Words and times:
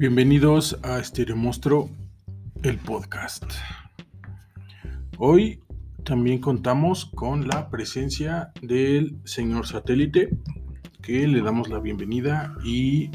Bienvenidos 0.00 0.78
a 0.84 1.02
Stereo 1.02 1.34
Monstruo, 1.34 1.90
el 2.62 2.78
podcast. 2.78 3.42
Hoy 5.18 5.58
también 6.04 6.38
contamos 6.38 7.06
con 7.16 7.48
la 7.48 7.68
presencia 7.68 8.52
del 8.62 9.18
señor 9.24 9.66
satélite, 9.66 10.38
que 11.02 11.26
le 11.26 11.42
damos 11.42 11.68
la 11.68 11.80
bienvenida 11.80 12.54
y 12.64 13.10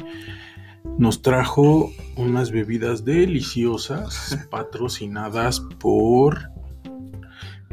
nos 0.98 1.22
trajo 1.22 1.90
unas 2.18 2.50
bebidas 2.50 3.02
deliciosas 3.02 4.46
patrocinadas 4.50 5.60
por 5.60 6.50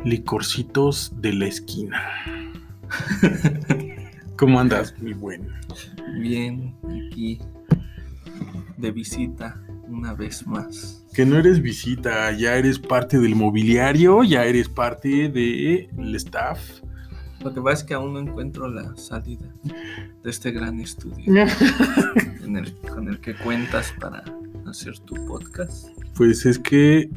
Licorcitos 0.06 1.12
de 1.18 1.34
la 1.34 1.48
Esquina. 1.48 2.02
¿Cómo 4.38 4.58
andas, 4.58 4.98
mi 5.02 5.12
buen? 5.12 5.50
Bien, 6.18 6.74
aquí 7.10 7.42
de 8.82 8.92
visita 8.92 9.62
una 9.88 10.14
vez 10.14 10.46
más. 10.48 11.06
Que 11.14 11.26
no 11.26 11.38
eres 11.38 11.62
visita, 11.62 12.32
ya 12.32 12.56
eres 12.56 12.80
parte 12.80 13.20
del 13.20 13.36
mobiliario, 13.36 14.24
ya 14.24 14.46
eres 14.46 14.68
parte 14.70 15.30
del 15.30 16.16
staff. 16.16 16.60
Lo 17.44 17.54
que 17.54 17.62
pasa 17.62 17.82
es 17.82 17.84
que 17.84 17.94
aún 17.94 18.14
no 18.14 18.20
encuentro 18.20 18.70
la 18.70 18.96
salida 18.96 19.52
de 20.24 20.30
este 20.30 20.52
gran 20.52 20.80
estudio 20.80 21.26
en 22.44 22.58
el- 22.58 22.74
con 22.78 23.08
el 23.08 23.20
que 23.20 23.36
cuentas 23.36 23.94
para 24.00 24.24
hacer 24.68 24.98
tu 25.00 25.16
podcast. 25.26 25.88
Pues 26.16 26.46
es 26.46 26.60
que 26.60 27.10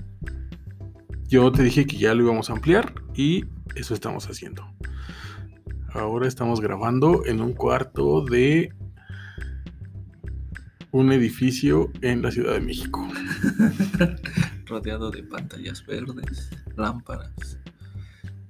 yo 1.28 1.50
te 1.52 1.62
dije 1.62 1.86
que 1.86 1.96
ya 1.98 2.14
lo 2.14 2.24
íbamos 2.24 2.48
a 2.50 2.54
ampliar 2.54 2.94
y 3.14 3.44
eso 3.76 3.92
estamos 3.94 4.26
haciendo. 4.28 4.64
Ahora 5.92 6.26
estamos 6.26 6.60
grabando 6.60 7.24
en 7.26 7.40
un 7.40 7.52
cuarto 7.52 8.24
de 8.24 8.72
un 10.94 11.10
edificio 11.10 11.90
en 12.02 12.22
la 12.22 12.30
Ciudad 12.30 12.52
de 12.52 12.60
México. 12.60 13.04
rodeado 14.66 15.10
de 15.10 15.24
pantallas 15.24 15.84
verdes, 15.84 16.50
lámparas 16.76 17.58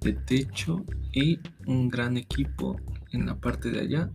de 0.03 0.13
techo 0.13 0.85
y 1.11 1.41
un 1.65 1.89
gran 1.89 2.19
equipo 2.19 2.79
en 3.13 3.25
la 3.25 3.35
parte 3.35 3.71
de 3.71 3.81
allá. 3.81 4.11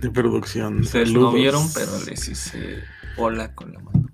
De 0.00 0.08
producción. 0.08 0.82
Ustedes 0.82 1.12
no 1.12 1.32
vieron, 1.32 1.66
pero 1.74 1.90
les 2.08 2.28
hice 2.28 2.84
hola 3.16 3.52
con 3.56 3.72
la 3.72 3.80
mano. 3.80 4.08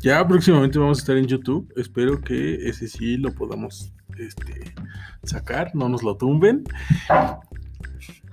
Ya 0.00 0.28
próximamente 0.28 0.78
vamos 0.78 0.98
a 0.98 1.00
estar 1.00 1.16
en 1.16 1.26
YouTube. 1.26 1.72
Espero 1.76 2.20
que 2.20 2.68
ese 2.68 2.88
sí 2.88 3.16
lo 3.16 3.32
podamos 3.32 3.90
este, 4.18 4.74
sacar, 5.22 5.74
no 5.74 5.88
nos 5.88 6.02
lo 6.02 6.14
tumben. 6.18 6.64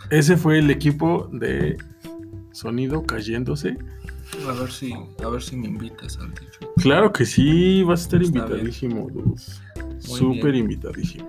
Ese 0.10 0.36
fue 0.36 0.60
el 0.60 0.70
equipo 0.70 1.30
de 1.32 1.78
sonido 2.52 3.06
cayéndose. 3.06 3.78
A 4.48 4.54
ver 4.54 4.72
si, 4.72 4.94
a 4.94 5.30
ver 5.30 5.42
si 5.42 5.56
me 5.56 5.68
invitas. 5.68 6.20
Claro 6.78 7.12
que 7.12 7.26
sí, 7.26 7.84
vas 7.84 8.02
a 8.02 8.04
estar 8.04 8.22
Está 8.22 8.40
invitadísimo, 8.40 9.08
Súper 10.00 10.56
invitadísimo. 10.56 11.28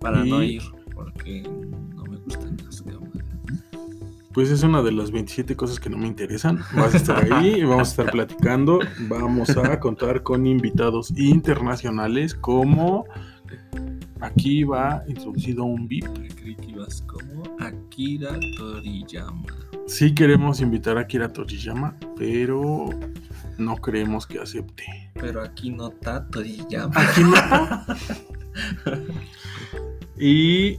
Para 0.00 0.24
no 0.24 0.42
ir, 0.42 0.62
porque 0.94 1.42
no 1.42 2.04
me 2.04 2.16
gustan 2.18 2.56
las 2.64 2.82
cámaras. 2.82 3.12
Pues 4.32 4.50
es 4.50 4.62
una 4.62 4.82
de 4.82 4.92
las 4.92 5.10
27 5.10 5.54
cosas 5.56 5.78
que 5.78 5.90
no 5.90 5.98
me 5.98 6.06
interesan. 6.06 6.58
Vas 6.74 6.94
a 6.94 6.96
estar 6.96 7.32
ahí, 7.32 7.60
y 7.60 7.64
vamos 7.64 7.88
a 7.88 7.90
estar 7.90 8.10
platicando. 8.10 8.80
Vamos 9.08 9.50
a 9.50 9.78
contar 9.78 10.22
con 10.22 10.46
invitados 10.46 11.12
internacionales 11.16 12.34
como 12.34 13.04
aquí 14.20 14.64
va 14.64 15.02
introducido 15.06 15.64
un 15.64 15.86
VIP. 15.86 16.34
Creí 16.34 16.56
que 16.56 16.70
ibas 16.70 17.02
como 17.02 17.42
Akira 17.60 18.38
Toriyama. 18.56 19.71
Sí 19.92 20.14
queremos 20.14 20.62
invitar 20.62 20.96
a 20.96 21.06
Kira 21.06 21.30
Toriyama, 21.30 21.94
pero 22.16 22.88
no 23.58 23.76
creemos 23.76 24.26
que 24.26 24.38
acepte. 24.38 24.84
Pero 25.12 25.42
aquí 25.42 25.68
no 25.68 25.88
está 25.88 26.26
Toriyama. 26.28 26.94
Aquí 26.98 27.20
no. 27.20 27.84
y 30.18 30.78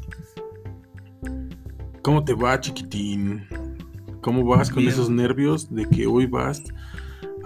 ¿cómo 2.01 2.25
te 2.25 2.33
va, 2.33 2.59
chiquitín? 2.59 3.45
¿Cómo 4.21 4.43
vas 4.45 4.71
con 4.71 4.87
esos 4.87 5.11
nervios 5.11 5.71
de 5.71 5.87
que 5.87 6.07
hoy 6.07 6.25
vas 6.25 6.63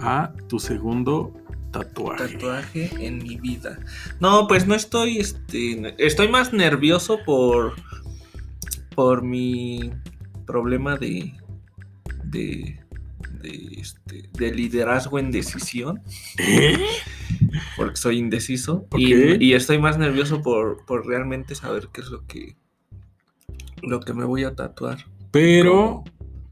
a 0.00 0.32
tu 0.48 0.58
segundo 0.58 1.34
tatuaje? 1.70 2.32
Tatuaje 2.32 2.90
en 2.98 3.18
mi 3.18 3.36
vida. 3.36 3.78
No, 4.20 4.48
pues 4.48 4.66
no 4.66 4.74
estoy, 4.74 5.18
este, 5.18 5.94
estoy 5.98 6.28
más 6.28 6.54
nervioso 6.54 7.18
por, 7.26 7.74
por 8.94 9.22
mi 9.22 9.92
problema 10.46 10.96
de, 10.96 11.34
de, 12.30 12.80
de, 13.42 13.68
este, 13.78 14.28
de 14.32 14.54
liderazgo 14.54 15.18
en 15.18 15.30
decisión, 15.30 16.00
¿Eh? 16.38 16.78
porque 17.76 17.96
soy 17.96 18.18
indeciso 18.18 18.86
y 18.96 19.52
estoy 19.52 19.78
más 19.78 19.98
nervioso 19.98 20.42
por, 20.42 20.84
por 20.86 21.06
realmente 21.06 21.54
saber 21.54 21.88
qué 21.92 22.00
es 22.00 22.08
lo 22.08 22.26
que, 22.26 22.56
lo 23.82 24.00
que 24.00 24.12
me 24.14 24.24
voy 24.24 24.44
a 24.44 24.54
tatuar. 24.54 25.06
Pero, 25.30 26.04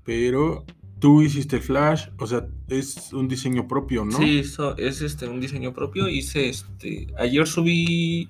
pero 0.04 0.64
tú 0.98 1.22
hiciste 1.22 1.60
Flash, 1.60 2.08
o 2.18 2.26
sea, 2.26 2.46
es 2.68 3.12
un 3.12 3.28
diseño 3.28 3.68
propio, 3.68 4.04
¿no? 4.04 4.18
Sí, 4.18 4.44
so- 4.44 4.76
es 4.76 5.00
este 5.02 5.28
un 5.28 5.40
diseño 5.40 5.72
propio. 5.72 6.08
Hice 6.08 6.48
este. 6.48 7.06
Ayer 7.18 7.46
subí 7.46 8.28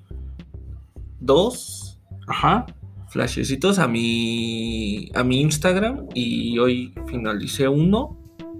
dos 1.19 1.99
Ajá. 2.27 2.65
Flashecitos 3.09 3.79
a 3.79 3.87
mi. 3.87 5.09
a 5.13 5.23
mi 5.23 5.41
Instagram. 5.41 6.07
Y 6.13 6.57
hoy 6.59 6.93
finalicé 7.07 7.67
uno 7.67 8.17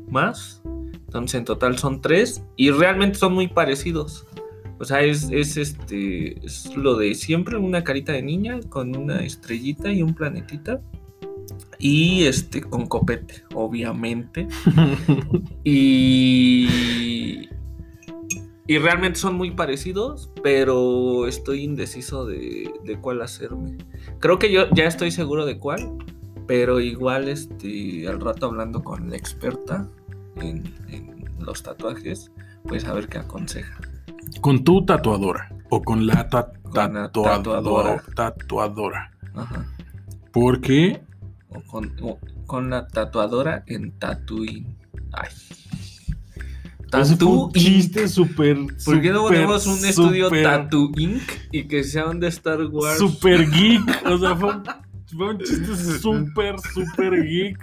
más. 0.10 0.62
Entonces 0.94 1.40
en 1.40 1.46
total 1.46 1.78
son 1.78 2.02
tres. 2.02 2.44
Y 2.56 2.72
realmente 2.72 3.18
son 3.18 3.34
muy 3.34 3.48
parecidos. 3.48 4.26
O 4.80 4.86
sea, 4.86 5.02
es, 5.02 5.30
es 5.32 5.58
este. 5.58 6.46
es 6.46 6.76
lo 6.76 6.96
de 6.96 7.16
siempre, 7.16 7.58
una 7.58 7.84
carita 7.84 8.12
de 8.12 8.22
niña 8.22 8.60
con 8.70 8.96
una 8.96 9.24
estrellita 9.24 9.92
y 9.92 10.04
un 10.04 10.14
planetita. 10.14 10.82
Y 11.80 12.24
este, 12.24 12.62
con 12.62 12.88
copete, 12.88 13.44
obviamente. 13.54 14.48
Y. 15.64 17.50
Y 18.68 18.78
realmente 18.80 19.18
son 19.20 19.36
muy 19.36 19.52
parecidos, 19.52 20.30
pero 20.44 21.26
estoy 21.28 21.64
indeciso 21.64 22.26
de, 22.26 22.70
de 22.84 23.00
cuál 23.00 23.22
hacerme. 23.22 23.78
Creo 24.20 24.40
que 24.40 24.52
yo 24.52 24.70
ya 24.76 24.86
estoy 24.86 25.12
seguro 25.12 25.46
de 25.46 25.58
cuál, 25.58 25.90
pero 26.48 26.80
igual 26.82 27.30
este, 27.30 28.08
al 28.08 28.20
rato 28.20 28.48
hablando 28.48 28.84
con 28.84 29.10
la 29.10 29.16
experta 29.16 29.88
en, 30.42 30.74
en 30.90 31.26
los 31.40 31.64
tatuajes, 31.64 32.32
pues 32.64 32.84
a 32.86 32.94
ver 32.94 33.08
qué 33.08 33.20
aconseja. 33.20 33.80
Con 34.42 34.64
tu 34.66 34.84
tatuadora 34.86 35.50
o 35.70 35.82
con 35.82 36.06
la 36.06 36.28
ta- 36.28 36.52
Con 36.64 36.74
la 36.94 37.04
tatuadora. 37.12 37.34
tatuadora. 37.44 38.04
Tatuadora. 38.16 39.12
Ajá. 39.34 39.66
Porque 40.34 41.02
O 41.50 41.62
con, 41.62 41.94
o 42.02 42.20
con 42.46 42.70
la 42.70 42.86
tatuadora 42.88 43.64
en 43.68 43.92
Tatooine. 43.98 44.76
Ay. 45.14 45.30
Un 46.88 46.92
Tattoo 46.92 47.52
chiste 47.54 48.02
Inc. 48.04 48.10
súper. 48.10 48.58
¿Por 48.86 49.02
qué 49.02 49.10
no 49.12 49.24
súper, 49.24 49.38
ponemos 49.42 49.68
un 49.68 49.86
estudio 49.86 50.26
súper- 50.30 50.44
Tattoo 50.44 50.92
Inc. 50.98 51.22
y 51.52 51.64
que 51.68 51.84
sea 51.84 52.08
un 52.08 52.20
de 52.20 52.28
Star 52.28 52.62
Wars? 52.66 52.98
Super 52.98 53.50
geek. 53.52 53.82
O 54.06 54.18
sea, 54.18 54.36
fue 54.36 54.56
un, 54.56 54.64
fue 55.16 55.30
un 55.30 55.38
chiste 55.40 55.76
súper, 56.02 56.56
súper 56.74 57.24
geek. 57.26 57.58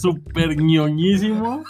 Súper 0.00 0.56
ñoñísimo. 0.60 1.62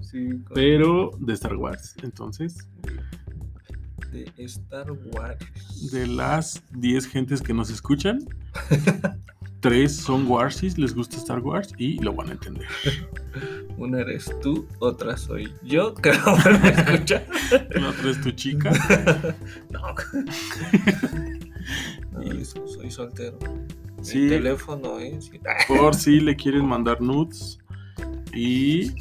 Sí, 0.00 0.28
con- 0.30 0.54
Pero 0.54 1.10
de 1.20 1.32
Star 1.34 1.56
Wars. 1.56 1.94
Entonces, 2.02 2.66
de 4.12 4.30
Star 4.38 4.90
Wars. 4.92 5.36
de 5.92 6.06
las 6.06 6.62
10 6.72 7.06
gentes 7.06 7.42
que 7.42 7.52
nos 7.52 7.70
escuchan, 7.70 8.20
3 9.60 9.94
son 9.94 10.26
Warsis, 10.26 10.78
les 10.78 10.94
gusta 10.94 11.16
Star 11.18 11.40
Wars 11.40 11.72
y 11.76 11.98
lo 12.02 12.14
van 12.14 12.28
a 12.30 12.32
entender. 12.32 12.66
Una 13.76 14.00
eres 14.00 14.32
tú, 14.42 14.66
otra 14.78 15.16
soy 15.16 15.52
yo, 15.62 15.94
que 16.02 16.12
no 16.12 16.36
me 16.60 16.70
escucha. 16.70 17.22
La 17.70 17.90
otra 17.90 18.10
es 18.10 18.20
tu 18.20 18.30
chica. 18.30 18.72
No. 19.70 19.94
Soy 22.44 22.90
soltero. 22.90 23.38
Sí. 24.00 24.18
Mi 24.20 24.28
teléfono 24.28 24.98
es. 24.98 25.30
Por 25.66 25.94
si 25.94 26.20
le 26.20 26.36
quieren 26.36 26.64
mandar 26.64 27.00
nudes 27.00 27.58
y 28.32 28.92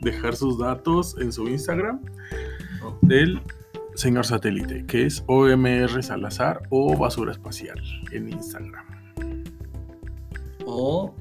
dejar 0.00 0.36
sus 0.36 0.58
datos 0.58 1.16
en 1.18 1.32
su 1.32 1.48
Instagram 1.48 2.00
del 3.02 3.42
señor 3.94 4.24
satélite, 4.24 4.86
que 4.86 5.06
es 5.06 5.24
OMR 5.26 6.02
Salazar 6.02 6.62
o 6.70 6.96
Basura 6.96 7.32
Espacial 7.32 7.82
en 8.12 8.30
Instagram. 8.30 8.86
O 10.64 11.14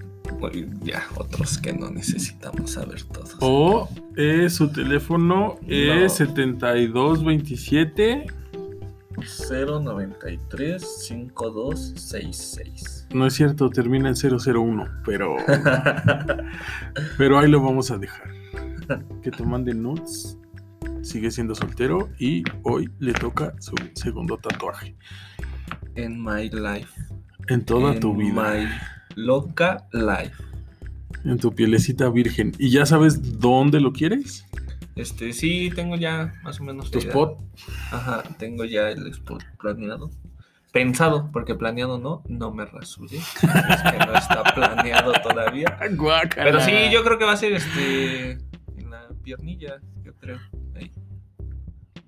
ya 0.83 1.03
otros 1.15 1.57
que 1.57 1.73
no 1.73 1.89
necesitamos 1.91 2.71
saber 2.71 3.03
todos. 3.03 3.35
O 3.39 3.89
eh, 4.15 4.50
su 4.50 4.71
teléfono 4.71 5.57
es 5.68 6.19
No. 6.19 6.25
7227. 6.25 8.25
093 9.50 11.06
5266. 11.07 13.07
No 13.13 13.27
es 13.27 13.33
cierto, 13.33 13.69
termina 13.69 14.09
en 14.09 14.15
001, 14.15 14.85
pero, 15.06 15.35
pero 17.18 17.39
ahí 17.39 17.50
lo 17.50 17.62
vamos 17.62 17.91
a 17.91 17.97
dejar. 17.97 18.29
que 19.21 19.31
te 19.31 19.44
mande 19.44 19.73
nudes. 19.73 20.38
Sigue 21.01 21.31
siendo 21.31 21.56
soltero 21.56 22.09
y 22.19 22.44
hoy 22.63 22.89
le 23.00 23.13
toca 23.13 23.53
su 23.59 23.73
segundo 23.95 24.38
tatuaje. 24.38 24.95
En 25.95 26.23
my 26.23 26.50
life. 26.50 26.89
En 27.47 27.65
toda 27.65 28.00
tu 28.00 28.15
vida. 28.15 28.53
My 28.53 28.68
loca 29.15 29.87
life. 29.91 30.43
En 31.23 31.37
tu 31.37 31.53
pielecita 31.53 32.09
virgen. 32.09 32.53
¿Y 32.57 32.69
ya 32.69 32.85
sabes 32.85 33.39
dónde 33.39 33.79
lo 33.79 33.93
quieres? 33.93 34.45
Este, 34.95 35.33
sí, 35.33 35.69
tengo 35.73 35.95
ya 35.95 36.33
más 36.43 36.59
o 36.59 36.63
menos. 36.63 36.91
Tu 36.91 36.99
idea. 36.99 37.09
spot. 37.09 37.37
Ajá, 37.91 38.23
tengo 38.37 38.65
ya 38.65 38.89
el 38.89 39.07
spot 39.07 39.43
planeado. 39.59 40.09
Pensado, 40.71 41.29
porque 41.33 41.53
planeado 41.55 41.99
no, 41.99 42.23
no 42.29 42.51
me 42.51 42.65
rasuré. 42.65 43.17
Es 43.17 43.33
que 43.41 43.97
no 44.05 44.13
está 44.15 44.43
planeado 44.55 45.11
todavía. 45.21 45.77
Guácala. 45.95 46.45
Pero 46.45 46.61
sí, 46.61 46.71
yo 46.91 47.03
creo 47.03 47.17
que 47.17 47.25
va 47.25 47.33
a 47.33 47.37
ser 47.37 47.53
este. 47.53 48.31
En 48.77 48.89
la 48.89 49.09
piernilla, 49.23 49.81
yo 50.03 50.13
creo. 50.15 50.39
Ahí. 50.75 50.91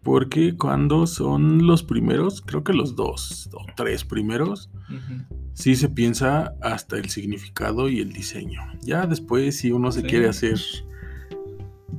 Porque 0.02 0.56
cuando 0.58 1.08
son 1.08 1.66
los 1.66 1.84
primeros, 1.84 2.42
creo 2.42 2.64
que 2.64 2.74
los 2.74 2.96
dos 2.96 3.50
o 3.54 3.66
tres 3.76 4.04
primeros, 4.04 4.70
Ujú. 4.90 5.43
Sí 5.54 5.76
se 5.76 5.90
piensa 5.90 6.54
hasta 6.62 6.98
el 6.98 7.10
significado 7.10 7.90
y 7.90 8.00
el 8.02 8.14
diseño. 8.14 8.62
Ya 8.82 9.06
después, 9.08 9.58
si 9.58 9.72
uno 9.72 9.92
se 9.92 10.02
Sí. 10.02 10.08
quiere 10.08 10.30
hacer. 10.30 10.58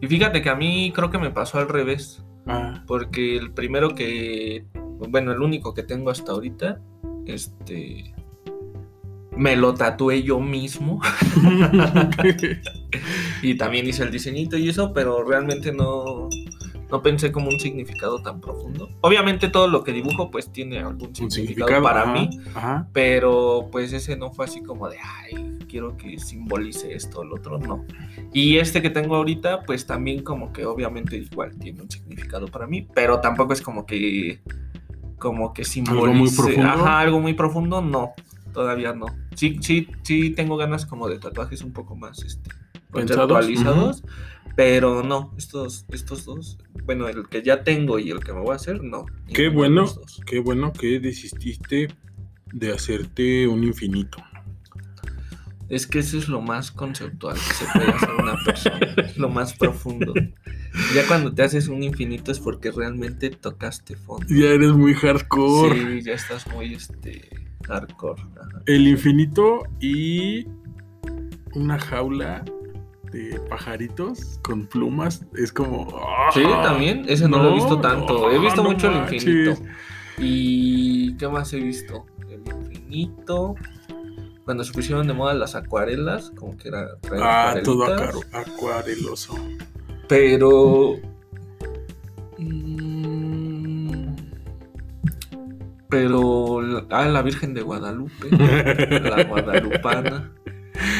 Y 0.01 0.07
fíjate 0.07 0.43
que 0.43 0.51
a 0.51 0.57
mí 0.57 0.93
creo 0.95 1.11
que 1.11 1.19
me 1.19 1.31
pasó 1.31 1.59
al 1.59 1.69
revés. 1.69 2.23
Ah, 2.47 2.85
Porque 2.87 3.37
el 3.37 3.53
primero 3.53 3.95
que. 3.95 4.67
Bueno, 5.09 5.33
el 5.33 5.41
único 5.41 5.75
que 5.75 5.83
tengo 5.83 6.11
hasta 6.11 6.33
ahorita. 6.33 6.81
Este. 7.27 8.15
Me 9.37 9.57
lo 9.57 9.75
tatué 9.75 10.23
yo 10.23 10.41
mismo. 10.41 11.01
y 13.43 13.55
también 13.57 13.87
hice 13.87 14.05
el 14.05 14.11
diseñito 14.11 14.57
y 14.57 14.69
eso, 14.69 14.93
pero 14.93 15.25
realmente 15.25 15.73
no. 15.73 16.29
No 16.95 17.03
pensé 17.03 17.33
como 17.33 17.49
un 17.49 17.59
significado 17.59 18.23
tan 18.23 18.41
profundo. 18.41 18.89
Obviamente 19.01 19.49
todo 19.49 19.67
lo 19.67 19.83
que 19.83 19.91
dibujo 19.91 20.31
pues 20.31 20.53
tiene 20.53 20.79
algún 20.79 21.13
significado, 21.13 21.31
significado 21.31 21.83
para 21.83 22.03
ajá, 22.03 22.13
mí, 22.13 22.31
Ajá. 22.55 22.89
pero 22.93 23.69
pues 23.73 23.93
ese 23.93 24.17
no 24.17 24.31
fue 24.31 24.45
así 24.45 24.63
como 24.63 24.89
de, 24.89 24.99
ay, 25.03 25.59
quiero 25.69 25.97
que 25.97 26.21
simbolice 26.21 26.95
esto 26.95 27.23
o 27.23 27.25
lo 27.25 27.35
otro, 27.35 27.59
no. 27.59 27.85
Y 28.33 28.59
este 28.59 28.81
que 28.81 28.91
tengo 28.91 29.17
ahorita, 29.17 29.65
pues 29.65 29.87
también 29.87 30.23
como 30.23 30.53
que 30.53 30.67
obviamente 30.67 31.17
igual 31.17 31.59
tiene 31.59 31.83
un 31.83 31.91
significado 31.91 32.47
para 32.47 32.69
mí, 32.69 32.87
pero 32.95 33.21
tampoco 33.21 33.55
es 33.55 33.61
como 33.61 33.87
que, 33.87 34.39
como 35.19 35.53
que 35.53 35.65
simbolice. 35.65 36.17
muy 36.17 36.31
profundo? 36.31 36.71
Ajá, 36.71 37.01
algo 37.01 37.19
muy 37.19 37.35
profundo, 37.35 37.83
no, 37.83 38.13
todavía 38.53 38.93
no. 38.93 39.07
Sí, 39.35 39.59
sí, 39.63 39.89
sí 40.05 40.31
tengo 40.31 40.57
ganas 40.57 40.87
como 40.87 41.09
de 41.09 41.19
tatuajes 41.19 41.63
un 41.63 41.73
poco 41.73 41.97
más, 41.97 42.23
este, 42.23 42.51
Conceptualizados, 42.95 44.03
pero 44.57 45.03
no, 45.03 45.35
estos, 45.37 45.85
estos 45.91 46.25
dos, 46.25 46.59
bueno, 46.85 47.09
el 47.09 47.29
que 47.29 47.43
ya 47.43 47.65
tengo 47.65 47.99
y 47.99 48.11
el 48.11 48.21
que 48.21 48.33
me 48.33 48.41
voy 48.41 48.53
a 48.53 48.57
hacer, 48.57 48.83
no. 48.83 49.07
Qué 49.33 49.49
bueno, 49.49 49.87
qué 50.27 50.39
bueno 50.39 50.73
que 50.73 51.01
desististe 51.01 51.89
de 52.53 52.73
hacerte 52.73 53.49
un 53.49 53.65
infinito. 53.65 54.19
Es 55.69 55.87
que 55.87 56.01
eso 56.01 56.19
es 56.19 56.29
lo 56.29 56.41
más 56.41 56.71
conceptual 56.71 57.35
que 57.35 57.55
se 57.55 57.65
puede 57.73 57.91
hacer 57.91 58.11
una 58.19 58.37
persona, 58.45 58.79
es 58.99 59.19
lo 59.19 59.29
más 59.29 59.55
profundo. 59.55 60.13
Ya 60.95 61.07
cuando 61.07 61.33
te 61.33 61.43
haces 61.43 61.69
un 61.69 61.83
infinito 61.83 62.31
es 62.31 62.39
porque 62.39 62.71
realmente 62.71 63.31
tocaste 63.31 63.97
fondo. 63.97 64.27
Ya 64.29 64.51
eres 64.51 64.73
muy 64.73 64.95
hardcore. 64.95 66.01
Sí, 66.01 66.03
ya 66.03 66.13
estás 66.13 66.47
muy 66.49 66.75
este 66.75 67.29
hardcore. 67.67 68.23
ajá. 68.23 68.63
El 68.67 68.87
infinito 68.87 69.63
y 69.81 70.47
una 71.55 71.79
jaula 71.79 72.45
de 73.15 73.39
pajaritos 73.49 74.39
con 74.43 74.67
plumas 74.67 75.25
es 75.37 75.53
como. 75.53 75.87
Sí, 76.35 76.43
también, 76.43 77.05
ese 77.09 77.29
no, 77.29 77.43
lo 77.43 77.51
he 77.51 77.55
visto 77.55 77.81
tanto. 77.81 78.31
He 78.31 78.39
visto 78.39 78.63
no 78.63 78.71
mucho 78.71 78.89
el 78.91 78.97
infinito. 78.97 79.63
¿Y 80.19 81.17
qué 81.17 81.29
más 81.29 81.53
he 81.53 81.61
visto? 81.61 82.05
El 82.29 82.43
infinito. 82.47 83.55
Cuando 84.45 84.63
se 84.65 84.73
pusieron 84.73 85.07
de 85.07 85.15
moda 85.15 85.33
las 85.35 85.55
acuarelas, 85.55 86.31
como 86.37 86.57
que 86.57 86.69
era 86.69 86.89
Ah, 87.21 87.55
todo 87.65 87.87
acuareloso. 88.33 89.35
Pero. 90.09 90.97
mm, 92.39 94.15
Pero. 95.89 96.87
Ah, 96.91 97.07
la 97.07 97.23
Virgen 97.23 97.55
de 97.55 97.63
Guadalupe. 97.63 98.29
la 98.31 99.25
guadalupana. 99.29 100.33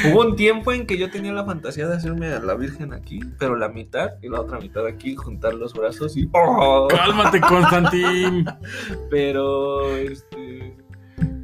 Hubo 0.07 0.21
un 0.21 0.37
tiempo 0.37 0.73
en 0.73 0.87
que 0.87 0.97
yo 0.97 1.11
tenía 1.11 1.33
la 1.33 1.45
fantasía 1.45 1.89
de 1.89 1.97
hacerme 1.97 2.27
a 2.29 2.39
la 2.39 2.55
Virgen 2.55 2.93
aquí, 2.93 3.21
pero 3.39 3.57
la 3.57 3.69
mitad 3.69 4.13
y 4.23 4.29
la 4.29 4.41
otra 4.41 4.59
mitad 4.59 4.87
aquí, 4.87 5.17
juntar 5.17 5.55
los 5.55 5.75
brazos 5.75 6.17
y. 6.17 6.29
¡Oh! 6.33 6.87
Cálmate, 6.89 7.41
Constantín. 7.41 8.47
Pero. 9.11 9.97
Este. 9.97 10.77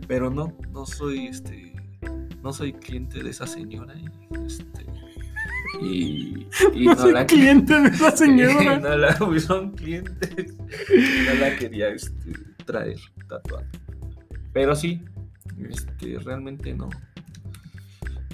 Pero 0.07 0.31
no, 0.31 0.57
no 0.73 0.87
soy 0.87 1.27
este. 1.27 1.75
No 2.43 2.53
soy 2.53 2.73
cliente 2.73 3.23
de 3.23 3.31
esa 3.31 3.47
señora. 3.47 3.95
Y, 3.95 4.07
este. 4.47 4.87
Y. 5.81 6.47
y 6.75 6.85
No 6.85 6.95
no 6.95 7.01
soy 7.01 7.13
la 7.13 7.27
cliente 7.27 7.81
de 7.81 7.89
esa 7.89 8.11
señora. 8.17 8.79
no 8.79 8.97
la 8.97 9.17
son 9.41 9.73
clientes. 9.73 10.55
No 10.57 11.35
la 11.41 11.57
quería 11.57 11.89
este, 11.89 12.33
traer 12.65 12.99
tatuada. 13.29 13.67
Pero 14.53 14.75
sí, 14.75 15.03
este, 15.69 16.19
realmente 16.19 16.75
no. 16.75 16.89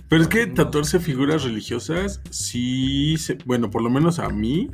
Pero 0.08 0.22
es 0.22 0.28
que 0.28 0.46
tatuarse 0.46 1.00
figuras 1.00 1.42
religiosas, 1.44 2.20
sí, 2.30 3.16
se- 3.18 3.38
bueno, 3.44 3.70
por 3.70 3.82
lo 3.82 3.90
menos 3.90 4.18
a 4.18 4.28
mí, 4.28 4.70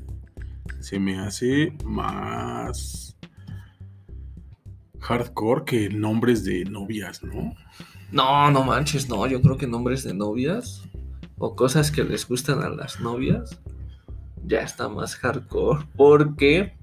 se 0.81 0.99
me 0.99 1.19
hace 1.19 1.73
más 1.85 3.17
hardcore 5.01 5.65
que 5.65 5.89
nombres 5.89 6.45
de 6.45 6.65
novias, 6.65 7.23
¿no? 7.23 7.55
No, 8.11 8.51
no 8.51 8.63
manches, 8.63 9.09
no. 9.09 9.27
Yo 9.27 9.41
creo 9.41 9.57
que 9.57 9.67
nombres 9.67 10.05
de 10.05 10.15
novias 10.15 10.83
o 11.39 11.57
cosas 11.57 11.91
que 11.91 12.05
les 12.05 12.29
gustan 12.29 12.63
a 12.63 12.69
las 12.69 13.01
novias 13.01 13.59
ya 14.45 14.61
está 14.61 14.89
más 14.89 15.17
hardcore. 15.17 15.87
Porque 15.97 16.77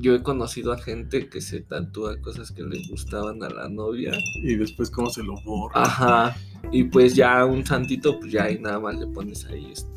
yo 0.00 0.14
he 0.14 0.22
conocido 0.22 0.72
a 0.72 0.78
gente 0.78 1.28
que 1.28 1.40
se 1.40 1.60
tatúa 1.60 2.20
cosas 2.20 2.50
que 2.50 2.62
les 2.62 2.88
gustaban 2.88 3.42
a 3.42 3.50
la 3.50 3.68
novia. 3.68 4.12
Y 4.42 4.56
después 4.56 4.90
cómo 4.90 5.10
se 5.10 5.22
lo 5.22 5.34
borra. 5.42 5.82
Ajá. 5.82 6.36
Y 6.72 6.84
pues 6.84 7.14
ya 7.14 7.44
un 7.44 7.64
santito, 7.64 8.18
pues 8.18 8.32
ya 8.32 8.44
ahí 8.44 8.58
nada 8.58 8.80
más 8.80 8.98
le 8.98 9.06
pones 9.06 9.44
ahí 9.46 9.70
este. 9.72 9.90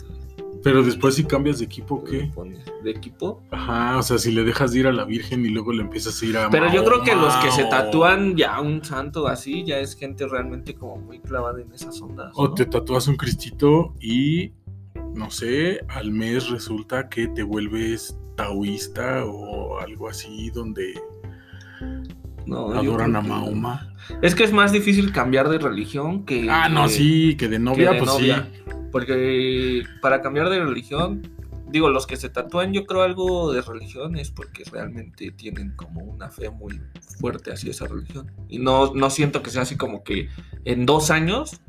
Pero 0.63 0.81
después 0.81 1.15
si 1.15 1.25
cambias 1.25 1.59
de 1.59 1.65
equipo, 1.65 2.01
le 2.05 2.19
¿qué? 2.19 2.31
pones 2.33 2.65
de 2.83 2.91
equipo. 2.91 3.43
Ajá, 3.51 3.97
o 3.97 4.03
sea, 4.03 4.17
si 4.17 4.31
le 4.31 4.43
dejas 4.43 4.71
de 4.71 4.79
ir 4.79 4.87
a 4.87 4.93
la 4.93 5.03
Virgen 5.03 5.45
y 5.45 5.49
luego 5.49 5.73
le 5.73 5.81
empiezas 5.81 6.21
a 6.21 6.25
ir 6.25 6.37
a 6.37 6.49
Pero 6.49 6.71
yo 6.71 6.85
creo 6.85 7.03
que 7.03 7.15
los 7.15 7.35
que 7.37 7.51
se 7.51 7.65
tatúan 7.65 8.37
ya 8.37 8.61
un 8.61 8.83
santo 8.83 9.27
así, 9.27 9.65
ya 9.65 9.79
es 9.79 9.95
gente 9.95 10.25
realmente 10.25 10.73
como 10.73 10.95
muy 10.95 11.19
clavada 11.19 11.61
en 11.61 11.73
esas 11.73 12.01
ondas. 12.01 12.31
O 12.35 12.47
¿no? 12.47 12.53
te 12.53 12.65
tatúas 12.65 13.09
un 13.09 13.17
cristito 13.17 13.93
y, 13.99 14.53
no 15.13 15.29
sé, 15.31 15.81
al 15.89 16.11
mes 16.11 16.49
resulta 16.49 17.09
que 17.09 17.27
te 17.27 17.43
vuelves 17.43 18.17
taoísta 18.35 19.23
o 19.25 19.79
algo 19.79 20.09
así 20.09 20.49
donde 20.49 20.93
No, 22.45 22.71
adoran 22.73 23.15
a 23.15 23.21
que- 23.21 23.27
Mahoma. 23.29 23.93
Es 24.21 24.35
que 24.35 24.43
es 24.43 24.51
más 24.51 24.71
difícil 24.71 25.11
cambiar 25.13 25.47
de 25.49 25.59
religión 25.59 26.25
que. 26.25 26.49
Ah, 26.49 26.67
no, 26.67 26.83
que- 26.83 26.89
sí, 26.89 27.35
que 27.37 27.47
de 27.47 27.55
que 27.57 27.59
novia, 27.59 27.91
de 27.91 27.99
pues 27.99 28.11
novia. 28.11 28.49
sí. 28.53 28.61
Porque 28.91 29.83
para 30.01 30.21
cambiar 30.21 30.49
de 30.49 30.59
religión, 30.63 31.27
digo, 31.69 31.89
los 31.89 32.05
que 32.05 32.17
se 32.17 32.29
tatúan, 32.29 32.73
yo 32.73 32.85
creo 32.85 33.01
algo 33.01 33.51
de 33.53 33.61
religión 33.61 34.17
es 34.17 34.29
porque 34.29 34.63
realmente 34.71 35.31
tienen 35.31 35.71
como 35.75 36.01
una 36.01 36.29
fe 36.29 36.49
muy 36.51 36.79
fuerte 37.19 37.51
hacia 37.51 37.71
esa 37.71 37.87
religión. 37.87 38.31
Y 38.49 38.59
no, 38.59 38.93
no 38.93 39.09
siento 39.09 39.41
que 39.41 39.49
sea 39.49 39.63
así 39.63 39.77
como 39.77 40.03
que 40.03 40.27
en 40.65 40.85
dos 40.85 41.09
años 41.11 41.59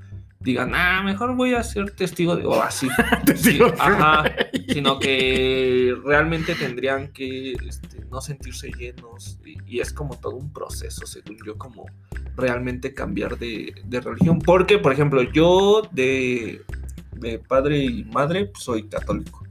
digan, 0.45 0.73
ah, 0.75 1.03
mejor 1.03 1.35
voy 1.35 1.55
a 1.55 1.63
ser 1.63 1.91
testigo 1.93 2.37
de. 2.37 2.45
o 2.45 2.63
así. 2.63 2.87
Testigo 3.27 3.69
Sí, 3.71 3.75
ajá, 3.79 4.25
sino 4.69 4.99
que 4.99 5.97
realmente 6.05 6.55
tendrían 6.55 7.09
que 7.09 7.53
este, 7.53 8.05
no 8.11 8.21
sentirse 8.21 8.71
llenos 8.71 9.39
y, 9.45 9.57
y 9.67 9.81
es 9.81 9.93
como 9.93 10.21
todo 10.21 10.37
un 10.37 10.53
proceso, 10.53 11.07
según 11.07 11.39
yo, 11.45 11.57
como 11.57 11.87
realmente 12.37 12.93
cambiar 12.93 13.39
de, 13.39 13.75
de 13.85 14.01
religión. 14.01 14.39
Porque, 14.39 14.79
por 14.79 14.93
ejemplo, 14.93 15.23
yo 15.23 15.83
de, 15.93 16.63
de 17.13 17.39
padre 17.39 17.79
y 17.79 18.05
madre 18.05 18.47
pues, 18.47 18.63
soy 18.63 18.85
católico. 18.85 19.43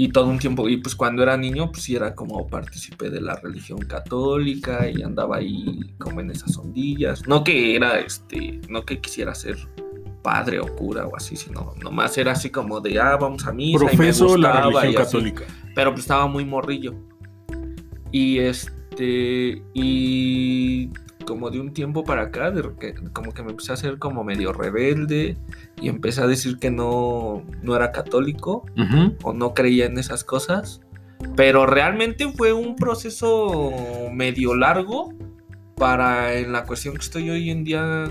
Y 0.00 0.10
todo 0.10 0.26
un 0.28 0.38
tiempo, 0.38 0.68
y 0.68 0.76
pues 0.76 0.94
cuando 0.94 1.24
era 1.24 1.36
niño, 1.36 1.72
pues 1.72 1.82
sí 1.82 1.96
era 1.96 2.14
como 2.14 2.46
participé 2.46 3.10
de 3.10 3.20
la 3.20 3.34
religión 3.34 3.80
católica 3.80 4.88
y 4.88 5.02
andaba 5.02 5.38
ahí 5.38 5.80
como 5.98 6.20
en 6.20 6.30
esas 6.30 6.56
ondillas. 6.56 7.26
No 7.26 7.42
que 7.42 7.74
era, 7.74 7.98
este, 7.98 8.60
no 8.68 8.84
que 8.84 9.00
quisiera 9.00 9.34
ser 9.34 9.56
padre 10.22 10.60
o 10.60 10.66
cura 10.76 11.04
o 11.04 11.16
así, 11.16 11.34
sino 11.34 11.74
nomás 11.82 12.16
era 12.16 12.30
así 12.30 12.48
como 12.48 12.80
de, 12.80 13.00
ah, 13.00 13.16
vamos 13.16 13.44
a 13.44 13.52
misa. 13.52 13.76
y 13.76 13.86
me 13.86 13.92
Profeso 13.96 14.36
la 14.36 14.60
gustaba 14.60 14.60
religión 14.60 14.84
y 14.84 14.96
así. 14.96 15.04
católica. 15.04 15.44
Pero 15.74 15.90
pues 15.90 16.02
estaba 16.02 16.28
muy 16.28 16.44
morrillo. 16.44 16.94
Y 18.12 18.38
este, 18.38 19.60
y 19.74 20.90
como 21.28 21.50
de 21.50 21.60
un 21.60 21.74
tiempo 21.74 22.04
para 22.04 22.22
acá, 22.22 22.50
de 22.50 22.62
que, 22.80 22.94
como 23.12 23.32
que 23.34 23.42
me 23.42 23.50
empecé 23.50 23.72
a 23.72 23.74
hacer 23.74 23.98
como 23.98 24.24
medio 24.24 24.54
rebelde 24.54 25.36
y 25.78 25.90
empecé 25.90 26.22
a 26.22 26.26
decir 26.26 26.58
que 26.58 26.70
no, 26.70 27.44
no 27.62 27.76
era 27.76 27.92
católico 27.92 28.64
Ujú. 28.78 29.14
o 29.22 29.34
no 29.34 29.52
creía 29.52 29.84
en 29.84 29.98
esas 29.98 30.24
cosas. 30.24 30.80
Pero 31.36 31.66
realmente 31.66 32.32
fue 32.32 32.54
un 32.54 32.76
proceso 32.76 33.70
medio 34.10 34.54
largo 34.54 35.12
para 35.76 36.34
en 36.34 36.52
la 36.52 36.64
cuestión 36.64 36.94
que 36.94 37.02
estoy 37.02 37.28
hoy 37.28 37.50
en 37.50 37.64
día 37.64 38.08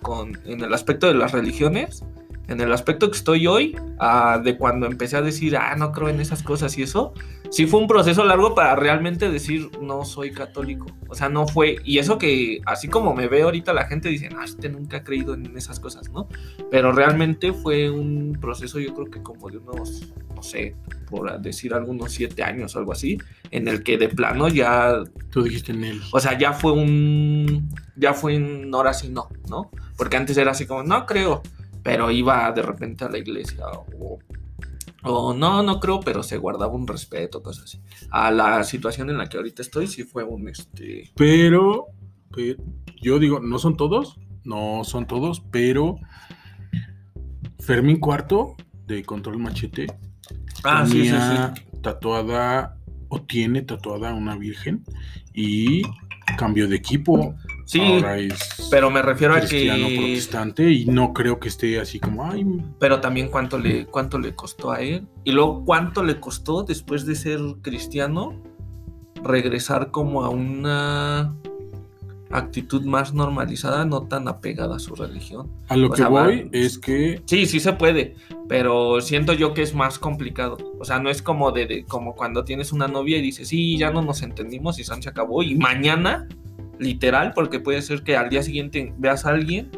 con, 0.00 0.38
en 0.44 0.60
el 0.62 0.72
aspecto 0.72 1.08
de 1.08 1.14
las 1.14 1.32
religiones. 1.32 2.04
En 2.48 2.62
el 2.62 2.72
aspecto 2.72 3.10
que 3.10 3.16
estoy 3.16 3.46
hoy, 3.46 3.76
ah, 3.98 4.40
de 4.42 4.56
cuando 4.56 4.86
empecé 4.86 5.18
a 5.18 5.22
decir, 5.22 5.56
ah, 5.56 5.76
no 5.76 5.92
creo 5.92 6.08
en 6.08 6.18
esas 6.18 6.42
cosas 6.42 6.76
y 6.78 6.82
eso, 6.82 7.12
sí 7.50 7.66
fue 7.66 7.78
un 7.78 7.86
proceso 7.86 8.24
largo 8.24 8.54
para 8.54 8.74
realmente 8.74 9.30
decir, 9.30 9.70
no 9.82 10.06
soy 10.06 10.32
católico. 10.32 10.86
O 11.08 11.14
sea, 11.14 11.28
no 11.28 11.46
fue, 11.46 11.76
y 11.84 11.98
eso 11.98 12.16
que 12.16 12.60
así 12.64 12.88
como 12.88 13.14
me 13.14 13.28
ve 13.28 13.42
ahorita 13.42 13.74
la 13.74 13.84
gente 13.84 14.08
dice, 14.08 14.30
ah, 14.34 14.44
este 14.44 14.70
nunca 14.70 14.98
ha 14.98 15.04
creído 15.04 15.34
en 15.34 15.54
esas 15.58 15.78
cosas, 15.78 16.10
¿no? 16.10 16.26
Pero 16.70 16.90
realmente 16.92 17.52
fue 17.52 17.90
un 17.90 18.38
proceso, 18.40 18.78
yo 18.78 18.94
creo 18.94 19.10
que 19.10 19.22
como 19.22 19.50
de 19.50 19.58
unos, 19.58 20.10
no 20.34 20.42
sé, 20.42 20.74
por 21.10 21.38
decir 21.42 21.74
algunos 21.74 22.12
siete 22.12 22.42
años 22.42 22.74
o 22.74 22.78
algo 22.78 22.92
así, 22.92 23.18
en 23.50 23.68
el 23.68 23.82
que 23.82 23.98
de 23.98 24.08
plano 24.08 24.48
ya, 24.48 25.02
Tú 25.30 25.42
dijiste 25.42 25.72
en 25.72 25.84
él. 25.84 26.00
o 26.12 26.20
sea, 26.20 26.38
ya 26.38 26.54
fue 26.54 26.72
un, 26.72 27.68
ya 27.94 28.14
fue 28.14 28.36
en 28.36 28.74
ahora 28.74 28.94
sí 28.94 29.10
no, 29.10 29.28
¿no? 29.50 29.70
Porque 29.98 30.16
antes 30.16 30.38
era 30.38 30.52
así 30.52 30.64
como, 30.66 30.82
no 30.82 31.04
creo, 31.04 31.42
pero 31.88 32.10
iba 32.10 32.52
de 32.52 32.60
repente 32.60 33.06
a 33.06 33.08
la 33.08 33.16
iglesia 33.16 33.64
o, 33.98 34.18
o 35.04 35.32
no, 35.32 35.62
no 35.62 35.80
creo, 35.80 36.00
pero 36.00 36.22
se 36.22 36.36
guardaba 36.36 36.70
un 36.74 36.86
respeto, 36.86 37.42
cosas 37.42 37.64
así. 37.64 37.80
A 38.10 38.30
la 38.30 38.62
situación 38.62 39.08
en 39.08 39.16
la 39.16 39.26
que 39.26 39.38
ahorita 39.38 39.62
estoy 39.62 39.86
sí 39.86 40.02
fue 40.02 40.22
un, 40.22 40.50
este, 40.50 41.10
Pero, 41.16 41.86
pero, 42.30 42.62
yo 43.00 43.18
digo, 43.18 43.40
no 43.40 43.58
son 43.58 43.78
todos, 43.78 44.18
no 44.44 44.84
son 44.84 45.06
todos, 45.06 45.40
pero 45.50 45.96
Fermín 47.58 48.00
Cuarto 48.00 48.56
de 48.86 49.02
Control 49.02 49.38
Machete 49.38 49.86
ah, 50.64 50.84
sí, 50.84 50.92
sí, 50.92 50.98
tenía 51.04 51.54
sí. 51.56 51.62
tatuada 51.80 52.76
o 53.08 53.22
tiene 53.22 53.62
tatuada 53.62 54.12
una 54.12 54.36
virgen 54.36 54.84
y 55.32 55.84
cambió 56.36 56.68
de 56.68 56.76
equipo. 56.76 57.34
Sí, 57.68 57.80
Ahora 57.82 58.16
es 58.18 58.32
pero 58.70 58.90
me 58.90 59.02
refiero 59.02 59.34
a 59.34 59.40
que... 59.42 59.68
protestante 59.98 60.70
y 60.72 60.86
no 60.86 61.12
creo 61.12 61.38
que 61.38 61.48
esté 61.48 61.78
así 61.78 62.00
como, 62.00 62.24
ay, 62.24 62.46
pero 62.78 62.98
también 63.02 63.28
cuánto 63.28 63.58
le, 63.58 63.84
cuánto 63.84 64.18
le 64.18 64.34
costó 64.34 64.70
a 64.72 64.80
él. 64.80 65.06
Y 65.24 65.32
luego 65.32 65.64
cuánto 65.66 66.02
le 66.02 66.18
costó 66.18 66.62
después 66.62 67.04
de 67.04 67.14
ser 67.14 67.38
cristiano 67.60 68.40
regresar 69.22 69.90
como 69.90 70.24
a 70.24 70.30
una 70.30 71.34
actitud 72.30 72.84
más 72.84 73.12
normalizada, 73.12 73.84
no 73.84 74.02
tan 74.04 74.28
apegada 74.28 74.76
a 74.76 74.78
su 74.78 74.94
religión. 74.94 75.50
a 75.68 75.76
lo 75.76 75.88
O 75.88 75.90
que 75.90 75.96
sea, 75.98 76.08
va- 76.08 76.24
voy 76.24 76.48
es 76.52 76.78
que 76.78 77.20
Sí, 77.26 77.44
sí 77.44 77.60
se 77.60 77.74
puede, 77.74 78.14
pero 78.48 79.00
siento 79.02 79.32
yo 79.34 79.52
que 79.52 79.60
es 79.62 79.74
más 79.74 79.98
complicado. 79.98 80.56
O 80.78 80.84
sea, 80.86 81.00
no 81.00 81.10
es 81.10 81.20
como 81.20 81.52
de, 81.52 81.66
de- 81.66 81.84
como 81.84 82.14
cuando 82.14 82.44
tienes 82.44 82.72
una 82.72 82.88
novia 82.88 83.18
y 83.18 83.22
dices, 83.22 83.48
sí, 83.48 83.76
ya 83.76 83.90
no 83.90 84.00
nos 84.02 84.22
entendimos 84.22 84.78
y 84.78 84.84
San 84.84 85.02
se 85.02 85.08
acabó. 85.10 85.42
Y 85.42 85.54
mañana, 85.54 86.28
literal, 86.78 87.32
porque 87.34 87.60
puede 87.60 87.82
ser 87.82 88.02
que 88.02 88.16
al 88.16 88.28
día 88.30 88.42
siguiente 88.42 88.92
veas 88.98 89.26
a 89.26 89.30
alguien, 89.30 89.70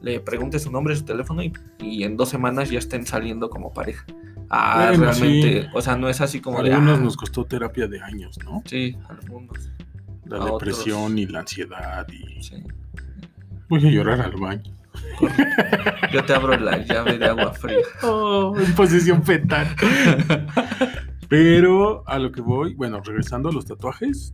le 0.00 0.20
preguntes 0.20 0.62
su 0.62 0.70
nombre, 0.70 0.94
su 0.96 1.04
teléfono 1.04 1.42
y, 1.42 1.52
y 1.80 2.04
en 2.04 2.16
dos 2.16 2.28
semanas 2.28 2.70
ya 2.70 2.78
estén 2.78 3.06
saliendo 3.06 3.50
como 3.50 3.72
pareja. 3.72 4.04
Ah, 4.48 4.86
Bueno, 4.90 5.04
realmente, 5.10 5.62
sí. 5.62 5.68
o 5.74 5.80
sea, 5.80 5.96
no 5.96 6.08
es 6.08 6.20
así 6.20 6.40
como 6.40 6.60
a 6.60 6.62
de. 6.62 6.72
algunos 6.72 6.98
ah, 6.98 7.02
nos 7.02 7.16
costó 7.16 7.44
terapia 7.44 7.88
de 7.88 8.00
años, 8.00 8.38
¿no? 8.44 8.62
Sí, 8.64 8.96
algunos. 9.08 9.70
La 10.24 10.42
a 10.42 10.44
depresión 10.52 11.02
otros. 11.04 11.18
y 11.18 11.26
la 11.26 11.40
ansiedad 11.40 12.06
y 12.12 12.42
Sí. 12.42 12.56
voy 13.68 13.86
a 13.86 13.90
llorar 13.90 14.20
al 14.20 14.36
baño. 14.36 14.72
Yo 16.12 16.24
te 16.24 16.34
abro 16.34 16.56
la 16.58 16.78
llave 16.78 17.18
de 17.18 17.26
agua 17.26 17.52
fría. 17.54 17.78
Oh, 18.02 18.54
en 18.58 18.72
posición 18.74 19.22
fetal. 19.24 19.66
Pero 21.28 22.04
a 22.08 22.18
lo 22.18 22.30
que 22.30 22.40
voy, 22.40 22.74
bueno, 22.74 23.00
regresando 23.00 23.48
a 23.48 23.52
los 23.52 23.66
tatuajes, 23.66 24.32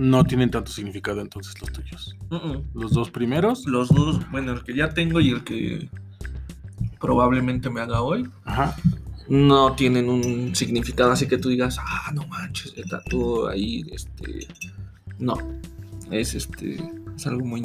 no 0.00 0.24
tienen 0.24 0.50
tanto 0.50 0.72
significado 0.72 1.20
entonces 1.20 1.60
los 1.60 1.70
tuyos. 1.72 2.16
Los 2.72 2.92
dos 2.92 3.10
primeros, 3.10 3.66
Los 3.66 3.90
dos, 3.90 4.18
bueno, 4.30 4.52
el 4.52 4.64
que 4.64 4.74
ya 4.74 4.88
tengo 4.94 5.20
y 5.20 5.28
el 5.28 5.44
que 5.44 5.90
probablemente 6.98 7.68
me 7.68 7.82
haga 7.82 8.00
hoy, 8.00 8.26
ajá, 8.44 8.74
no 9.28 9.74
tienen 9.74 10.08
un 10.08 10.54
significado 10.54 11.12
así 11.12 11.28
que 11.28 11.36
tú 11.36 11.50
digas, 11.50 11.76
ah, 11.78 12.12
no 12.14 12.26
manches, 12.28 12.74
el 12.76 12.86
ahí, 13.50 13.84
este, 13.92 14.48
no, 15.18 15.36
es 16.10 16.34
este, 16.34 16.78
es 17.14 17.26
algo 17.26 17.44
muy, 17.44 17.62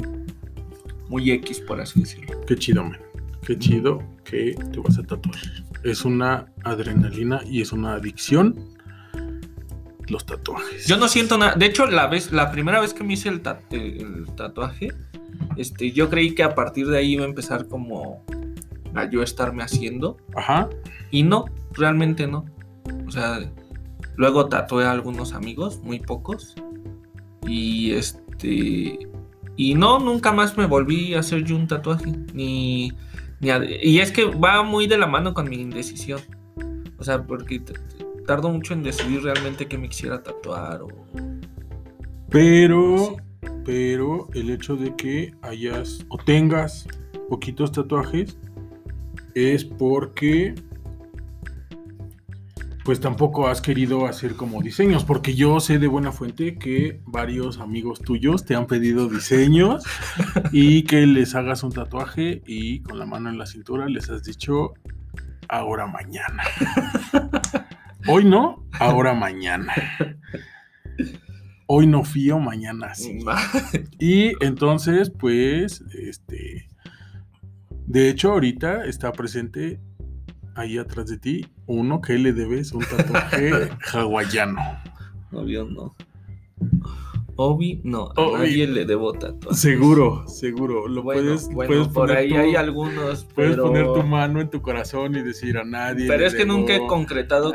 muy 1.08 1.30
X, 1.30 1.60
por 1.60 1.80
así 1.80 2.00
decirlo. 2.00 2.38
qué 2.46 2.54
chido, 2.54 2.84
man. 2.84 2.98
Qué 3.46 3.58
chido 3.58 4.02
que 4.24 4.56
te 4.72 4.80
vas 4.80 4.98
a 4.98 5.04
tatuar. 5.04 5.36
Es 5.84 6.04
una 6.04 6.46
adrenalina 6.64 7.40
y 7.48 7.62
es 7.62 7.72
una 7.72 7.94
adicción 7.94 8.75
los 10.08 10.24
tatuajes. 10.26 10.86
Yo 10.86 10.96
no 10.96 11.08
siento 11.08 11.36
nada, 11.38 11.54
de 11.56 11.66
hecho, 11.66 11.86
la 11.86 12.06
vez, 12.06 12.32
la 12.32 12.50
primera 12.50 12.80
vez 12.80 12.94
que 12.94 13.02
me 13.04 13.14
hice 13.14 13.28
el, 13.28 13.40
ta- 13.40 13.60
el- 13.70 14.00
el 14.26 14.26
tatuaje, 14.36 14.92
este, 15.56 15.92
yo 15.92 16.08
creí 16.10 16.34
que 16.34 16.42
a 16.42 16.54
partir 16.54 16.86
de 16.88 16.98
ahí 16.98 17.12
iba 17.14 17.24
a 17.24 17.28
empezar 17.28 17.66
como 17.68 18.24
a 18.94 19.08
yo 19.10 19.22
estarme 19.22 19.62
haciendo, 19.62 20.16
Ajá, 20.34 20.68
Y 21.10 21.22
no, 21.22 21.44
realmente 21.72 22.26
no. 22.26 22.44
O 23.06 23.10
sea, 23.10 23.40
luego 24.16 24.46
tatué 24.46 24.84
a 24.84 24.90
algunos 24.92 25.32
amigos, 25.34 25.80
muy 25.82 25.98
pocos. 26.00 26.54
Y 27.46 27.92
este. 27.92 28.98
Y 29.56 29.74
no, 29.74 29.98
nunca 29.98 30.32
más 30.32 30.56
me 30.58 30.66
volví 30.66 31.14
a 31.14 31.20
hacer 31.20 31.44
yo 31.44 31.56
un 31.56 31.66
tatuaje. 31.66 32.12
Ni. 32.34 32.92
ni 33.40 33.50
a- 33.50 33.62
y 33.82 34.00
es 34.00 34.12
que 34.12 34.24
va 34.24 34.62
muy 34.62 34.86
de 34.86 34.98
la 34.98 35.06
mano 35.06 35.32
con 35.34 35.48
mi 35.48 35.56
indecisión. 35.56 36.20
O 36.98 37.04
sea, 37.04 37.22
porque 37.24 37.62
tardo 38.26 38.50
mucho 38.50 38.74
en 38.74 38.82
decidir 38.82 39.22
realmente 39.22 39.66
qué 39.66 39.78
me 39.78 39.88
quisiera 39.88 40.22
tatuar. 40.22 40.82
O... 40.82 40.88
pero, 42.28 43.16
pero 43.64 44.28
el 44.34 44.50
hecho 44.50 44.76
de 44.76 44.94
que 44.96 45.34
hayas 45.42 46.04
o 46.08 46.18
tengas 46.18 46.86
poquitos 47.28 47.72
tatuajes 47.72 48.36
es 49.34 49.64
porque 49.64 50.54
pues 52.84 53.00
tampoco 53.00 53.48
has 53.48 53.60
querido 53.60 54.06
hacer 54.06 54.36
como 54.36 54.62
diseños, 54.62 55.04
porque 55.04 55.34
yo 55.34 55.58
sé 55.58 55.80
de 55.80 55.88
buena 55.88 56.12
fuente 56.12 56.56
que 56.56 57.00
varios 57.04 57.58
amigos 57.58 57.98
tuyos 58.00 58.44
te 58.44 58.54
han 58.54 58.68
pedido 58.68 59.08
diseños 59.08 59.82
y 60.52 60.84
que 60.84 61.04
les 61.04 61.34
hagas 61.34 61.64
un 61.64 61.72
tatuaje 61.72 62.42
y 62.46 62.82
con 62.82 63.00
la 63.00 63.04
mano 63.04 63.28
en 63.28 63.38
la 63.38 63.46
cintura 63.46 63.88
les 63.88 64.08
has 64.08 64.22
dicho 64.22 64.74
ahora 65.48 65.88
mañana. 65.88 66.44
Hoy 68.08 68.24
no, 68.24 68.64
ahora 68.78 69.14
mañana. 69.14 69.74
Hoy 71.66 71.88
no 71.88 72.04
fío, 72.04 72.38
mañana 72.38 72.94
sí. 72.94 73.18
Y 73.98 74.32
entonces, 74.44 75.10
pues, 75.10 75.82
este, 75.92 76.68
de 77.86 78.08
hecho, 78.08 78.32
ahorita 78.32 78.84
está 78.84 79.10
presente 79.12 79.80
ahí 80.54 80.78
atrás 80.78 81.06
de 81.06 81.18
ti 81.18 81.46
uno 81.66 82.00
que 82.00 82.18
le 82.18 82.32
debes 82.32 82.72
un 82.72 82.84
tatuaje 82.84 83.50
hawaiano. 83.92 84.62
Obvio 85.32 85.64
no. 85.64 85.96
Obi, 87.36 87.80
no. 87.84 88.12
A 88.16 88.20
Obi. 88.22 88.32
nadie 88.38 88.66
le 88.66 88.84
debo 88.86 89.12
tatuajes. 89.12 89.60
Seguro, 89.60 90.24
seguro. 90.26 90.88
Lo 90.88 91.02
Bueno, 91.02 91.22
puedes, 91.22 91.46
bueno, 91.48 91.68
puedes 91.68 91.88
por 91.88 92.10
ahí 92.10 92.30
tu- 92.30 92.36
hay 92.36 92.56
algunos. 92.56 93.24
Puedes 93.34 93.52
pero... 93.52 93.64
poner 93.64 93.84
tu 93.92 94.02
mano 94.02 94.40
en 94.40 94.48
tu 94.50 94.62
corazón 94.62 95.14
y 95.16 95.22
decir 95.22 95.58
a 95.58 95.64
nadie. 95.64 96.06
Pero 96.08 96.26
es 96.26 96.34
que 96.34 96.46
nunca 96.46 96.74
he 96.76 96.86
concretado 96.86 97.52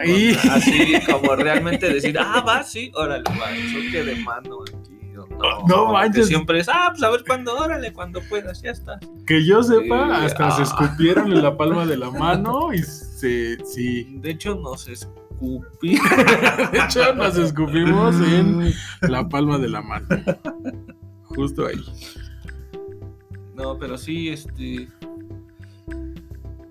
así 0.51 0.93
como 1.09 1.35
realmente 1.35 1.91
decir, 1.91 2.17
ah, 2.19 2.43
va, 2.47 2.63
sí, 2.63 2.91
órale, 2.95 3.23
va, 3.39 3.51
eso 3.51 3.77
que 3.91 4.03
de 4.03 4.15
mano 4.17 4.59
aquí. 4.61 4.97
No, 5.13 5.67
No 5.67 5.91
manches. 5.93 6.27
Siempre 6.27 6.59
es, 6.59 6.69
ah, 6.69 6.87
pues 6.91 7.01
a 7.03 7.09
ver 7.09 7.23
cuándo, 7.25 7.55
órale, 7.57 7.91
cuando 7.93 8.21
puedas, 8.29 8.61
ya 8.61 8.71
está. 8.71 8.99
Que 9.25 9.43
yo 9.45 9.63
sepa, 9.63 10.05
Sí, 10.19 10.25
hasta 10.25 10.51
se 10.51 10.61
ah. 10.61 10.63
escupieron 10.65 11.31
en 11.31 11.41
la 11.41 11.57
palma 11.57 11.85
de 11.85 11.97
la 11.97 12.11
mano 12.11 12.73
y 12.73 12.79
se. 12.83 13.57
Sí. 13.65 14.17
De 14.19 14.31
hecho, 14.31 14.55
nos 14.55 14.87
escupí. 15.41 15.89
De 16.71 16.79
hecho, 16.79 17.13
nos 17.15 17.37
escupimos 17.37 18.15
en 18.15 18.73
la 19.01 19.27
palma 19.27 19.57
de 19.57 19.69
la 19.69 19.81
mano. 19.81 20.07
Justo 21.23 21.67
ahí. 21.67 21.83
No, 23.55 23.77
pero 23.77 23.97
sí, 23.97 24.29
este. 24.29 24.87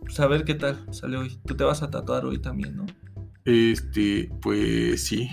Pues 0.00 0.18
a 0.20 0.26
ver 0.26 0.44
qué 0.44 0.54
tal 0.54 0.78
sale 0.92 1.16
hoy. 1.16 1.38
Tú 1.46 1.54
te 1.56 1.64
vas 1.64 1.82
a 1.82 1.90
tatuar 1.90 2.24
hoy 2.24 2.38
también, 2.38 2.76
¿no? 2.76 2.86
Este, 3.44 4.30
pues 4.42 5.04
sí. 5.04 5.28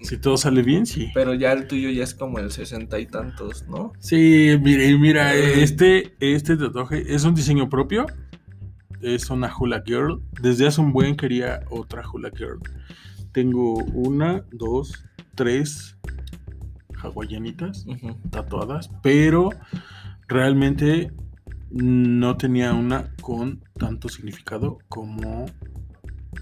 Si 0.00 0.18
todo 0.18 0.36
sale 0.36 0.62
bien, 0.62 0.84
sí. 0.84 1.10
Pero 1.14 1.32
ya 1.32 1.52
el 1.52 1.68
tuyo 1.68 1.88
ya 1.88 2.02
es 2.02 2.14
como 2.14 2.40
el 2.40 2.50
sesenta 2.50 2.98
y 2.98 3.06
tantos, 3.06 3.68
¿no? 3.68 3.92
Sí, 4.00 4.58
mire, 4.60 4.98
mira, 4.98 5.32
este, 5.34 6.16
este 6.18 6.56
tatuaje 6.56 7.14
es 7.14 7.22
un 7.22 7.36
diseño 7.36 7.68
propio. 7.68 8.06
Es 9.02 9.28
una 9.30 9.52
Hula 9.54 9.82
Girl. 9.84 10.22
Desde 10.40 10.66
hace 10.66 10.80
un 10.80 10.92
buen 10.92 11.16
quería 11.16 11.60
otra 11.70 12.02
Hula 12.08 12.30
Girl. 12.30 12.60
Tengo 13.32 13.74
una, 13.74 14.44
dos, 14.52 15.04
tres 15.34 15.96
hawaianitas 17.02 17.84
tatuadas, 18.30 18.90
pero 19.02 19.50
realmente 20.28 21.12
no 21.70 22.36
tenía 22.36 22.72
una 22.74 23.12
con 23.20 23.62
tanto 23.78 24.08
significado 24.08 24.78
como, 24.88 25.46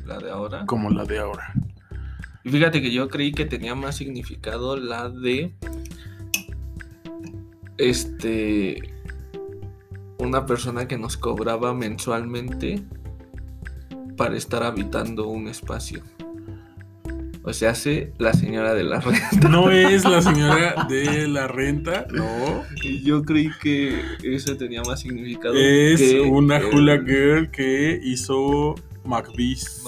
La 0.05 0.19
de 0.19 0.31
ahora. 0.31 0.67
como 0.67 0.91
la 0.91 1.05
de 1.05 1.19
ahora. 1.19 1.55
Y 2.45 2.51
fíjate 2.51 2.83
que 2.83 2.93
yo 2.93 3.09
creí 3.09 3.33
que 3.33 3.47
tenía 3.47 3.75
más 3.75 3.97
significado 3.97 4.77
la 4.77 5.09
de. 5.09 5.55
Este. 7.79 9.00
Una 10.21 10.47
persona 10.47 10.87
que 10.87 10.99
nos 10.99 11.17
cobraba 11.17 11.75
mensualmente 11.75 12.83
para 14.17 14.37
estar 14.37 14.63
habitando 14.63 15.29
un 15.29 15.49
espacio. 15.49 16.03
O 17.43 17.55
sea, 17.55 17.71
hace 17.71 18.13
la 18.19 18.35
señora 18.35 18.75
de 18.75 18.85
la 18.85 19.01
renta. 19.01 19.49
No 19.49 19.71
es 19.73 20.05
la 20.05 20.21
señora 20.21 20.87
de 20.91 21.27
la 21.27 21.49
renta, 21.49 22.07
no. 22.13 22.63
Yo 23.03 23.23
creí 23.23 23.51
que 23.63 23.99
eso 24.23 24.57
tenía 24.59 24.83
más 24.83 25.01
significado. 25.01 25.55
Es 25.55 26.01
que 26.01 26.21
una 26.21 26.59
el 26.59 26.67
hula 26.67 26.99
girl 26.99 27.51
que 27.51 27.99
hizo 28.03 28.75
McBeast. 29.05 29.87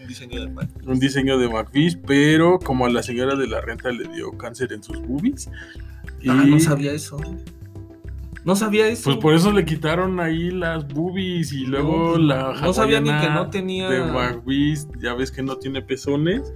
Un 0.00 0.08
diseño 0.08 0.40
de 0.40 0.48
Mac. 0.48 0.68
Un 0.86 0.98
diseño 0.98 1.38
de 1.38 1.48
McBeast, 1.50 1.98
pero 2.06 2.58
como 2.58 2.86
a 2.86 2.90
la 2.90 3.02
señora 3.02 3.36
de 3.36 3.46
la 3.46 3.60
renta 3.60 3.90
le 3.90 4.08
dio 4.08 4.32
cáncer 4.38 4.72
en 4.72 4.82
sus 4.82 4.98
boobies. 5.02 5.50
Y 6.22 6.30
Ah, 6.30 6.44
no 6.46 6.58
sabía 6.60 6.92
eso. 6.92 7.18
No 8.46 8.54
sabía 8.56 8.86
eso. 8.88 9.02
pues 9.04 9.16
por 9.16 9.34
eso 9.34 9.50
le 9.52 9.64
quitaron 9.64 10.20
ahí 10.20 10.50
las 10.52 10.86
boobies 10.86 11.52
y 11.52 11.66
luego 11.66 12.16
la 12.16 12.52
No 12.62 12.72
sabía 12.72 13.00
ni 13.00 13.10
que 13.10 13.28
no 13.28 13.50
tenía. 13.50 13.88
de 13.90 14.00
McBeast, 14.04 14.88
ya 15.02 15.14
ves 15.14 15.30
que 15.32 15.42
no 15.42 15.56
tiene 15.56 15.82
pezones 15.82 16.54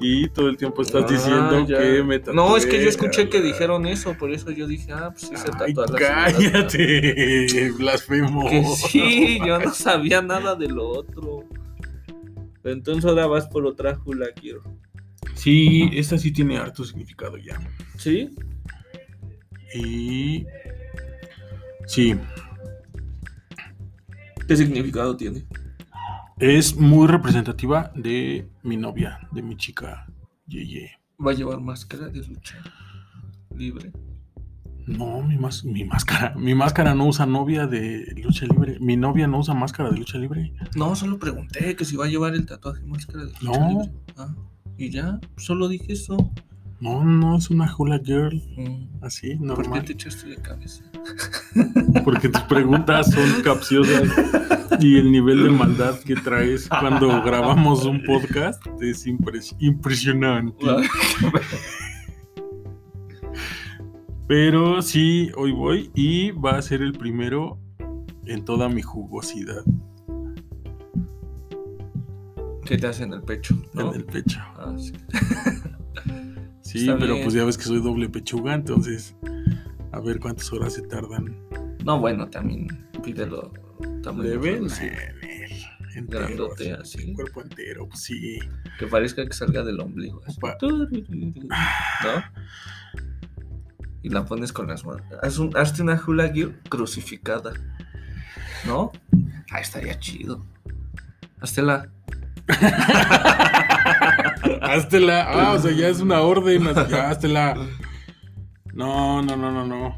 y 0.00 0.28
todo 0.30 0.48
el 0.48 0.56
tiempo 0.56 0.80
estás 0.80 1.04
Ah, 1.04 1.12
diciendo 1.12 1.66
ya. 1.66 1.78
que 1.78 2.02
me 2.02 2.18
No, 2.34 2.56
es 2.56 2.64
que 2.64 2.82
yo 2.82 2.88
escuché 2.88 3.28
que 3.28 3.42
dijeron 3.42 3.86
eso, 3.86 4.16
por 4.18 4.32
eso 4.32 4.50
yo 4.50 4.66
dije, 4.66 4.92
ah, 4.92 5.10
pues 5.12 5.28
sí 5.28 5.36
se 5.36 5.50
tatuó 5.50 5.84
a 5.84 5.86
la 5.92 5.98
señora. 5.98 6.24
cállate, 6.32 7.70
blasfemo. 7.78 8.48
Que 8.48 8.64
sí, 8.64 9.38
yo 9.46 9.58
no 9.58 9.74
sabía 9.74 10.22
nada 10.22 10.54
de 10.56 10.68
lo 10.68 10.88
otro. 10.88 11.44
Pero 12.62 12.74
entonces 12.74 13.04
ahora 13.04 13.26
vas 13.26 13.46
por 13.46 13.66
otra 13.66 14.00
hula 14.06 14.26
quiero. 14.40 14.62
Sí, 15.34 15.90
esta 15.92 16.16
sí 16.16 16.32
tiene 16.32 16.56
harto 16.56 16.82
significado 16.82 17.36
ya. 17.36 17.60
¿Sí? 17.98 18.30
Y 19.74 20.46
sí, 21.86 22.14
¿Qué 24.46 24.56
significado 24.56 25.16
tiene? 25.16 25.44
es 26.38 26.76
muy 26.76 27.06
representativa 27.08 27.90
de 27.96 28.48
mi 28.62 28.76
novia, 28.76 29.18
de 29.32 29.42
mi 29.42 29.56
chica 29.56 30.06
Yeye. 30.46 30.90
Va 31.24 31.30
a 31.32 31.34
llevar 31.34 31.60
máscara 31.60 32.08
de 32.08 32.22
lucha 32.24 32.56
libre. 33.56 33.90
No, 34.86 35.20
mi, 35.22 35.36
mas- 35.36 35.64
mi 35.64 35.84
máscara. 35.84 36.34
Mi 36.36 36.54
máscara 36.54 36.94
no 36.94 37.06
usa 37.06 37.26
novia 37.26 37.66
de 37.66 38.14
lucha 38.22 38.46
libre. 38.46 38.78
Mi 38.80 38.96
novia 38.96 39.26
no 39.26 39.38
usa 39.40 39.52
máscara 39.54 39.90
de 39.90 39.96
lucha 39.98 40.18
libre. 40.18 40.52
No, 40.76 40.94
solo 40.94 41.18
pregunté 41.18 41.74
que 41.74 41.84
si 41.84 41.96
va 41.96 42.04
a 42.04 42.08
llevar 42.08 42.34
el 42.34 42.46
tatuaje 42.46 42.84
máscara 42.84 43.24
de 43.24 43.32
lucha 43.32 43.42
No. 43.58 43.68
libre. 43.68 43.90
Ah, 44.16 44.32
y 44.78 44.90
ya, 44.90 45.18
solo 45.38 45.66
dije 45.68 45.92
eso. 45.92 46.16
No, 46.78 47.02
no 47.04 47.36
es 47.36 47.48
una 47.50 47.74
hula 47.76 47.98
girl. 48.04 48.42
Mm, 48.56 49.02
Así, 49.04 49.34
¿Por 49.36 49.38
qué 49.38 49.62
normal. 49.62 49.84
te 49.84 49.92
echaste 49.94 50.26
de 50.28 50.36
cabeza? 50.36 50.84
Porque 52.04 52.28
tus 52.28 52.42
preguntas 52.42 53.10
son 53.12 53.42
capciosas 53.42 54.02
y 54.80 54.98
el 54.98 55.10
nivel 55.10 55.42
de 55.44 55.50
maldad 55.50 55.98
que 56.00 56.16
traes 56.16 56.68
cuando 56.68 57.22
grabamos 57.22 57.84
un 57.86 58.02
podcast 58.04 58.62
es 58.82 59.06
impres- 59.06 59.56
impresionante. 59.58 60.66
Pero 64.28 64.82
sí, 64.82 65.30
hoy 65.36 65.52
voy 65.52 65.90
y 65.94 66.32
va 66.32 66.58
a 66.58 66.62
ser 66.62 66.82
el 66.82 66.92
primero 66.92 67.58
en 68.26 68.44
toda 68.44 68.68
mi 68.68 68.82
jugosidad 68.82 69.62
¿Qué 72.64 72.76
te 72.76 72.88
hace 72.88 73.04
en 73.04 73.12
el 73.12 73.22
pecho? 73.22 73.56
¿no? 73.72 73.90
en 73.94 74.00
el 74.00 74.04
pecho. 74.04 74.40
Ah, 74.58 74.74
sí. 74.76 74.92
Sí, 76.76 76.86
Está 76.88 76.98
pero 76.98 77.14
bien. 77.14 77.24
pues 77.24 77.34
ya 77.34 77.44
ves 77.44 77.56
que 77.58 77.64
soy 77.64 77.80
doble 77.80 78.08
pechuga, 78.08 78.54
entonces 78.54 79.14
a 79.92 80.00
ver 80.00 80.20
cuántas 80.20 80.52
horas 80.52 80.74
se 80.74 80.82
tardan. 80.82 81.36
No, 81.84 81.98
bueno, 82.00 82.28
también 82.28 82.66
pídelo. 83.02 83.52
entero, 85.94 86.26
Grandote, 86.26 86.72
así, 86.74 87.12
cuerpo 87.14 87.40
entero, 87.42 87.88
pues 87.88 88.02
sí. 88.02 88.38
Que 88.78 88.86
parezca 88.86 89.24
que 89.26 89.32
salga 89.32 89.62
del 89.62 89.80
ombligo. 89.80 90.20
así. 90.26 90.38
¿No? 90.42 92.22
Y 94.02 94.08
la 94.10 94.24
pones 94.24 94.52
con 94.52 94.66
las 94.68 94.84
manos. 94.84 95.02
Haz 95.22 95.38
un- 95.38 95.56
hazte 95.56 95.82
una 95.82 96.00
hula 96.06 96.30
crucificada. 96.68 97.52
¿No? 98.66 98.92
Ah, 99.50 99.60
estaría 99.60 99.98
chido. 99.98 100.44
Haztela. 101.40 101.90
Háztela. 104.62 105.22
Ah, 105.28 105.52
o 105.54 105.58
sea, 105.58 105.72
ya 105.72 105.88
es 105.88 106.00
una 106.00 106.20
orden. 106.20 106.64
Ya, 106.88 107.10
háztela. 107.10 107.54
No, 108.74 109.22
no, 109.22 109.36
no, 109.36 109.50
no, 109.50 109.64
no. 109.64 109.96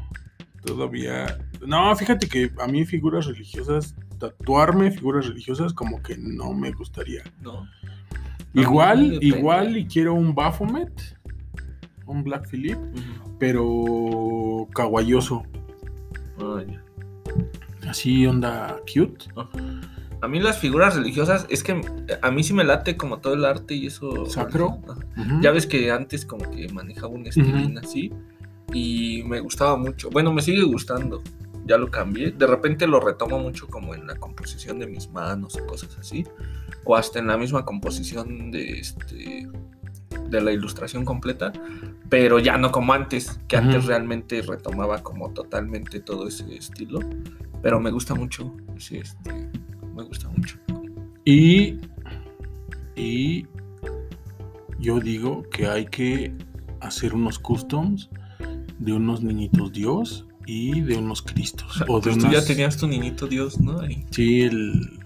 Todavía. 0.65 1.37
No, 1.65 1.95
fíjate 1.95 2.27
que 2.27 2.51
a 2.59 2.67
mí 2.67 2.85
figuras 2.85 3.25
religiosas, 3.25 3.95
tatuarme 4.17 4.91
figuras 4.91 5.27
religiosas, 5.27 5.73
como 5.73 6.01
que 6.01 6.17
no 6.17 6.53
me 6.53 6.71
gustaría. 6.71 7.23
¿No? 7.41 7.67
Igual, 8.53 9.19
igual 9.21 9.77
y 9.77 9.85
quiero 9.85 10.13
un 10.13 10.33
Baphomet, 10.33 11.17
un 12.05 12.23
Black 12.23 12.49
Phillip, 12.49 12.77
Ujú. 12.77 13.37
pero 13.37 14.67
caguayoso. 14.73 15.43
Ah. 16.41 16.63
Así 17.87 18.25
onda 18.25 18.77
cute. 18.91 19.25
Ajá. 19.35 19.49
A 20.21 20.27
mí 20.27 20.39
las 20.39 20.59
figuras 20.59 20.95
religiosas, 20.95 21.45
es 21.49 21.63
que 21.63 21.81
a 22.21 22.31
mí 22.31 22.43
sí 22.43 22.53
me 22.53 22.63
late 22.63 22.97
como 22.97 23.19
todo 23.19 23.33
el 23.35 23.45
arte 23.45 23.73
y 23.75 23.87
eso. 23.87 24.25
¿Sacro? 24.25 24.79
Ujú. 25.17 25.41
Ya 25.41 25.51
ves 25.51 25.65
que 25.65 25.91
antes 25.91 26.25
como 26.25 26.49
que 26.51 26.67
manejaba 26.69 27.09
un 27.09 27.25
estilín 27.25 27.77
así 27.77 28.11
y 28.73 29.23
me 29.23 29.39
gustaba 29.39 29.77
mucho. 29.77 30.09
Bueno, 30.09 30.33
me 30.33 30.41
sigue 30.41 30.63
gustando. 30.63 31.21
Ya 31.65 31.77
lo 31.77 31.89
cambié. 31.89 32.31
De 32.31 32.47
repente 32.47 32.87
lo 32.87 32.99
retomo 32.99 33.39
mucho 33.39 33.67
como 33.67 33.93
en 33.93 34.07
la 34.07 34.15
composición 34.15 34.79
de 34.79 34.87
mis 34.87 35.09
manos 35.09 35.55
o 35.55 35.65
cosas 35.65 35.97
así. 35.99 36.25
O 36.83 36.95
hasta 36.95 37.19
en 37.19 37.27
la 37.27 37.37
misma 37.37 37.63
composición 37.63 38.51
de 38.51 38.79
este 38.79 39.47
de 40.29 40.41
la 40.41 40.51
ilustración 40.51 41.05
completa, 41.05 41.51
pero 42.09 42.39
ya 42.39 42.57
no 42.57 42.71
como 42.71 42.93
antes, 42.93 43.39
que 43.47 43.57
antes 43.57 43.85
realmente 43.85 44.41
retomaba 44.41 45.01
como 45.03 45.31
totalmente 45.31 45.99
todo 45.99 46.27
ese 46.27 46.55
estilo, 46.55 46.99
pero 47.61 47.79
me 47.79 47.91
gusta 47.91 48.15
mucho, 48.15 48.55
sí, 48.77 48.97
este, 48.97 49.49
me 49.99 50.05
gusta 50.05 50.29
mucho. 50.29 50.57
Y, 51.25 51.77
y 52.95 53.45
yo 54.79 54.99
digo 54.99 55.43
que 55.51 55.67
hay 55.67 55.85
que 55.85 56.33
hacer 56.81 57.13
unos 57.13 57.39
customs 57.39 58.09
de 58.79 58.93
unos 58.93 59.21
niñitos 59.21 59.71
Dios 59.71 60.25
y 60.45 60.81
de 60.81 60.97
unos 60.97 61.21
Cristos. 61.21 61.83
O 61.87 61.99
de 61.99 62.11
Pues 62.11 62.23
tú 62.23 62.31
ya 62.31 62.43
tenías 62.43 62.77
tu 62.77 62.87
niñito 62.87 63.27
Dios, 63.27 63.59
¿no? 63.59 63.81
Ahí. 63.81 64.05
Sí, 64.11 64.41
el 64.41 64.99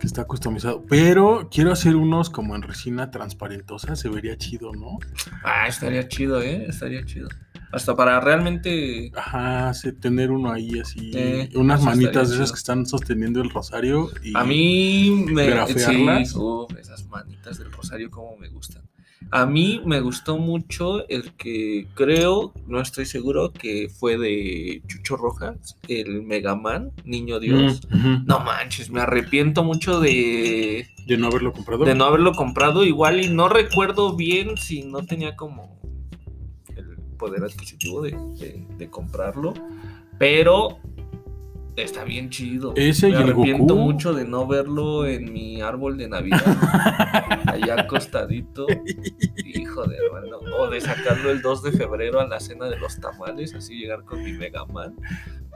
que 0.00 0.06
está 0.06 0.24
customizado. 0.24 0.84
Pero 0.88 1.48
quiero 1.50 1.72
hacer 1.72 1.94
unos 1.94 2.30
como 2.30 2.56
en 2.56 2.62
resina 2.62 3.10
transparentosa. 3.10 3.94
Se 3.94 4.08
vería 4.08 4.36
chido, 4.36 4.72
¿no? 4.72 4.98
Ah, 5.44 5.68
estaría 5.68 6.08
chido, 6.08 6.42
¿eh? 6.42 6.64
Estaría 6.68 7.04
chido. 7.04 7.28
Hasta 7.72 7.94
para 7.94 8.20
realmente... 8.20 9.12
Ajá, 9.14 9.72
sí, 9.74 9.92
tener 9.92 10.30
uno 10.30 10.52
ahí 10.52 10.80
así. 10.80 11.10
Eh, 11.14 11.48
unas 11.54 11.82
manitas 11.82 12.30
de 12.30 12.36
esas 12.36 12.50
que 12.52 12.58
están 12.58 12.84
sosteniendo 12.86 13.40
el 13.40 13.50
rosario. 13.50 14.10
Y 14.22 14.32
A 14.36 14.44
mí 14.44 15.24
me... 15.32 15.46
grafearlas. 15.46 16.30
Sí, 16.30 16.38
uf, 16.38 16.72
esas 16.76 17.06
manitas 17.06 17.58
del 17.58 17.70
rosario 17.70 18.10
como 18.10 18.36
me 18.36 18.48
gustan. 18.48 18.82
A 19.32 19.46
mí 19.46 19.80
me 19.84 20.00
gustó 20.00 20.38
mucho 20.38 21.06
el 21.08 21.32
que 21.34 21.86
creo, 21.94 22.52
no 22.66 22.80
estoy 22.80 23.04
seguro, 23.06 23.52
que 23.52 23.88
fue 23.88 24.18
de 24.18 24.82
Chucho 24.88 25.16
Rojas, 25.16 25.76
el 25.86 26.22
Megaman, 26.22 26.90
Niño 27.04 27.38
Dios. 27.38 27.82
Mm, 27.90 27.96
ujú. 27.96 28.22
No 28.24 28.40
manches, 28.40 28.90
me 28.90 29.00
arrepiento 29.02 29.62
mucho 29.62 30.00
de, 30.00 30.88
De 31.06 31.16
no 31.16 31.28
haberlo 31.28 31.52
comprado. 31.52 31.84
de 31.84 31.94
no 31.94 32.04
haberlo 32.06 32.32
comprado 32.32 32.84
igual 32.84 33.20
y 33.24 33.28
no 33.28 33.48
recuerdo 33.48 34.16
bien 34.16 34.56
si 34.56 34.82
no 34.82 35.04
tenía 35.04 35.36
como 35.36 35.78
poder 37.20 37.44
adquisitivo 37.44 38.02
de, 38.02 38.10
de- 38.38 38.66
comprarlo, 38.90 39.54
pero 40.18 40.78
Está 41.82 42.04
bien 42.04 42.30
chido. 42.30 42.72
Ese 42.76 43.08
y 43.08 43.12
Me 43.12 43.18
el 43.18 43.22
arrepiento 43.30 43.74
Goku. 43.74 43.84
mucho 43.92 44.12
de 44.14 44.24
no 44.24 44.46
verlo 44.46 45.06
en 45.06 45.32
mi 45.32 45.60
árbol 45.60 45.96
de 45.96 46.08
Navidad. 46.08 46.40
allá 47.46 47.80
acostadito. 47.80 48.66
Hijo 49.44 49.84
de 49.86 49.96
hermano. 49.96 50.38
O 50.58 50.68
de 50.68 50.80
sacarlo 50.80 51.30
el 51.30 51.42
2 51.42 51.62
de 51.62 51.72
febrero 51.72 52.20
a 52.20 52.26
la 52.26 52.40
cena 52.40 52.66
de 52.66 52.78
los 52.78 52.98
tamales, 53.00 53.54
así 53.54 53.74
llegar 53.78 54.04
con 54.04 54.22
mi 54.22 54.32
Mega 54.32 54.64
Man. 54.66 54.94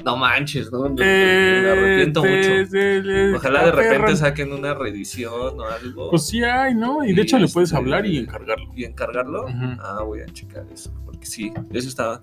No 0.04 0.16
manches, 0.16 0.72
¿no? 0.72 0.88
Me, 0.88 0.94
me 0.94 1.70
arrepiento 1.70 2.20
mucho. 2.24 3.36
Ojalá 3.36 3.66
de 3.66 3.72
repente 3.72 4.16
saquen 4.16 4.52
una 4.52 4.74
reedición 4.74 5.60
o 5.60 5.64
algo. 5.64 6.10
Pues 6.10 6.26
sí 6.26 6.42
hay, 6.42 6.74
¿no? 6.74 7.04
Y 7.04 7.12
de 7.12 7.20
Y 7.20 7.24
hecho 7.24 7.38
le 7.38 7.48
puedes 7.48 7.68
este- 7.70 7.76
hablar 7.78 8.04
y 8.06 8.18
encargarlo. 8.18 8.72
y 8.74 8.84
encargarlo. 8.84 9.46
Ah, 9.80 10.02
voy 10.04 10.20
a 10.20 10.26
checar 10.26 10.66
eso. 10.72 10.92
Porque 11.04 11.26
sí, 11.26 11.52
eso 11.72 11.88
eso 11.88 12.22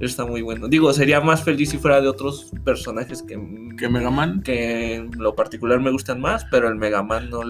está 0.00 0.26
muy 0.26 0.42
bueno. 0.42 0.68
Digo, 0.68 0.92
sería 0.92 1.20
más 1.20 1.42
feliz 1.44 1.70
si 1.70 1.78
fuera 1.78 2.00
de 2.00 2.08
otros 2.08 2.50
personajes 2.64 3.22
que, 3.22 3.34
Que 3.76 3.88
Mega 3.88 4.10
Man. 4.10 4.42
que 4.42 4.94
en 4.96 5.10
lo 5.18 5.34
particular 5.34 5.80
me 5.80 5.90
gustan 5.90 6.20
más, 6.20 6.44
pero 6.50 6.68
el 6.68 6.74
Mega 6.76 7.02
Man 7.02 7.30
no 7.30 7.42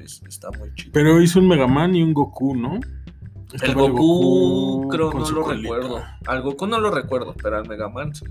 es- 0.00 0.22
está 0.28 0.50
muy 0.58 0.74
chido. 0.74 0.90
Pero 0.92 1.20
hizo 1.20 1.38
un 1.38 1.48
Mega 1.48 1.66
Man 1.66 1.94
y 1.94 2.02
un 2.02 2.12
Goku, 2.14 2.54
¿no? 2.56 2.74
el 2.76 3.56
Estaba 3.56 3.82
Goku, 3.82 4.88
creo 4.90 5.12
no 5.12 5.30
lo 5.30 5.42
colita. 5.42 5.62
recuerdo. 5.74 6.02
Al 6.26 6.42
Goku 6.42 6.66
no 6.66 6.80
lo 6.80 6.90
recuerdo, 6.90 7.34
pero 7.42 7.58
al 7.58 7.68
Mega 7.68 7.88
Man 7.88 8.14
sí. 8.14 8.24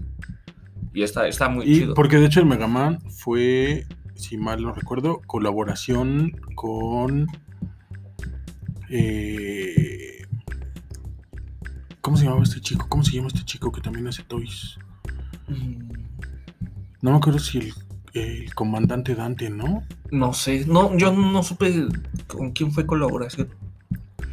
Y 0.93 1.03
está, 1.03 1.27
está 1.27 1.47
muy 1.47 1.65
Y 1.65 1.79
chido. 1.81 1.93
porque 1.93 2.17
de 2.17 2.25
hecho 2.25 2.39
el 2.39 2.47
Mega 2.47 2.67
Man 2.67 2.99
fue, 3.09 3.85
si 4.15 4.37
mal 4.37 4.61
no 4.63 4.73
recuerdo, 4.73 5.21
colaboración 5.27 6.31
con. 6.55 7.27
eh, 8.89 10.20
¿Cómo 12.01 12.17
se 12.17 12.23
llamaba 12.25 12.43
este 12.43 12.59
chico? 12.61 12.85
¿Cómo 12.89 13.03
se 13.03 13.11
llama 13.15 13.27
este 13.27 13.43
chico 13.43 13.71
que 13.71 13.81
también 13.81 14.07
hace 14.07 14.23
toys? 14.23 14.77
No 17.01 17.11
me 17.11 17.17
acuerdo 17.17 17.39
si 17.39 17.59
el, 17.59 17.73
el 18.13 18.53
comandante 18.53 19.15
Dante, 19.15 19.49
¿no? 19.49 19.83
No 20.11 20.33
sé, 20.33 20.65
no, 20.65 20.95
yo 20.97 21.11
no 21.11 21.43
supe 21.43 21.87
con 22.27 22.51
quién 22.51 22.71
fue 22.71 22.85
colaboración. 22.85 23.49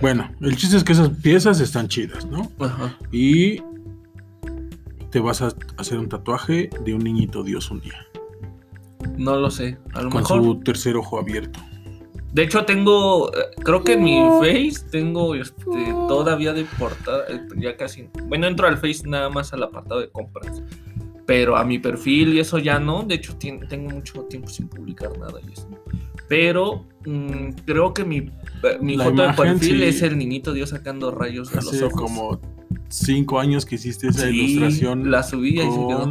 Bueno, 0.00 0.30
el 0.40 0.56
chiste 0.56 0.76
es 0.76 0.84
que 0.84 0.92
esas 0.92 1.10
piezas 1.10 1.60
están 1.60 1.88
chidas, 1.88 2.24
¿no? 2.26 2.50
Ajá. 2.60 2.96
Y 3.10 3.60
te 5.10 5.20
vas 5.20 5.42
a 5.42 5.48
hacer 5.76 5.98
un 5.98 6.08
tatuaje 6.08 6.70
de 6.84 6.94
un 6.94 7.00
niñito 7.02 7.42
Dios 7.42 7.70
un 7.70 7.80
día. 7.80 8.06
No 9.16 9.36
lo 9.36 9.50
sé, 9.50 9.78
a 9.94 10.02
lo 10.02 10.10
Con 10.10 10.22
mejor. 10.22 10.42
su 10.42 10.60
tercer 10.60 10.96
ojo 10.96 11.18
abierto. 11.18 11.60
De 12.32 12.42
hecho, 12.42 12.64
tengo, 12.64 13.32
eh, 13.34 13.40
creo 13.64 13.82
que 13.82 13.94
en 13.94 14.04
mi 14.04 14.20
Face 14.40 14.86
tengo 14.90 15.34
este, 15.34 15.62
todavía 16.08 16.52
de 16.52 16.64
portada, 16.78 17.24
eh, 17.28 17.40
ya 17.56 17.76
casi, 17.76 18.08
bueno, 18.26 18.46
entro 18.46 18.66
al 18.68 18.76
Face 18.76 19.02
nada 19.06 19.30
más 19.30 19.52
al 19.52 19.62
apartado 19.62 20.00
de 20.00 20.10
compras, 20.10 20.62
pero 21.26 21.56
a 21.56 21.64
mi 21.64 21.78
perfil 21.78 22.34
y 22.34 22.40
eso 22.40 22.58
ya 22.58 22.78
no, 22.78 23.02
de 23.02 23.14
hecho 23.16 23.36
tengo 23.36 23.90
mucho 23.90 24.22
tiempo 24.24 24.48
sin 24.48 24.68
publicar 24.68 25.16
nada 25.18 25.40
y 25.46 25.52
eso. 25.52 25.68
Pero 26.28 26.84
mm, 27.06 27.50
creo 27.64 27.94
que 27.94 28.04
mi, 28.04 28.18
eh, 28.18 28.78
mi 28.80 28.96
La 28.96 29.04
foto 29.04 29.22
de 29.22 29.32
perfil 29.32 29.78
sí. 29.78 29.84
es 29.84 30.02
el 30.02 30.18
niñito 30.18 30.52
Dios 30.52 30.70
sacando 30.70 31.10
rayos 31.10 31.48
de 31.50 31.56
los 31.56 31.68
Hace 31.68 31.84
ojos. 31.84 31.98
como 32.00 32.40
cinco 32.90 33.40
años 33.40 33.64
que 33.64 33.76
hiciste 33.76 34.08
esa 34.08 34.28
Sí, 34.28 34.38
ilustración 34.38 35.10
la 35.10 35.22
subí 35.22 35.56
y 35.56 35.60
ahí 35.60 35.70
se 35.70 35.76
quedó. 35.86 36.06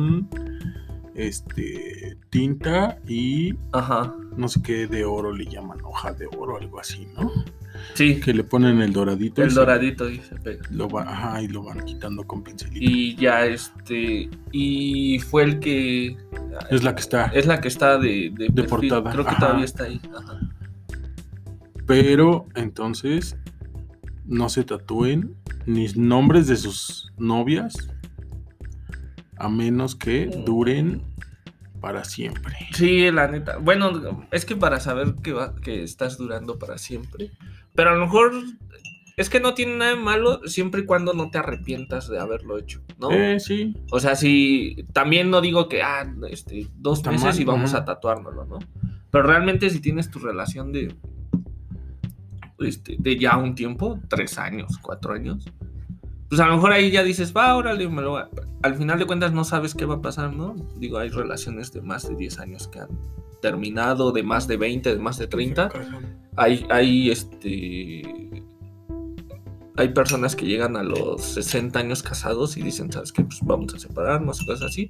Este 1.17 2.15
tinta 2.29 2.99
y 3.07 3.55
Ajá, 3.73 4.15
no 4.37 4.47
sé 4.47 4.61
qué 4.61 4.87
de 4.87 5.03
oro 5.03 5.33
le 5.33 5.45
llaman, 5.45 5.79
hoja 5.83 6.13
de 6.13 6.27
oro, 6.37 6.57
algo 6.57 6.79
así, 6.79 7.07
¿no? 7.15 7.31
sí, 7.95 8.19
Que 8.19 8.33
le 8.33 8.43
ponen 8.43 8.81
el 8.81 8.93
doradito 8.93 9.41
y 9.41 9.45
el 9.45 9.51
se- 9.51 9.59
doradito 9.59 10.09
y 10.09 10.19
se 10.19 10.35
pega. 10.35 10.63
lo 10.71 10.87
va, 10.87 11.03
ajá, 11.03 11.41
y 11.41 11.47
lo 11.47 11.63
van 11.63 11.83
quitando 11.85 12.23
con 12.23 12.43
pincelito. 12.43 12.79
Y 12.79 13.15
ya 13.15 13.45
este, 13.45 14.29
y 14.51 15.19
fue 15.19 15.43
el 15.43 15.59
que... 15.59 16.15
es 16.69 16.83
la 16.83 16.93
que 16.95 17.01
está. 17.01 17.25
Es 17.27 17.45
la 17.47 17.59
que 17.61 17.67
está 17.67 17.97
de, 17.97 18.31
de, 18.37 18.63
portada, 18.63 19.11
Creo 19.11 19.23
que 19.25 19.31
ajá. 19.31 19.39
todavía 19.39 19.65
está 19.65 19.83
ahí. 19.85 19.99
Ajá. 20.15 20.39
Pero 21.85 22.45
entonces 22.55 23.37
no 24.25 24.49
se 24.49 24.63
tatúen 24.63 25.35
ni 25.65 25.87
nombres 25.95 26.47
de 26.47 26.57
sus 26.57 27.11
novias 27.17 27.89
a 29.37 29.49
menos 29.49 29.95
que 29.95 30.25
duren 30.45 31.01
para 31.79 32.03
siempre. 32.03 32.55
Sí, 32.73 33.11
la 33.11 33.27
neta. 33.27 33.57
Bueno, 33.57 34.27
es 34.31 34.45
que 34.45 34.55
para 34.55 34.79
saber 34.79 35.15
que, 35.23 35.33
va, 35.33 35.55
que 35.55 35.83
estás 35.83 36.17
durando 36.17 36.59
para 36.59 36.77
siempre. 36.77 37.31
Pero 37.75 37.91
a 37.91 37.93
lo 37.93 38.05
mejor 38.05 38.33
es 39.17 39.31
que 39.31 39.39
no 39.39 39.55
tiene 39.55 39.77
nada 39.77 39.91
de 39.91 39.97
malo 39.97 40.41
siempre 40.47 40.81
y 40.81 40.85
cuando 40.85 41.13
no 41.13 41.31
te 41.31 41.39
arrepientas 41.39 42.07
de 42.07 42.19
haberlo 42.19 42.59
hecho, 42.59 42.83
¿no? 42.99 43.11
Eh, 43.11 43.39
sí, 43.39 43.75
O 43.91 43.99
sea, 43.99 44.15
si 44.15 44.85
también 44.93 45.31
no 45.31 45.41
digo 45.41 45.67
que, 45.67 45.81
ah, 45.81 46.07
este, 46.29 46.67
dos 46.75 46.99
Está 46.99 47.11
meses 47.11 47.25
mal, 47.25 47.41
y 47.41 47.45
vamos 47.45 47.73
a 47.73 47.83
tatuárnoslo, 47.83 48.45
¿no? 48.45 48.59
Pero 49.09 49.23
realmente 49.23 49.71
si 49.71 49.79
tienes 49.79 50.11
tu 50.11 50.19
relación 50.19 50.71
de, 50.71 50.93
este, 52.59 52.97
de 52.99 53.17
ya 53.17 53.37
un 53.37 53.55
tiempo, 53.55 53.99
tres 54.07 54.37
años, 54.37 54.77
cuatro 54.79 55.13
años, 55.13 55.45
pues 56.29 56.41
a 56.41 56.47
lo 56.47 56.55
mejor 56.55 56.71
ahí 56.71 56.91
ya 56.91 57.03
dices, 57.03 57.33
va, 57.35 57.55
órale, 57.55 57.87
me 57.87 58.01
lo 58.01 58.13
va-". 58.13 58.29
Al 58.63 58.75
final 58.75 58.99
de 58.99 59.05
cuentas 59.05 59.33
no 59.33 59.43
sabes 59.43 59.73
qué 59.73 59.85
va 59.85 59.95
a 59.95 60.01
pasar, 60.01 60.33
¿no? 60.33 60.55
Digo, 60.77 60.97
hay 60.97 61.09
relaciones 61.09 61.71
de 61.71 61.81
más 61.81 62.07
de 62.07 62.15
10 62.15 62.39
años 62.39 62.67
que 62.67 62.79
han 62.79 62.89
terminado, 63.41 64.11
de 64.11 64.23
más 64.23 64.47
de 64.47 64.57
20, 64.57 64.95
de 64.95 64.99
más 64.99 65.17
de 65.17 65.27
30 65.27 65.69
hay, 66.37 66.65
hay 66.69 67.11
este. 67.11 68.03
Hay 69.75 69.89
personas 69.89 70.35
que 70.35 70.45
llegan 70.45 70.75
a 70.75 70.81
los 70.83 71.21
60 71.21 71.77
años 71.77 72.01
casados 72.01 72.57
y 72.57 72.63
dicen, 72.63 72.91
¿sabes 72.91 73.11
qué? 73.11 73.23
Pues 73.23 73.39
vamos 73.43 73.75
a 73.75 73.79
separarnos, 73.79 74.43
cosas 74.43 74.71
así. 74.71 74.87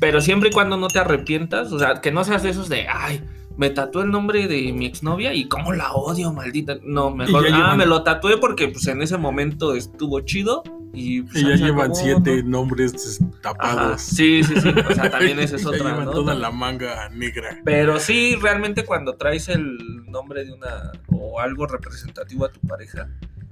Pero 0.00 0.20
siempre 0.20 0.48
y 0.48 0.52
cuando 0.52 0.76
no 0.76 0.88
te 0.88 0.98
arrepientas, 0.98 1.70
o 1.72 1.78
sea, 1.78 2.00
que 2.00 2.10
no 2.10 2.24
seas 2.24 2.42
de 2.42 2.50
esos 2.50 2.68
de, 2.68 2.86
ay, 2.88 3.22
me 3.56 3.68
tatué 3.70 4.04
el 4.04 4.10
nombre 4.10 4.48
de 4.48 4.72
mi 4.72 4.86
exnovia 4.86 5.34
y 5.34 5.46
cómo 5.46 5.72
la 5.72 5.92
odio, 5.92 6.32
maldita. 6.32 6.76
No, 6.82 7.10
mejor, 7.10 7.44
ya 7.46 7.54
ah, 7.54 7.58
llevan- 7.58 7.76
me 7.78 7.86
lo 7.86 8.02
tatué 8.02 8.38
porque 8.38 8.68
pues 8.68 8.86
en 8.86 9.02
ese 9.02 9.18
momento 9.18 9.74
estuvo 9.74 10.20
chido 10.20 10.62
y 10.94 11.22
pues, 11.22 11.36
Y 11.36 11.42
ya 11.48 11.54
llevan 11.56 11.90
acabó, 11.90 11.94
siete 11.94 12.42
¿no? 12.42 12.48
nombres 12.62 13.20
Ajá, 13.20 13.40
tapados. 13.42 14.00
Sí, 14.00 14.42
sí, 14.42 14.54
sí. 14.60 14.68
O 14.88 14.94
sea, 14.94 15.10
también 15.10 15.38
esa 15.40 15.56
es 15.56 15.62
Ya 15.62 15.68
otra, 15.68 15.90
llevan 15.90 16.06
¿no? 16.06 16.10
toda 16.12 16.34
la 16.34 16.50
manga 16.50 17.08
negra. 17.10 17.58
Pero 17.64 18.00
sí, 18.00 18.34
realmente 18.40 18.84
cuando 18.86 19.14
traes 19.16 19.48
el 19.50 19.76
nombre 20.06 20.44
de 20.46 20.52
una 20.52 20.92
o 21.08 21.38
algo 21.40 21.66
representativo 21.66 22.46
a 22.46 22.50
tu 22.50 22.60
pareja 22.60 23.08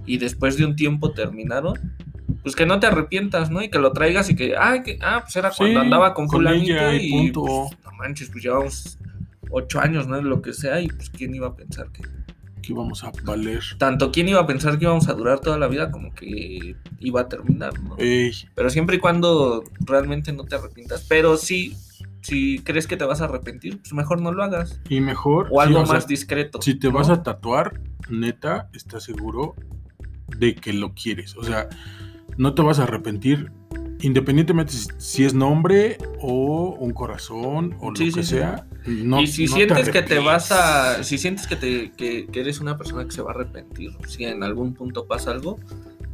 y 0.07 0.17
después 0.17 0.57
de 0.57 0.65
un 0.65 0.75
tiempo 0.75 1.11
terminaron, 1.11 1.75
pues 2.43 2.55
que 2.55 2.65
no 2.65 2.79
te 2.79 2.87
arrepientas, 2.87 3.49
¿no? 3.51 3.61
Y 3.61 3.69
que 3.69 3.79
lo 3.79 3.91
traigas 3.91 4.29
y 4.29 4.35
que, 4.35 4.55
ah, 4.57 4.81
que, 4.83 4.99
ah 5.01 5.21
pues 5.23 5.35
era 5.35 5.51
cuando 5.55 5.79
Sí, 5.79 5.85
andaba 5.85 6.13
con 6.13 6.27
con 6.27 6.37
fulanito 6.37 6.93
y 6.93 6.97
y, 7.07 7.11
punto. 7.31 7.41
pues, 7.69 7.83
no 7.85 7.91
manches, 7.97 8.29
pues 8.29 8.43
llevamos 8.43 8.97
ocho 9.51 9.79
años, 9.79 10.07
¿no? 10.07 10.21
Lo 10.21 10.41
que 10.41 10.53
sea 10.53 10.79
y 10.81 10.87
pues 10.87 11.09
quién 11.09 11.33
iba 11.35 11.47
a 11.47 11.55
pensar 11.55 11.91
que... 11.91 12.03
Que 12.61 12.73
vamos 12.73 13.03
a 13.03 13.11
valer. 13.23 13.63
Tanto 13.79 14.11
quién 14.11 14.27
iba 14.27 14.41
a 14.41 14.45
pensar 14.45 14.77
que 14.77 14.85
íbamos 14.85 15.07
a 15.09 15.13
durar 15.13 15.39
toda 15.39 15.57
la 15.57 15.67
vida 15.67 15.89
como 15.91 16.13
que 16.13 16.75
iba 16.99 17.21
a 17.21 17.27
terminar, 17.27 17.79
¿no? 17.81 17.95
Ey, 17.97 18.31
Pero 18.53 18.69
siempre 18.69 18.97
y 18.97 18.99
cuando 18.99 19.63
realmente 19.79 20.33
no 20.33 20.43
te 20.43 20.55
arrepientas. 20.55 21.03
Pero 21.09 21.37
sí, 21.37 21.75
si 22.21 22.59
crees 22.59 22.85
que 22.85 22.95
te 22.97 23.05
vas 23.05 23.21
a 23.21 23.25
arrepentir, 23.25 23.79
pues 23.79 23.93
mejor 23.93 24.21
no 24.21 24.31
lo 24.31 24.43
hagas. 24.43 24.79
y 24.87 24.99
mejor. 25.01 25.47
O 25.51 25.61
algo 25.61 25.83
más 25.85 26.05
discreto. 26.05 26.61
Si 26.61 26.75
te 26.75 26.89
¿no? 26.89 26.93
vas 26.95 27.09
a 27.09 27.23
tatuar, 27.23 27.79
neta, 28.09 28.69
estás 28.73 29.03
seguro 29.03 29.55
de 30.37 30.53
que 30.53 30.73
lo 30.73 30.93
quieres. 30.93 31.35
O 31.37 31.43
sea, 31.43 31.69
no 32.39 32.55
te 32.55 32.63
vas 32.63 32.79
a 32.79 32.83
arrepentir. 32.83 33.51
Independientemente 34.01 34.71
si, 34.97 35.25
es 35.25 35.33
nombre 35.33 35.97
o 36.21 36.75
un 36.79 36.93
corazón 36.93 37.75
o 37.81 37.93
Sí, 37.93 38.05
lo 38.05 38.11
sí, 38.11 38.17
que 38.19 38.23
sí. 38.23 38.29
sea. 38.35 38.65
No, 38.87 39.19
y 39.21 39.27
si 39.27 39.45
no 39.45 39.55
sientes 39.55 39.89
que 39.89 40.01
te 40.01 40.19
vas 40.19 40.51
a. 40.53 41.03
Si 41.03 41.17
sientes 41.17 41.45
que, 41.47 41.57
te, 41.57 41.91
que, 41.91 42.25
que 42.27 42.39
eres 42.39 42.61
una 42.61 42.77
persona 42.77 43.03
que 43.03 43.11
se 43.11 43.21
va 43.21 43.31
a 43.31 43.33
arrepentir, 43.35 43.91
si 44.07 44.23
en 44.23 44.41
algún 44.41 44.73
punto 44.73 45.05
pasa 45.05 45.31
algo, 45.31 45.59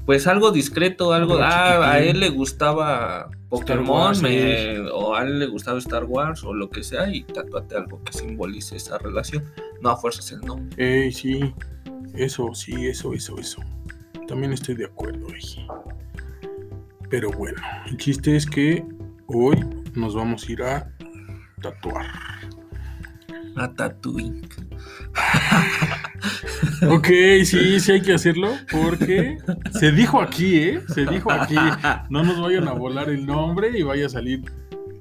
pues 0.08 0.26
algo 0.26 0.52
discreto, 0.52 1.14
algo. 1.14 1.38
Ah, 1.40 1.92
a 1.92 2.00
él 2.00 2.20
le 2.22 2.30
gustaba 2.30 3.30
Pokémon, 3.50 3.88
Wars, 3.88 4.22
me- 4.24 4.80
o 4.90 5.14
a 5.16 5.22
él 5.24 5.38
le 5.38 5.46
gustaba 5.46 5.78
Star 5.78 6.06
Wars, 6.06 6.44
o 6.44 6.56
lo 6.56 6.72
que 6.72 6.84
sea, 6.84 7.08
y 7.14 7.22
tatuate 7.24 7.78
algo 7.78 8.04
que 8.04 8.14
simbolice 8.14 8.78
esa 8.78 8.98
relación. 8.98 9.44
No 9.82 9.92
a 9.92 9.98
fuerzas 9.98 10.32
el 10.32 10.42
nombre. 10.42 10.76
Ey, 10.84 11.12
sí. 11.12 11.54
Eso, 12.16 12.50
sí, 12.56 12.88
eso, 12.88 13.14
eso, 13.14 13.38
eso. 13.38 13.62
También 14.28 14.54
estoy 14.54 14.74
de 14.74 14.86
acuerdo. 14.86 15.28
Pero 17.10 17.32
bueno, 17.32 17.62
el 17.86 17.98
chiste 17.98 18.36
es 18.36 18.46
que 18.46 18.84
hoy 19.28 19.64
nos 19.94 20.16
vamos 20.16 20.48
a 20.48 20.52
ir 20.52 20.64
a 20.64 20.92
tatuar. 21.62 22.08
A 23.56 23.74
Tatooine. 23.74 24.42
Ok, 26.90 27.08
sí, 27.46 27.80
sí 27.80 27.92
hay 27.92 28.02
que 28.02 28.14
hacerlo 28.14 28.50
porque 28.72 29.38
se 29.72 29.92
dijo 29.92 30.20
aquí, 30.22 30.58
¿eh? 30.58 30.82
Se 30.94 31.06
dijo 31.06 31.32
aquí. 31.32 31.56
No 32.10 32.24
nos 32.24 32.42
vayan 32.42 32.68
a 32.68 32.74
volar 32.74 33.10
el 33.10 33.26
nombre 33.26 33.78
y 33.78 33.84
vaya 33.84 34.08
a 34.08 34.10
salir 34.10 34.44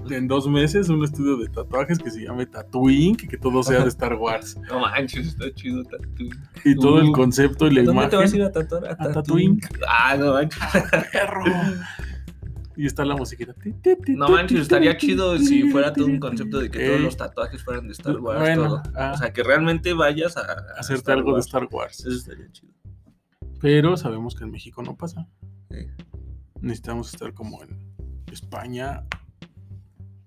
en 0.10 0.28
dos 0.28 0.46
meses 0.48 0.88
un 0.88 1.02
estudio 1.04 1.36
de 1.36 1.48
tatuajes 1.48 1.98
que 1.98 2.10
se 2.10 2.22
llame 2.24 2.46
Tatooine, 2.46 3.16
que, 3.16 3.26
que 3.28 3.36
todo 3.38 3.62
sea 3.62 3.80
de 3.82 3.88
Star 3.88 4.14
Wars. 4.14 4.56
No 4.68 4.80
manches, 4.80 5.28
está 5.28 5.52
chido 5.54 5.82
Tatooine. 5.84 6.36
Y 6.64 6.74
todo 6.76 7.00
el 7.00 7.12
concepto 7.12 7.66
y 7.66 7.74
la 7.74 7.82
¿Dónde 7.82 8.08
te 8.08 8.16
vas 8.16 8.32
a 8.32 8.36
ir 8.36 8.42
imagen. 8.42 8.46
a 8.46 8.52
tatuar? 8.68 8.86
A, 8.98 9.04
A 9.04 9.12
Tatooine. 9.12 9.60
Ah, 9.88 10.16
no 10.16 10.32
manches. 10.32 10.58
Perro. 11.12 11.44
Y 12.76 12.86
está 12.86 13.04
la 13.04 13.14
musiquita. 13.14 13.54
No 14.08 14.28
manches, 14.28 14.60
estaría 14.62 14.96
chido 14.96 15.38
si 15.38 15.70
fuera 15.70 15.92
todo 15.92 16.06
un 16.06 16.18
concepto 16.18 16.58
de 16.58 16.70
que 16.70 16.80
todos 16.84 16.98
Ey. 16.98 17.04
los 17.04 17.16
tatuajes 17.16 17.62
fueran 17.62 17.86
de 17.86 17.92
Star 17.92 18.18
Wars. 18.18 18.40
Bueno, 18.40 18.68
todo. 18.68 18.82
ah. 18.96 19.12
O 19.14 19.18
sea, 19.18 19.32
que 19.32 19.42
realmente 19.44 19.92
vayas 19.92 20.36
a, 20.36 20.40
a 20.40 20.80
Hacerte 20.80 21.00
Star 21.02 21.18
algo 21.18 21.30
de 21.30 21.34
Wars. 21.34 21.46
Star 21.46 21.68
Wars. 21.70 22.00
Eso 22.00 22.10
estaría 22.10 22.50
chido. 22.50 22.72
Pero 23.60 23.96
sabemos 23.96 24.34
que 24.34 24.42
en 24.44 24.50
México 24.50 24.82
no 24.82 24.96
pasa. 24.96 25.28
Sí. 25.70 25.86
Necesitamos 26.60 27.12
estar 27.14 27.32
como 27.32 27.62
en 27.62 27.78
España, 28.32 29.04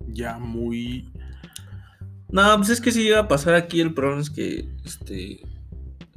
ya 0.07 0.37
muy. 0.39 1.11
No, 2.29 2.55
pues 2.57 2.69
es 2.69 2.81
que 2.81 2.91
si 2.91 3.03
llega 3.03 3.19
a 3.19 3.27
pasar 3.27 3.55
aquí, 3.55 3.79
el 3.79 3.93
problema 3.93 4.21
es 4.21 4.29
que, 4.29 4.69
este, 4.83 5.39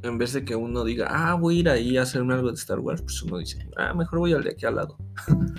en 0.03 0.17
vez 0.17 0.33
de 0.33 0.43
que 0.43 0.55
uno 0.55 0.83
diga, 0.83 1.07
ah, 1.09 1.35
voy 1.35 1.57
a 1.57 1.59
ir 1.59 1.69
ahí 1.69 1.97
a 1.97 2.01
hacerme 2.01 2.33
algo 2.33 2.49
de 2.49 2.55
Star 2.55 2.79
Wars, 2.79 3.01
pues 3.01 3.21
uno 3.23 3.37
dice, 3.37 3.65
ah, 3.77 3.93
mejor 3.93 4.19
voy 4.19 4.33
al 4.33 4.43
de 4.43 4.51
aquí 4.51 4.65
al 4.65 4.75
lado. 4.75 4.97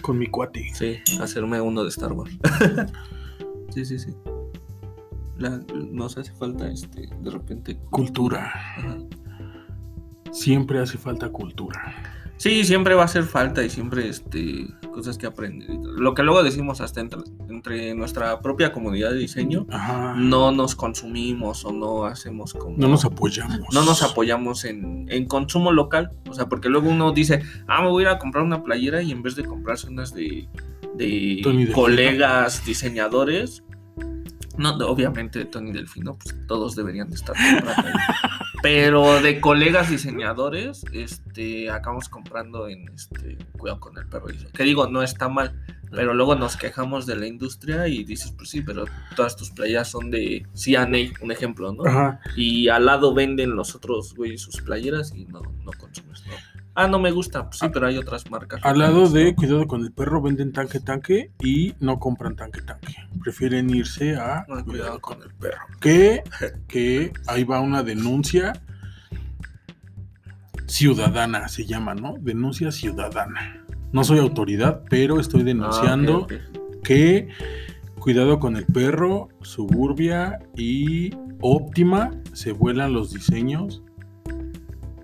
con 0.02 0.18
mi 0.18 0.26
cuate. 0.26 0.70
Sí, 0.74 0.98
hacerme 1.20 1.60
uno 1.60 1.82
de 1.82 1.88
Star 1.88 2.12
Wars. 2.12 2.32
sí, 3.70 3.84
sí, 3.84 3.98
sí. 3.98 4.10
La- 5.38 5.62
nos 5.90 6.18
hace 6.18 6.32
falta, 6.32 6.68
este, 6.68 7.08
de 7.20 7.30
repente. 7.30 7.78
Cultura. 7.90 8.52
Ajá. 8.76 8.98
Siempre 10.32 10.78
hace 10.78 10.98
falta 10.98 11.30
cultura. 11.30 11.80
Sí, 12.36 12.64
siempre 12.64 12.94
va 12.94 13.02
a 13.02 13.04
hacer 13.04 13.22
falta 13.24 13.62
y 13.62 13.70
siempre, 13.70 14.08
este, 14.08 14.66
cosas 14.92 15.16
que 15.16 15.26
aprender. 15.26 15.70
Lo 15.96 16.14
que 16.14 16.22
luego 16.22 16.42
decimos 16.42 16.80
hasta 16.80 17.00
entre, 17.00 17.20
entre 17.62 17.94
nuestra 17.94 18.40
propia 18.40 18.72
comunidad 18.72 19.10
de 19.10 19.18
diseño, 19.18 19.66
Ajá. 19.70 20.14
no 20.16 20.50
nos 20.50 20.74
consumimos 20.74 21.64
o 21.64 21.70
no 21.72 22.04
hacemos 22.06 22.54
como... 22.54 22.76
No 22.76 22.88
nos 22.88 23.04
apoyamos. 23.04 23.72
no 23.72 23.84
nos 23.84 24.02
apoyamos 24.02 24.64
en, 24.64 25.06
en 25.08 25.26
consumo 25.26 25.70
local. 25.70 26.10
O 26.28 26.34
sea, 26.34 26.48
porque 26.48 26.68
luego 26.68 26.90
uno 26.90 27.12
dice, 27.12 27.44
ah, 27.68 27.82
me 27.82 27.88
voy 27.88 28.02
a 28.02 28.08
ir 28.08 28.14
a 28.16 28.18
comprar 28.18 28.42
una 28.42 28.64
playera 28.64 29.00
y 29.00 29.12
en 29.12 29.22
vez 29.22 29.36
de 29.36 29.44
comprarse 29.44 29.88
unas 29.88 30.12
de, 30.12 30.48
de 30.96 31.70
colegas 31.72 32.66
diseñadores, 32.66 33.62
no, 34.58 34.70
obviamente 34.88 35.44
Tony 35.44 35.70
Delfino, 35.70 36.18
pues 36.18 36.34
todos 36.48 36.74
deberían 36.74 37.10
de 37.10 37.14
estar 37.14 37.36
comprando. 37.36 37.98
Pero 38.62 39.20
de 39.20 39.40
colegas 39.40 39.90
diseñadores, 39.90 40.84
este, 40.92 41.68
acabamos 41.68 42.08
comprando 42.08 42.68
en 42.68 42.88
este, 42.94 43.36
cuidado 43.58 43.80
con 43.80 43.98
el 43.98 44.06
perro. 44.06 44.26
Que 44.54 44.62
digo, 44.62 44.88
no 44.88 45.02
está 45.02 45.28
mal. 45.28 45.60
Pero 45.90 46.14
luego 46.14 46.36
nos 46.36 46.56
quejamos 46.56 47.04
de 47.04 47.16
la 47.16 47.26
industria 47.26 47.86
y 47.86 48.02
dices, 48.04 48.32
pues 48.32 48.48
sí, 48.48 48.62
pero 48.62 48.86
todas 49.14 49.36
tus 49.36 49.50
playas 49.50 49.90
son 49.90 50.10
de 50.10 50.46
CNA, 50.54 51.12
un 51.20 51.32
ejemplo, 51.32 51.70
¿no? 51.74 51.84
Ajá. 51.84 52.20
Y 52.34 52.68
al 52.68 52.86
lado 52.86 53.12
venden 53.12 53.54
los 53.54 53.74
otros, 53.74 54.14
güey, 54.14 54.38
sus 54.38 54.62
playeras 54.62 55.12
y 55.14 55.26
no, 55.26 55.42
no 55.42 55.70
consumes, 55.72 56.24
¿no? 56.26 56.32
Ah, 56.74 56.86
no 56.88 56.98
me 56.98 57.10
gusta, 57.10 57.44
pues 57.44 57.58
sí, 57.58 57.66
pero 57.72 57.86
hay 57.86 57.98
otras 57.98 58.30
marcas. 58.30 58.60
Al 58.64 58.78
lado 58.78 59.08
de. 59.08 59.34
Cuidado 59.34 59.66
con 59.66 59.82
el 59.82 59.92
perro 59.92 60.22
venden 60.22 60.52
tanque 60.52 60.80
tanque 60.80 61.30
y 61.42 61.74
no 61.80 61.98
compran 61.98 62.34
tanque 62.34 62.62
tanque. 62.62 62.94
Prefieren 63.22 63.68
irse 63.70 64.16
a 64.16 64.38
Ah, 64.48 64.62
cuidado 64.64 64.98
con 65.00 65.22
el 65.22 65.32
perro. 65.34 65.60
que, 65.80 66.22
que 66.68 67.12
ahí 67.26 67.44
va 67.44 67.60
una 67.60 67.82
denuncia 67.82 68.54
ciudadana, 70.66 71.48
se 71.48 71.66
llama, 71.66 71.94
¿no? 71.94 72.14
Denuncia 72.20 72.72
ciudadana. 72.72 73.64
No 73.92 74.04
soy 74.04 74.18
autoridad, 74.18 74.82
pero 74.88 75.20
estoy 75.20 75.42
denunciando 75.42 76.26
Ah, 76.30 76.34
que 76.82 77.28
Cuidado 77.98 78.40
con 78.40 78.56
el 78.56 78.64
perro, 78.66 79.28
Suburbia 79.42 80.40
y 80.56 81.14
Óptima 81.40 82.10
se 82.32 82.50
vuelan 82.50 82.92
los 82.92 83.12
diseños 83.12 83.82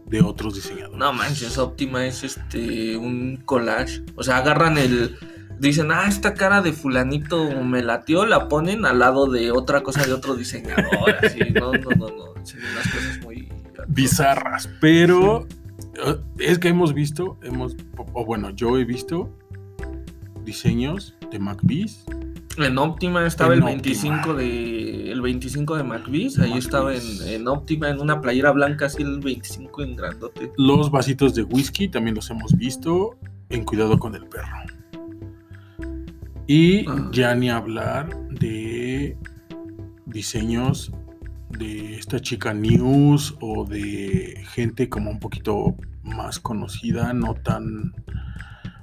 de 0.08 0.20
otros 0.22 0.54
diseñadores. 0.54 0.98
No 0.98 1.12
manches, 1.12 1.58
Optima 1.58 2.06
es 2.06 2.24
este 2.24 2.96
un 2.96 3.38
collage. 3.44 4.02
O 4.16 4.22
sea, 4.22 4.38
agarran 4.38 4.78
el. 4.78 5.16
Dicen, 5.58 5.90
ah, 5.90 6.06
esta 6.06 6.34
cara 6.34 6.62
de 6.62 6.72
fulanito 6.72 7.50
me 7.62 7.82
latió, 7.82 8.24
la 8.26 8.48
ponen 8.48 8.86
al 8.86 9.00
lado 9.00 9.26
de 9.28 9.50
otra 9.50 9.82
cosa 9.82 10.04
de 10.04 10.12
otro 10.12 10.36
diseñador. 10.36 11.16
Así, 11.22 11.40
no, 11.52 11.72
no, 11.72 11.90
no, 11.90 12.06
no. 12.08 12.44
Son 12.44 12.60
unas 12.60 12.88
cosas 12.92 13.20
muy 13.22 13.48
bizarras, 13.88 14.68
pero 14.80 15.48
eh, 15.94 16.16
es 16.38 16.58
que 16.60 16.68
hemos 16.68 16.94
visto, 16.94 17.38
hemos, 17.42 17.76
o 17.96 18.06
o 18.12 18.24
bueno, 18.24 18.50
yo 18.50 18.78
he 18.78 18.84
visto 18.84 19.36
diseños 20.44 21.14
de 21.30 21.38
MacBees. 21.38 22.04
En 22.58 22.76
Optima 22.78 23.26
estaba 23.26 23.54
En 23.54 23.60
el 23.60 23.64
25 23.64 24.34
de 24.34 25.12
el 25.12 25.22
25 25.22 25.76
de 25.76 25.82
McVees, 25.84 26.38
ahí 26.38 26.52
estaba 26.58 26.94
en, 26.94 27.02
en 27.26 27.48
Optima 27.48 27.88
en 27.88 28.00
una 28.00 28.20
playera 28.20 28.50
blanca 28.52 28.86
así 28.86 29.02
el 29.02 29.20
25 29.20 29.82
en 29.82 29.96
grandote. 29.96 30.52
Los 30.56 30.90
vasitos 30.90 31.34
de 31.34 31.42
whisky 31.42 31.88
también 31.88 32.14
los 32.14 32.30
hemos 32.30 32.54
visto 32.56 33.18
en 33.48 33.64
Cuidado 33.64 33.98
con 33.98 34.14
el 34.14 34.26
perro. 34.26 34.46
Y 36.46 36.86
Ah. 36.88 37.08
ya 37.12 37.34
ni 37.34 37.50
hablar 37.50 38.16
de 38.30 39.16
diseños 40.06 40.92
de 41.50 41.94
esta 41.96 42.20
chica 42.20 42.52
News 42.54 43.36
o 43.40 43.64
de 43.64 44.44
gente 44.50 44.88
como 44.88 45.10
un 45.10 45.18
poquito 45.18 45.74
más 46.02 46.38
conocida, 46.38 47.12
no 47.12 47.34
tan 47.34 47.92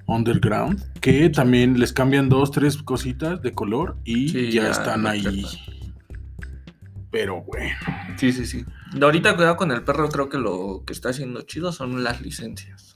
underground, 0.08 0.82
que 1.00 1.30
también 1.30 1.80
les 1.80 1.94
cambian 1.94 2.30
dos, 2.30 2.52
tres 2.52 2.78
cositas 2.78 3.42
de 3.42 3.52
color 3.54 3.98
y 4.04 4.30
Sí, 4.30 4.52
ya, 4.52 4.64
ya 4.64 4.72
están 4.72 5.08
ahí. 5.08 5.44
Pero 7.12 7.42
bueno, 7.44 7.76
Sí, 8.18 8.32
sí, 8.34 8.46
sí. 8.46 8.66
De 8.94 9.06
ahorita 9.06 9.36
cuidado 9.36 9.56
con 9.58 9.72
el 9.72 9.84
perro, 9.84 10.10
creo 10.10 10.30
que 10.30 10.38
lo 10.38 10.84
que 10.86 10.94
está 10.94 11.10
haciendo 11.10 11.42
chido 11.42 11.72
son 11.72 12.04
las 12.04 12.22
licencias. 12.22 12.94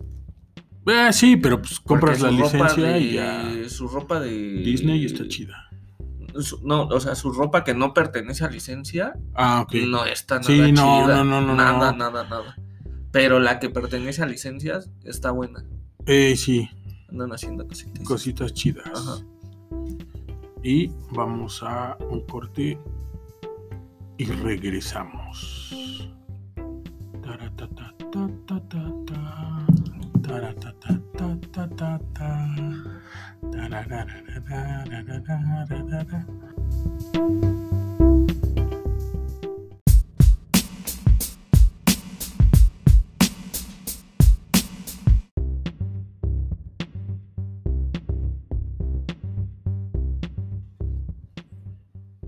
Eh, 0.86 1.14
sí, 1.14 1.38
pero 1.38 1.62
pues 1.62 1.80
compras 1.80 2.20
la 2.22 2.32
licencia 2.32 2.84
de- 2.84 3.00
y 3.00 3.14
ya. 3.14 3.52
Su 3.70 3.88
ropa 3.88 4.20
de 4.20 4.30
Disney 4.32 5.06
está 5.06 5.28
chida. 5.28 5.66
su- 6.40 6.62
no, 6.64 6.84
o 6.88 7.00
sea, 7.00 7.16
su 7.16 7.32
ropa 7.34 7.64
que 7.64 7.74
no 7.74 7.94
pertenece 7.94 8.46
a 8.46 8.50
licencia 8.50 9.14
Ah, 9.34 9.62
ok. 9.62 9.74
no 9.88 10.06
está 10.06 10.36
nada 10.36 10.48
Sí, 10.48 10.72
no, 10.72 11.04
chida. 11.04 11.18
no, 11.18 11.24
no, 11.24 11.42
no, 11.42 11.56
Nada, 11.56 11.92
no. 11.92 11.98
nada, 11.98 12.24
nada. 12.30 12.56
Pero 13.12 13.40
la 13.40 13.60
que 13.60 13.70
pertenece 13.72 14.22
a 14.22 14.28
licencias 14.28 14.90
está 15.04 15.32
buena. 15.32 15.64
Eh, 16.06 16.36
sí, 16.38 16.70
Andan 17.12 17.32
haciendo 17.34 17.68
cositas. 17.68 18.08
cositas 18.08 18.54
chidas. 18.54 18.86
Ajá. 18.94 19.24
Y 20.64 20.92
vamos 21.12 21.64
a 21.64 21.98
un 22.10 22.22
corte 22.22 22.78
y 24.18 24.26
regresamos. 24.26 25.70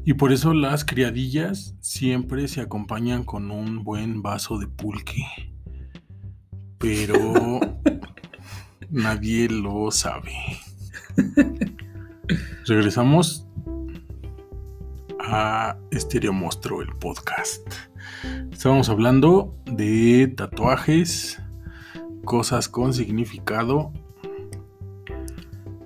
Y 0.04 0.16
por 0.16 0.32
eso 0.32 0.54
las 0.54 0.84
criadillas 0.84 1.76
siempre 1.80 2.48
se 2.48 2.62
acompañan 2.62 3.24
con 3.24 3.52
un 3.52 3.84
buen 3.84 4.24
vaso 4.24 4.58
de 4.58 4.68
pulque. 4.68 5.24
Pero 6.80 7.60
nadie 8.90 9.48
lo 9.48 9.92
sabe. 9.92 10.34
Regresamos 12.66 13.48
a 15.20 15.78
Estéreo 15.92 16.34
Monstruo, 16.34 16.82
el 16.82 16.96
podcast. 16.96 17.68
Estábamos 18.52 18.90
hablando 18.90 19.56
de 19.66 20.34
tatuajes, 20.36 21.40
cosas 22.26 22.68
con 22.68 22.96
significado 22.96 23.94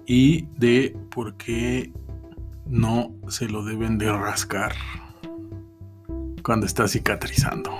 y 0.05 0.45
de 0.57 0.97
por 1.09 1.35
qué 1.35 1.91
no 2.65 3.13
se 3.27 3.47
lo 3.47 3.63
deben 3.63 3.97
de 3.97 4.11
rascar 4.11 4.73
cuando 6.43 6.65
está 6.65 6.87
cicatrizando. 6.87 7.71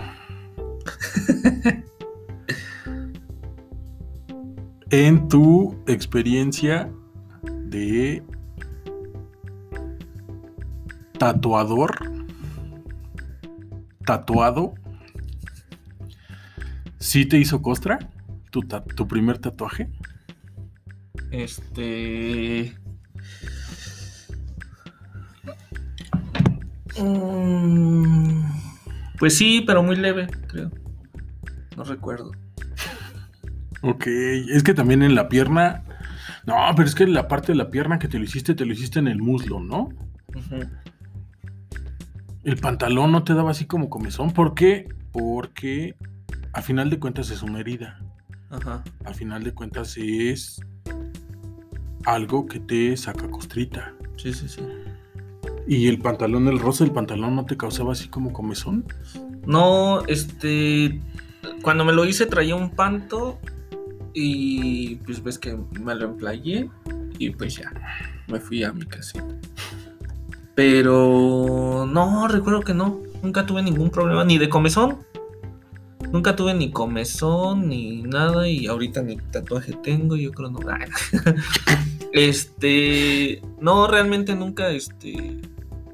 en 4.89 5.28
tu 5.28 5.84
experiencia 5.88 6.91
de 7.43 8.24
tatuador, 11.17 12.12
tatuado, 14.06 14.74
¿sí 17.00 17.26
te 17.26 17.38
hizo 17.38 17.62
costra 17.62 18.00
tu, 18.52 18.62
tu 18.62 19.08
primer 19.08 19.38
tatuaje? 19.39 19.89
Este. 21.32 22.76
Mm, 27.01 28.43
Pues 29.19 29.38
sí, 29.38 29.63
pero 29.65 29.81
muy 29.84 29.95
leve, 29.95 30.27
creo. 30.47 30.71
No 31.77 31.84
recuerdo. 31.84 32.31
Ok, 33.81 34.08
es 34.08 34.63
que 34.63 34.73
también 34.73 35.03
en 35.03 35.13
la 35.15 35.29
pierna 35.29 35.84
No, 36.47 36.55
pero 36.75 36.88
es 36.88 36.95
que 36.95 37.05
la 37.08 37.27
parte 37.27 37.51
de 37.51 37.58
la 37.58 37.69
pierna 37.69 37.99
que 37.99 38.08
te 38.08 38.17
lo 38.17 38.23
hiciste, 38.23 38.55
te 38.55 38.65
lo 38.65 38.73
hiciste 38.73 38.99
en 38.99 39.08
el 39.08 39.21
muslo, 39.21 39.60
¿no? 39.60 39.89
El 42.43 42.58
pantalón 42.58 43.12
no 43.12 43.23
te 43.23 43.34
daba 43.34 43.51
así 43.51 43.65
como 43.65 43.89
comezón. 43.89 44.31
¿Por 44.31 44.53
qué? 44.53 44.88
Porque 45.12 45.95
a 46.53 46.62
final 46.62 46.89
de 46.89 46.99
cuentas 46.99 47.31
es 47.31 47.41
una 47.41 47.60
herida. 47.60 47.99
Ajá. 48.51 48.84
A 49.05 49.13
final 49.13 49.43
de 49.43 49.53
cuentas 49.53 49.97
es 49.97 50.62
algo 52.05 52.45
que 52.45 52.60
te 52.60 52.95
saca 52.97 53.27
costrita. 53.29 53.93
Sí, 54.17 54.31
sí, 54.34 54.47
sí. 54.47 54.62
Y 55.67 55.88
el 55.88 55.99
pantalón, 55.99 56.47
el 56.47 56.60
rosa 56.60 56.84
del 56.84 56.93
pantalón 56.93 57.36
no 57.36 57.45
te 57.45 57.58
causaba 57.58 57.93
así 57.93 58.08
como 58.08 58.34
comezón. 58.34 58.86
No, 59.45 60.04
este. 60.08 60.99
Cuando 61.62 61.86
me 61.86 61.93
lo 61.93 62.06
hice 62.06 62.25
traía 62.25 62.56
un 62.56 62.69
panto. 62.69 63.39
Y 64.13 64.95
pues 64.97 65.21
ves 65.23 65.39
que 65.39 65.58
me 65.82 65.95
lo 65.95 66.06
emplayé. 66.06 66.69
Y 67.17 67.32
pues 67.32 67.58
ya. 67.58 67.71
Me 68.28 68.39
fui 68.39 68.63
a 68.63 68.71
mi 68.73 68.86
casita. 68.86 69.25
Pero. 70.54 71.88
No, 71.89 72.28
recuerdo 72.28 72.62
que 72.62 72.73
no. 72.73 73.01
Nunca 73.23 73.45
tuve 73.45 73.63
ningún 73.63 73.89
problema. 73.89 74.23
Ni 74.23 74.38
de 74.38 74.49
comezón. 74.49 74.99
Nunca 76.12 76.36
tuve 76.36 76.54
ni 76.54 76.71
comezón 76.71 77.69
ni 77.69 78.04
nada. 78.04 78.47
Y 78.47 78.67
ahorita 78.67 79.01
ni 79.01 79.17
tatuaje 79.17 79.73
tengo. 79.84 80.15
Yo 80.15 80.32
creo 80.32 80.51
no. 80.51 80.60
Este. 82.13 83.41
No, 83.60 83.88
realmente 83.88 84.36
nunca. 84.36 84.69
Este. 84.69 85.41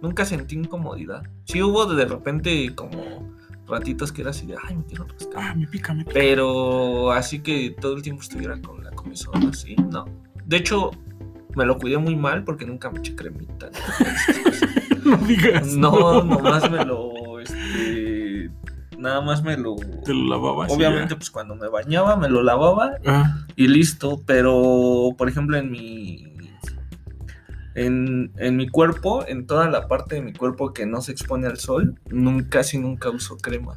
Nunca 0.01 0.25
sentí 0.25 0.55
incomodidad. 0.55 1.23
Sí 1.45 1.61
hubo 1.61 1.85
de 1.85 2.05
repente 2.05 2.73
como 2.75 3.31
ratitos 3.67 4.11
que 4.11 4.21
era 4.21 4.31
así 4.31 4.45
de, 4.47 4.55
ay, 4.67 4.75
me 4.75 4.83
quiero 4.85 5.05
rascar. 5.05 5.43
Ah, 5.43 5.55
me 5.55 5.67
pica, 5.67 5.93
me 5.93 6.03
pica. 6.03 6.13
Pero 6.13 7.11
así 7.11 7.39
que 7.39 7.75
todo 7.79 7.95
el 7.95 8.01
tiempo 8.01 8.21
estuviera 8.21 8.59
con 8.61 8.83
la 8.83 8.91
comezón 8.91 9.47
así, 9.49 9.75
no. 9.75 10.05
De 10.45 10.57
hecho, 10.57 10.91
me 11.55 11.65
lo 11.65 11.77
cuidé 11.77 11.97
muy 11.97 12.15
mal 12.15 12.43
porque 12.43 12.65
nunca 12.65 12.89
me 12.89 12.99
eché 12.99 13.15
cremita. 13.15 13.69
no 15.05 15.17
digas. 15.17 15.67
No, 15.75 16.23
nomás 16.23 16.69
me 16.69 16.83
lo, 16.83 17.39
este, 17.39 18.49
nada 18.97 19.21
más 19.21 19.43
me 19.43 19.55
lo... 19.57 19.75
Te 19.75 20.13
lo 20.13 20.27
lavabas. 20.27 20.71
y 20.71 20.75
Obviamente, 20.75 21.13
ya. 21.13 21.17
pues 21.17 21.29
cuando 21.29 21.55
me 21.55 21.67
bañaba, 21.69 22.15
me 22.17 22.27
lo 22.29 22.43
lavaba 22.43 22.91
Ah, 23.05 23.45
y 23.55 23.67
listo. 23.67 24.21
Pero, 24.25 25.09
por 25.17 25.29
ejemplo, 25.29 25.57
en 25.57 25.71
mi... 25.71 26.30
En, 27.73 28.33
en 28.37 28.57
mi 28.57 28.67
cuerpo, 28.67 29.25
en 29.27 29.47
toda 29.47 29.69
la 29.69 29.87
parte 29.87 30.15
de 30.15 30.21
mi 30.21 30.33
cuerpo 30.33 30.73
que 30.73 30.85
no 30.85 31.01
se 31.01 31.11
expone 31.11 31.47
al 31.47 31.57
sol, 31.57 31.99
nunca, 32.09 32.59
casi 32.59 32.77
nunca 32.77 33.09
uso 33.09 33.37
crema. 33.37 33.75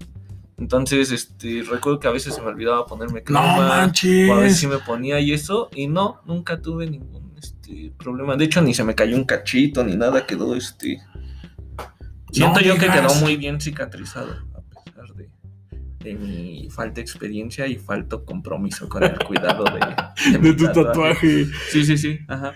Entonces, 0.56 1.10
este, 1.10 1.62
recuerdo 1.68 1.98
que 1.98 2.08
a 2.08 2.12
veces 2.12 2.34
se 2.34 2.40
me 2.40 2.48
olvidaba 2.48 2.86
ponerme 2.86 3.20
no 3.20 3.24
crema. 3.24 3.56
manches. 3.56 4.30
o 4.30 4.34
a 4.34 4.40
veces 4.40 4.58
sí 4.58 4.66
me 4.66 4.78
ponía 4.78 5.18
y 5.20 5.32
eso, 5.32 5.68
y 5.74 5.88
no, 5.88 6.20
nunca 6.26 6.60
tuve 6.60 6.88
ningún 6.88 7.34
este, 7.36 7.92
problema. 7.98 8.36
De 8.36 8.44
hecho, 8.44 8.62
ni 8.62 8.72
se 8.72 8.84
me 8.84 8.94
cayó 8.94 9.16
un 9.16 9.24
cachito 9.24 9.82
ni 9.82 9.96
nada, 9.96 10.26
quedó 10.26 10.54
este. 10.54 11.00
Siento 12.30 12.60
yo 12.60 12.76
que 12.78 12.88
quedó 12.88 13.14
muy 13.16 13.36
bien 13.36 13.60
cicatrizado, 13.60 14.32
a 14.54 14.84
pesar 14.84 15.14
de, 15.14 15.30
de 16.04 16.14
mi 16.14 16.68
falta 16.70 16.96
de 16.96 17.00
experiencia 17.00 17.66
y 17.66 17.76
falto 17.76 18.24
compromiso 18.24 18.88
con 18.88 19.02
el 19.02 19.18
cuidado 19.18 19.64
de, 19.64 19.80
De 20.32 20.38
mi 20.38 20.54
tu 20.54 20.66
tatuaje. 20.66 21.46
Sí, 21.70 21.84
sí, 21.84 21.96
sí, 21.98 22.18
ajá. 22.28 22.52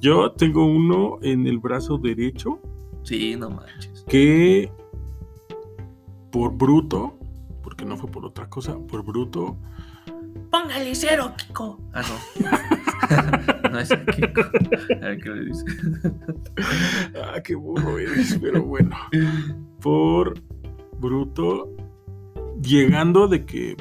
Yo 0.00 0.32
tengo 0.32 0.66
uno 0.66 1.18
en 1.22 1.46
el 1.46 1.58
brazo 1.58 1.98
derecho 1.98 2.60
Sí, 3.04 3.36
no 3.36 3.50
manches. 3.50 4.04
que 4.08 4.70
por 6.32 6.52
bruto, 6.56 7.18
porque 7.62 7.84
no 7.84 7.96
fue 7.96 8.10
por 8.10 8.24
otra 8.26 8.48
cosa, 8.48 8.76
por 8.88 9.04
bruto, 9.04 9.56
Póngale 10.50 10.94
cero, 10.94 11.32
Kiko. 11.36 11.80
Ah, 11.92 12.02
no. 13.62 13.70
no 13.70 13.78
es 13.80 13.88
Kiko. 14.14 14.40
A 15.02 15.06
ver 15.06 15.18
qué 15.20 15.30
le 15.30 15.44
dice. 15.46 15.64
ah, 17.24 17.40
qué 17.42 17.54
burro 17.54 17.98
eres, 17.98 18.38
pero 18.40 18.62
bueno, 18.62 18.96
por 19.80 20.34
bruto, 20.98 21.74
llegando 22.66 23.28
de 23.28 23.44
que 23.46 23.76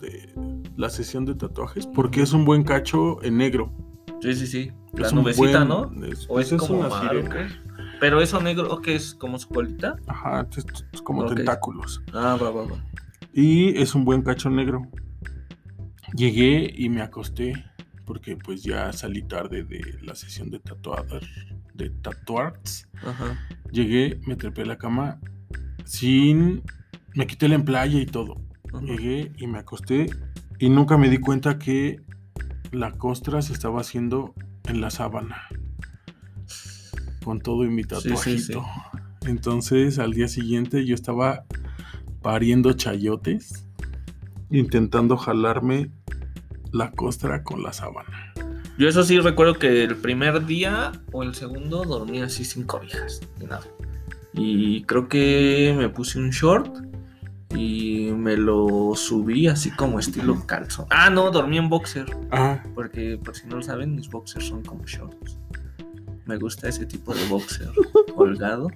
de 0.00 0.32
la 0.76 0.88
sesión 0.90 1.24
de 1.24 1.34
tatuajes, 1.34 1.86
porque 1.86 2.22
es 2.22 2.32
un 2.32 2.44
buen 2.44 2.62
cacho 2.64 3.22
en 3.22 3.36
negro. 3.38 3.72
Sí, 4.20 4.34
sí, 4.34 4.46
sí. 4.46 4.72
La 4.94 5.06
Es 5.06 5.12
un 5.12 5.20
nubecita, 5.20 5.64
buen- 5.64 6.00
¿no? 6.00 6.06
es- 6.06 6.26
O 6.28 6.40
es 6.40 6.52
como 6.54 6.80
una 6.80 6.88
mar, 6.88 7.08
sirena. 7.10 7.28
¿o 7.28 7.32
qué? 7.32 7.46
Pero 8.00 8.20
eso 8.20 8.40
negro, 8.40 8.80
que 8.80 8.94
es 8.94 9.14
como 9.14 9.38
su 9.38 9.48
colita. 9.48 9.96
Ajá, 10.06 10.46
es, 10.56 10.64
es 10.92 11.02
como 11.02 11.26
tentáculos. 11.26 12.00
Ah, 12.12 12.38
va, 12.40 12.50
va, 12.50 12.64
va. 12.64 12.84
Y 13.32 13.76
es 13.80 13.94
un 13.94 14.04
buen 14.04 14.22
cacho 14.22 14.50
negro. 14.50 14.82
Llegué 16.14 16.72
y 16.76 16.88
me 16.88 17.02
acosté 17.02 17.52
porque 18.06 18.36
pues 18.36 18.62
ya 18.62 18.92
salí 18.92 19.22
tarde 19.22 19.64
de 19.64 19.98
la 20.02 20.14
sesión 20.14 20.50
de 20.50 20.58
tatuar, 20.60 21.04
de 21.74 21.90
tatuarts. 21.90 22.88
Ajá. 23.04 23.38
Llegué, 23.70 24.18
me 24.26 24.34
trepé 24.36 24.62
a 24.62 24.66
la 24.66 24.78
cama 24.78 25.20
sin... 25.84 26.62
Me 27.18 27.26
quité 27.26 27.48
la 27.48 27.56
emplaya 27.56 27.98
y 28.00 28.06
todo. 28.06 28.40
ajá. 28.72 28.80
Llegué 28.84 29.32
y 29.36 29.48
me 29.48 29.58
acosté 29.58 30.06
y 30.60 30.68
nunca 30.70 30.96
me 30.96 31.10
di 31.10 31.18
cuenta 31.18 31.58
que 31.58 32.00
la 32.70 32.92
costra 32.92 33.42
se 33.42 33.52
estaba 33.52 33.80
haciendo 33.80 34.34
en 34.68 34.80
la 34.80 34.90
sábana. 34.90 35.42
Con 37.24 37.40
todo 37.40 37.64
y 37.64 37.68
mi 37.70 37.82
Sí, 37.82 37.88
tatuajito. 37.88 38.20
sí, 38.22 38.42
sí. 39.22 39.28
Entonces 39.28 39.98
al 39.98 40.12
día 40.12 40.28
siguiente 40.28 40.86
yo 40.86 40.94
estaba 40.94 41.44
pariendo 42.22 42.72
chayotes, 42.72 43.66
intentando 44.50 45.16
jalarme 45.16 45.90
la 46.72 46.92
costra 46.92 47.42
con 47.42 47.64
la 47.64 47.72
sábana. 47.72 48.32
Yo 48.78 48.88
eso 48.88 49.02
sí 49.02 49.18
recuerdo 49.18 49.54
que 49.58 49.82
el 49.82 49.96
primer 49.96 50.46
día 50.46 50.92
o 51.10 51.24
el 51.24 51.34
segundo 51.34 51.84
dormí 51.84 52.20
así 52.20 52.44
sin 52.44 52.62
cobijas, 52.62 53.20
ni 53.40 53.46
nada. 53.46 53.66
Y 54.34 54.82
creo 54.84 55.08
que 55.08 55.74
me 55.76 55.88
puse 55.88 56.20
un 56.20 56.30
short 56.30 56.86
y 57.56 58.10
me 58.12 58.36
lo 58.36 58.92
subí 58.94 59.46
así 59.46 59.70
como 59.70 59.98
estilo 59.98 60.44
calzo. 60.46 60.86
Ah, 60.90 61.10
no, 61.10 61.30
dormí 61.30 61.58
en 61.58 61.68
boxer. 61.68 62.06
Ah, 62.30 62.62
Porque 62.74 63.18
por 63.22 63.34
si 63.34 63.46
no 63.46 63.56
lo 63.56 63.62
saben, 63.62 63.94
mis 63.94 64.08
boxers 64.10 64.46
son 64.48 64.62
como 64.62 64.84
shorts. 64.84 65.38
Me 66.26 66.36
gusta 66.36 66.68
ese 66.68 66.84
tipo 66.84 67.14
de 67.14 67.24
boxer 67.26 67.70
holgado. 68.16 68.68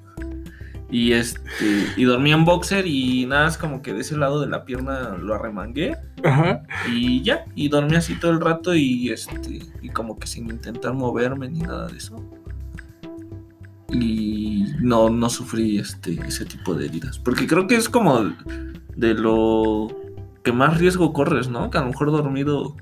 Y 0.91 1.13
este. 1.13 1.87
Y 1.97 2.05
dormí 2.05 2.33
en 2.33 2.45
boxer 2.45 2.87
y 2.87 3.25
nada, 3.27 3.49
es 3.49 3.57
como 3.57 3.81
que 3.83 3.93
de 3.95 4.01
ese 4.03 4.17
lado 4.17 4.41
de 4.41 4.47
la 4.49 4.65
pierna 4.65 5.17
lo 5.19 5.35
arremangué. 5.35 5.97
ajá. 6.23 6.63
Y 6.91 7.23
ya. 7.23 7.45
Y 7.55 7.69
dormí 7.69 7.97
así 7.97 8.15
todo 8.15 8.31
el 8.33 8.41
rato 8.41 8.75
y 8.75 9.11
este. 9.11 9.61
Y 9.81 9.89
como 9.91 10.19
que 10.19 10.27
sin 10.27 10.51
intentar 10.51 10.93
moverme 10.95 11.49
ni 11.49 11.61
nada 11.61 11.89
de 11.89 11.97
eso. 11.99 12.17
Y 13.93 14.65
no, 14.81 15.11
no 15.11 15.29
sufrí 15.29 15.79
este, 15.79 16.19
ese 16.27 16.45
tipo 16.47 16.75
de 16.75 16.87
heridas. 16.87 17.19
Porque 17.19 17.47
creo 17.47 17.67
que 17.67 17.77
es 17.77 17.89
como 17.89 18.33
de 18.97 19.15
lo 19.15 19.89
que 20.43 20.53
más 20.53 20.79
riesgo 20.79 21.13
corres, 21.13 21.49
¿no? 21.49 21.71
Que 21.71 21.79
a 21.79 21.83
lo 21.83 21.89
mejor 21.89 22.11
dormido 22.11 22.75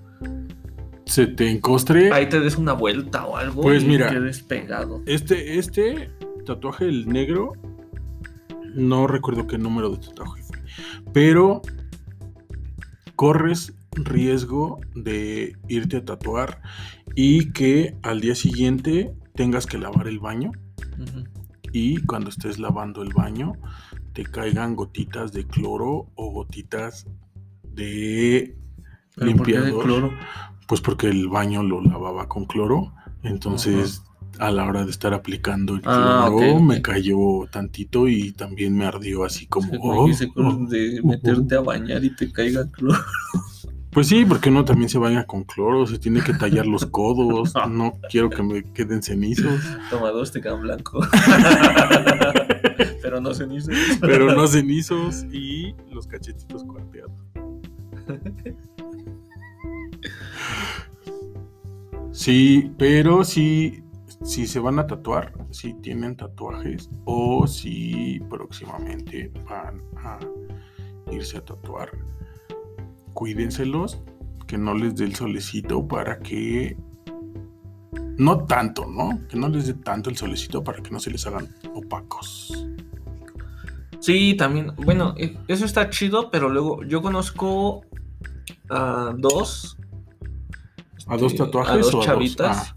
Se 1.07 1.27
te 1.27 1.51
encostre. 1.51 2.13
ahí 2.13 2.29
te 2.29 2.41
des 2.41 2.57
una 2.57 2.73
vuelta 2.73 3.27
o 3.27 3.37
algo 3.37 3.63
Pues 3.63 3.83
y 3.83 3.87
mira. 3.87 4.09
quedes 4.11 4.41
pegado. 4.43 5.03
Este, 5.07 5.59
este 5.59 6.11
tatuaje, 6.47 6.87
el 6.89 7.09
negro, 7.09 7.53
no 8.75 9.07
recuerdo 9.07 9.47
qué 9.47 9.59
número 9.59 9.91
de 9.91 9.99
tatuaje 9.99 10.43
fue, 10.43 10.59
pero 11.13 11.61
corres 13.17 13.75
riesgo 13.93 14.81
de 14.95 15.57
irte 15.69 15.99
a 15.99 16.05
tatuar 16.05 16.63
y 17.15 17.51
que 17.53 17.97
al 18.03 18.21
día 18.21 18.35
siguiente 18.35 19.13
tengas 19.35 19.67
que 19.67 19.79
lavar 19.79 20.07
el 20.09 20.21
baño 20.21 20.53
Y 21.73 22.03
cuando 22.05 22.31
estés 22.31 22.59
lavando 22.59 23.03
el 23.03 23.13
baño 23.13 23.53
te 24.13 24.25
caigan 24.25 24.75
gotitas 24.75 25.33
de 25.33 25.47
cloro 25.47 26.11
o 26.15 26.31
gotitas 26.33 27.07
de 27.63 28.57
¿Pero 29.15 29.37
por 29.37 29.47
qué 29.47 29.53
de 29.53 29.59
limpiador. 29.59 29.85
cloro? 29.85 30.13
Pues 30.67 30.81
porque 30.81 31.09
el 31.09 31.29
baño 31.29 31.63
lo 31.63 31.81
lavaba 31.81 32.29
con 32.29 32.45
cloro. 32.47 32.93
Entonces, 33.23 34.03
a 34.39 34.51
la 34.51 34.65
hora 34.65 34.85
de 34.85 34.91
estar 34.91 35.13
aplicando 35.13 35.75
el 35.75 35.83
Ah, 35.85 36.27
cloro, 36.29 36.61
me 36.61 36.81
cayó 36.81 37.47
tantito 37.51 38.09
y 38.09 38.33
también 38.33 38.77
me 38.77 38.87
ardió 38.87 39.25
así 39.25 39.47
como. 39.47 39.73
Sí, 40.13 40.25
oh, 40.29 40.33
cloro 40.33 40.59
oh. 40.63 40.67
de 40.67 41.01
meterte 41.05 41.57
a 41.57 41.61
bañar 41.61 42.05
y 42.05 42.15
te 42.15 42.33
caiga 42.33 42.71
cloro. 42.71 42.99
Pues 43.93 44.07
sí, 44.07 44.25
porque 44.25 44.51
uno 44.51 44.65
también 44.65 44.89
se 44.89 44.99
baña 44.99 45.27
con 45.27 45.43
cloro, 45.43 45.85
se 45.87 45.99
tiene 45.99 46.23
que 46.23 46.33
tallar 46.35 46.67
los 46.67 46.87
codos. 46.87 47.53
No 47.71 47.99
quiero 48.11 48.31
que 48.31 48.43
me 48.43 48.63
queden 48.73 49.03
cenizos, 49.03 49.61
Toma 49.91 50.11
dos, 50.11 50.33
te 50.33 50.41
quedan 50.41 50.63
blanco. 50.63 51.01
Pero 53.03 53.21
no 53.21 53.35
cenizos. 53.35 53.75
pero 54.01 54.35
no 54.35 54.47
cenizos 54.47 55.25
y 55.33 55.75
los 55.91 56.07
cachetitos 56.07 56.65
cuarteados. 56.65 57.13
Sí, 62.13 62.71
pero 62.77 63.25
si, 63.25 63.83
si 64.23 64.47
se 64.47 64.61
van 64.61 64.79
a 64.79 64.87
tatuar, 64.87 65.33
si 65.51 65.75
tienen 65.75 66.17
tatuajes 66.17 66.91
o 67.05 67.47
si 67.47 68.21
próximamente 68.29 69.33
van 69.49 69.83
a 69.97 70.19
irse 71.11 71.39
a 71.39 71.45
tatuar, 71.45 71.91
cuídenselos, 73.21 74.01
que 74.47 74.57
no 74.57 74.73
les 74.73 74.97
dé 74.97 75.05
el 75.05 75.15
solecito 75.15 75.87
para 75.87 76.21
que 76.21 76.75
No 78.17 78.47
tanto, 78.47 78.87
¿no? 78.87 79.11
Que 79.29 79.37
no 79.37 79.51
les 79.51 79.67
dé 79.67 79.75
tanto 79.75 80.09
el 80.09 80.17
solecito 80.17 80.65
para 80.65 80.83
que 80.83 80.91
no 80.91 80.99
se 80.99 81.11
les 81.11 81.27
hagan 81.27 81.55
opacos. 81.75 82.67
Sí, 83.99 84.35
también. 84.39 84.73
Bueno, 84.77 85.15
eh, 85.19 85.37
eso 85.49 85.67
está 85.67 85.91
chido, 85.91 86.31
pero 86.31 86.49
luego 86.49 86.83
yo 86.83 87.03
conozco 87.03 87.83
a 88.71 89.15
dos. 89.19 89.77
¿A 91.07 91.19
dos 91.19 91.33
este, 91.33 91.45
tatuajes 91.45 91.73
a 91.73 91.77
dos 91.77 91.95
o 91.95 91.97
a 91.97 91.99
dos? 91.99 92.07
chavitas 92.07 92.57
Ah. 92.71 92.77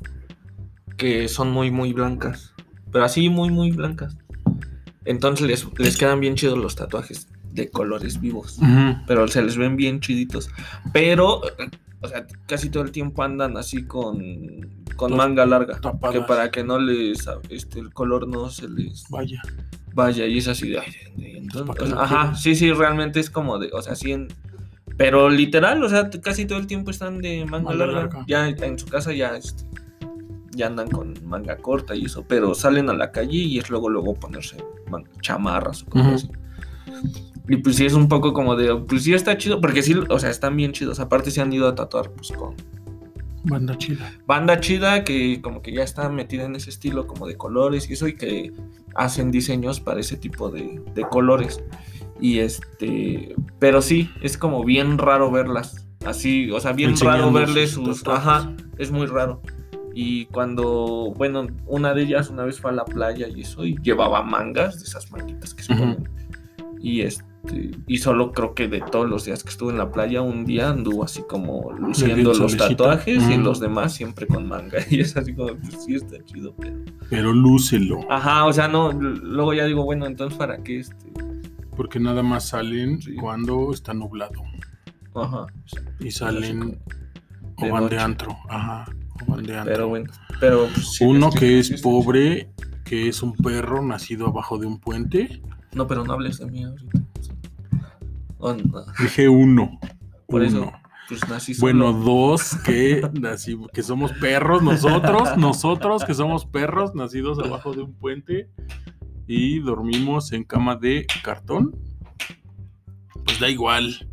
que 0.97 1.29
son 1.29 1.51
muy, 1.51 1.71
muy 1.71 1.93
blancas. 1.93 2.53
Pero 2.91 3.05
así, 3.05 3.29
muy, 3.29 3.49
muy 3.49 3.71
blancas. 3.71 4.17
Entonces 5.05 5.47
les, 5.47 5.79
les 5.79 5.97
quedan 5.97 6.19
bien 6.19 6.35
chidos 6.35 6.57
los 6.57 6.75
tatuajes 6.75 7.32
de 7.53 7.69
colores 7.69 8.19
vivos. 8.19 8.59
Pero 9.07 9.27
se 9.27 9.41
les 9.41 9.57
ven 9.57 9.75
bien 9.75 9.99
chiditos. 9.99 10.49
Pero, 10.91 11.41
o 12.01 12.07
sea, 12.07 12.25
casi 12.47 12.69
todo 12.69 12.83
el 12.83 12.91
tiempo 12.91 13.23
andan 13.23 13.57
así 13.57 13.83
con, 13.85 14.19
con 14.95 15.15
manga 15.15 15.45
larga. 15.45 15.79
tapadas. 15.79 16.15
Que 16.15 16.21
para 16.21 16.51
que 16.51 16.63
no 16.63 16.79
les, 16.79 17.27
este, 17.49 17.79
el 17.79 17.93
color 17.93 18.27
no 18.27 18.49
se 18.49 18.67
les 18.69 19.05
Vaya. 19.09 19.41
vaya. 19.93 20.25
Y 20.25 20.37
es 20.39 20.47
así 20.47 20.69
de, 20.69 20.79
ay, 20.79 20.91
de- 21.15 21.37
entonces, 21.37 21.67
¿Para 21.67 21.77
qué 21.77 21.83
o 21.83 21.87
sea, 21.87 21.95
lo 21.95 22.01
ajá, 22.01 22.35
sí, 22.35 22.55
sí, 22.55 22.71
realmente 22.71 23.19
es 23.19 23.29
como 23.29 23.59
de, 23.59 23.69
o 23.73 23.81
sea, 23.81 23.95
sí 23.95 24.11
en... 24.11 24.27
Pero 24.97 25.29
literal, 25.29 25.83
o 25.83 25.89
sea, 25.89 26.09
casi 26.09 26.45
todo 26.45 26.59
el 26.59 26.67
tiempo 26.67 26.91
están 26.91 27.19
de 27.19 27.45
manga, 27.45 27.69
Manga 27.71 27.75
larga. 27.85 27.99
larga. 28.01 28.25
Ya 28.27 28.47
en 28.47 28.77
su 28.77 28.85
casa 28.85 29.11
ya, 29.11 29.35
este, 29.35 29.63
ya 30.51 30.67
andan 30.67 30.87
con 30.91 31.15
manga 31.25 31.57
corta 31.57 31.95
y 31.95 32.05
eso. 32.05 32.25
Pero 32.27 32.53
salen 32.53 32.89
a 32.91 32.93
la 32.93 33.11
calle 33.11 33.37
y 33.37 33.57
es 33.57 33.71
luego, 33.71 33.89
luego 33.89 34.13
ponerse 34.13 34.57
chamarras 35.21 35.81
o 35.83 35.85
cosas 35.87 36.13
así. 36.25 36.29
Y 37.47 37.57
pues 37.57 37.75
sí 37.75 37.85
es 37.85 37.93
un 37.93 38.07
poco 38.07 38.33
como 38.33 38.55
de, 38.55 38.73
pues 38.75 39.03
sí 39.03 39.13
está 39.13 39.37
chido, 39.37 39.59
porque 39.59 39.81
sí, 39.81 39.95
o 40.09 40.19
sea, 40.19 40.29
están 40.29 40.55
bien 40.55 40.71
chidos. 40.71 40.99
Aparte 40.99 41.29
se 41.31 41.41
han 41.41 41.51
ido 41.51 41.67
a 41.67 41.75
tatuar 41.75 42.11
pues 42.11 42.31
con 42.31 42.55
Banda 43.45 43.77
chila. 43.77 44.13
banda 44.25 44.59
chida 44.61 45.03
que 45.03 45.41
como 45.41 45.61
que 45.61 45.73
ya 45.73 45.83
está 45.83 46.07
metida 46.07 46.45
en 46.45 46.55
ese 46.55 46.69
estilo 46.69 47.07
como 47.07 47.27
de 47.27 47.35
colores 47.35 47.89
y 47.89 47.93
eso 47.93 48.07
y 48.07 48.15
que 48.15 48.53
hacen 48.95 49.31
diseños 49.31 49.81
para 49.81 49.99
ese 49.99 50.15
tipo 50.15 50.49
de, 50.49 50.81
de 50.95 51.01
colores. 51.03 51.61
Y 52.21 52.39
este, 52.39 53.35
pero 53.59 53.81
sí, 53.81 54.09
es 54.21 54.37
como 54.37 54.63
bien 54.63 54.97
raro 54.97 55.29
verlas. 55.29 55.85
Así, 56.05 56.51
o 56.51 56.59
sea, 56.59 56.71
bien 56.71 56.91
raro 56.91 57.27
Enseñando 57.27 57.31
verle 57.33 57.67
sus. 57.67 58.07
Ajá, 58.07 58.53
es 58.77 58.91
muy 58.91 59.07
raro. 59.07 59.41
Y 59.93 60.25
cuando, 60.27 61.13
bueno, 61.15 61.47
una 61.65 61.93
de 61.93 62.03
ellas 62.03 62.29
una 62.29 62.45
vez 62.45 62.59
fue 62.59 62.71
a 62.71 62.73
la 62.73 62.85
playa 62.85 63.27
y 63.27 63.41
eso, 63.41 63.65
y 63.65 63.77
llevaba 63.83 64.23
mangas, 64.23 64.79
de 64.79 64.85
esas 64.85 65.11
manguitas 65.11 65.53
que 65.53 65.63
se 65.63 65.75
ponen. 65.75 66.09
Y 66.79 67.01
este, 67.01 67.23
y 67.87 67.97
solo 67.97 68.31
creo 68.31 68.53
que 68.55 68.67
de 68.69 68.79
todos 68.79 69.09
los 69.09 69.25
días 69.25 69.43
que 69.43 69.49
estuve 69.49 69.71
en 69.71 69.77
la 69.77 69.91
playa, 69.91 70.21
un 70.21 70.45
día 70.45 70.69
anduvo 70.69 71.03
así 71.03 71.23
como 71.27 71.73
luciendo 71.73 72.33
los 72.33 72.55
tatuajes 72.55 73.27
y 73.29 73.37
los 73.37 73.59
demás 73.59 73.93
siempre 73.93 74.27
con 74.27 74.47
manga. 74.47 74.77
Y 74.89 75.01
es 75.01 75.17
así 75.17 75.33
como, 75.33 75.53
pues 75.57 75.83
sí 75.83 75.95
está 75.95 76.23
chido, 76.23 76.55
pero. 76.57 76.77
Pero 77.09 77.33
lúcelo. 77.33 77.99
Ajá, 78.09 78.45
o 78.45 78.53
sea, 78.53 78.67
no, 78.67 78.93
luego 78.93 79.53
ya 79.53 79.65
digo, 79.65 79.83
bueno, 79.83 80.05
entonces 80.05 80.37
para 80.37 80.63
qué 80.63 80.79
este. 80.79 80.95
Porque 81.75 81.99
nada 81.99 82.23
más 82.23 82.47
salen 82.49 83.01
Sí. 83.01 83.15
cuando 83.15 83.73
está 83.73 83.93
nublado. 83.93 84.41
Ajá. 85.15 85.47
Y 85.99 86.11
salen 86.11 86.79
o 87.57 87.69
van 87.69 87.83
noche. 87.83 87.95
de 87.95 88.01
antro. 88.01 88.37
Ajá. 88.49 88.85
O 89.27 89.31
van 89.31 89.43
de 89.43 89.57
antro. 89.57 89.73
Pero 89.73 89.87
bueno, 89.89 90.11
pero 90.39 90.67
pues, 90.73 90.93
sí, 90.93 91.03
Uno 91.03 91.29
que 91.29 91.59
es 91.59 91.81
pobre, 91.81 92.49
que 92.85 93.09
es 93.09 93.21
un 93.21 93.33
perro 93.33 93.81
nacido 93.83 94.27
abajo 94.27 94.57
de 94.57 94.65
un 94.67 94.79
puente. 94.79 95.41
No, 95.73 95.87
pero 95.87 96.03
no 96.05 96.13
hables 96.13 96.37
de 96.39 96.45
mí 96.45 96.63
ahorita. 96.63 97.01
Oh, 98.45 98.53
no, 98.53 98.83
Dije 98.99 99.29
uno. 99.29 99.79
Por 100.27 100.41
uno. 100.41 100.47
eso, 100.49 100.71
pues 101.07 101.29
nací 101.29 101.53
solo. 101.53 101.61
Bueno, 101.61 101.93
dos 101.93 102.55
que, 102.65 103.01
nací- 103.13 103.69
que 103.71 103.83
somos 103.83 104.11
perros 104.13 104.61
nosotros, 104.61 105.37
nosotros 105.37 106.03
que 106.03 106.13
somos 106.13 106.45
perros 106.45 106.93
nacidos 106.93 107.39
abajo 107.39 107.71
de 107.73 107.83
un 107.83 107.93
puente 107.93 108.49
y 109.27 109.59
dormimos 109.59 110.33
en 110.33 110.43
cama 110.43 110.75
de 110.75 111.05
cartón. 111.23 111.73
Pues 113.25 113.39
da 113.39 113.49
igual. 113.49 114.09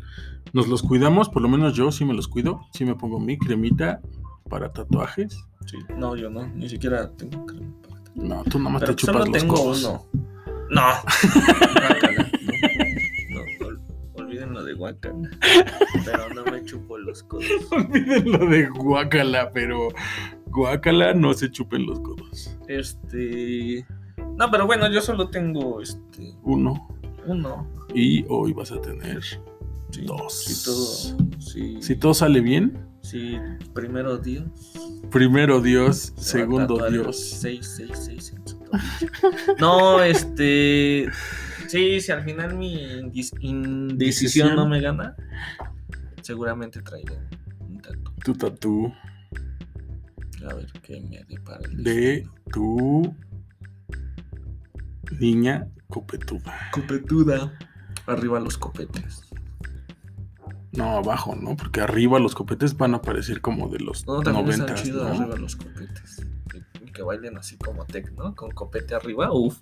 Nos 0.53 0.67
los 0.69 0.81
cuidamos, 0.81 1.27
por 1.29 1.41
lo 1.41 1.49
menos 1.49 1.73
yo 1.75 1.91
sí 1.91 2.05
me 2.05 2.13
los 2.13 2.27
cuido. 2.29 2.61
Sí 2.73 2.85
me 2.85 2.95
pongo 2.95 3.19
mi 3.19 3.37
cremita 3.37 3.99
para 4.49 4.71
tatuajes. 4.71 5.37
Sí, 5.65 5.77
no, 5.97 6.15
yo 6.15 6.29
no, 6.29 6.47
ni 6.47 6.69
siquiera 6.69 7.09
tengo 7.17 7.45
crema 7.45 7.71
para 7.81 8.01
tatuar. 8.03 8.27
No, 8.27 8.43
tú 8.45 8.59
nada 8.59 8.69
más 8.71 8.81
Pero 8.81 8.95
te 8.95 9.05
solo 9.05 9.19
chupas 9.25 9.29
los 9.29 9.41
tengo 9.41 9.55
codos. 9.55 9.83
uno. 9.83 10.05
No. 10.69 10.81
guacala. 14.81 15.29
Pero 16.05 16.33
no 16.33 16.43
me 16.51 16.63
chupo 16.65 16.97
los 16.97 17.21
codos. 17.23 17.45
Olviden 17.71 18.31
lo 18.31 18.45
de 18.47 18.67
guácala, 18.69 19.51
pero 19.51 19.89
guácala 20.47 21.13
no 21.13 21.33
se 21.33 21.51
chupen 21.51 21.85
los 21.85 21.99
codos. 21.99 22.57
Este. 22.67 23.85
No, 24.37 24.49
pero 24.49 24.65
bueno, 24.65 24.91
yo 24.91 25.01
solo 25.01 25.29
tengo 25.29 25.81
este. 25.81 26.35
Uno. 26.41 26.87
Uno. 27.27 27.67
Y 27.93 28.25
hoy 28.27 28.53
vas 28.53 28.71
a 28.71 28.81
tener, 28.81 29.21
Sí, 29.91 30.01
Dos. 30.05 30.45
Si 30.45 30.65
todo. 30.65 31.39
Sí. 31.39 31.77
si 31.81 31.95
todo 31.97 32.13
sale 32.13 32.39
bien, 32.41 32.87
sí, 33.01 33.37
primero 33.73 34.17
Dios. 34.17 34.45
primero 35.11 35.61
Dios, 35.61 36.13
se 36.15 36.39
segundo 36.39 36.89
Dios. 36.89 37.19
666 37.19 38.33
en 38.33 38.47
su 38.47 38.57
tobillo. 38.57 39.57
No, 39.59 40.01
este. 40.01 41.09
Sí, 41.71 42.01
si 42.01 42.11
al 42.11 42.23
final 42.23 42.55
mi 42.57 42.75
indis- 42.75 43.35
indecisión 43.39 43.97
Decisión. 43.97 44.55
no 44.55 44.67
me 44.67 44.81
gana, 44.81 45.15
seguramente 46.21 46.81
traeré 46.81 47.17
un 47.59 47.79
tatu. 47.81 48.11
Tu 48.23 48.33
tatú 48.35 48.93
A 50.49 50.53
ver 50.53 50.71
qué 50.83 50.99
me 51.01 51.23
depara 51.29 51.65
el 51.65 51.83
de 51.83 51.93
destino. 51.93 52.33
tu 52.51 53.15
niña 55.19 55.67
copetuda. 55.87 56.53
Copetuda. 56.71 57.53
Arriba 58.07 58.39
los 58.39 58.57
copetes. 58.57 59.23
No, 60.73 60.97
abajo, 60.97 61.35
¿no? 61.35 61.55
Porque 61.55 61.81
arriba 61.81 62.17
los 62.19 62.33
copetes 62.33 62.75
van 62.77 62.93
a 62.93 62.97
aparecer 62.97 63.41
como 63.41 63.67
de 63.69 63.79
los 63.79 64.05
No, 64.07 64.21
también 64.21 64.49
están 64.49 64.59
noventas, 64.67 64.83
chidos 64.83 65.03
¿no? 65.03 65.23
arriba 65.23 65.37
los 65.37 65.55
copetes. 65.57 66.25
Y 66.85 66.91
que 66.91 67.03
bailen 67.03 67.37
así 67.37 67.57
como 67.57 67.85
tech, 67.85 68.11
¿no? 68.13 68.33
Con 68.35 68.51
copete 68.51 68.95
arriba, 68.95 69.31
uff. 69.33 69.59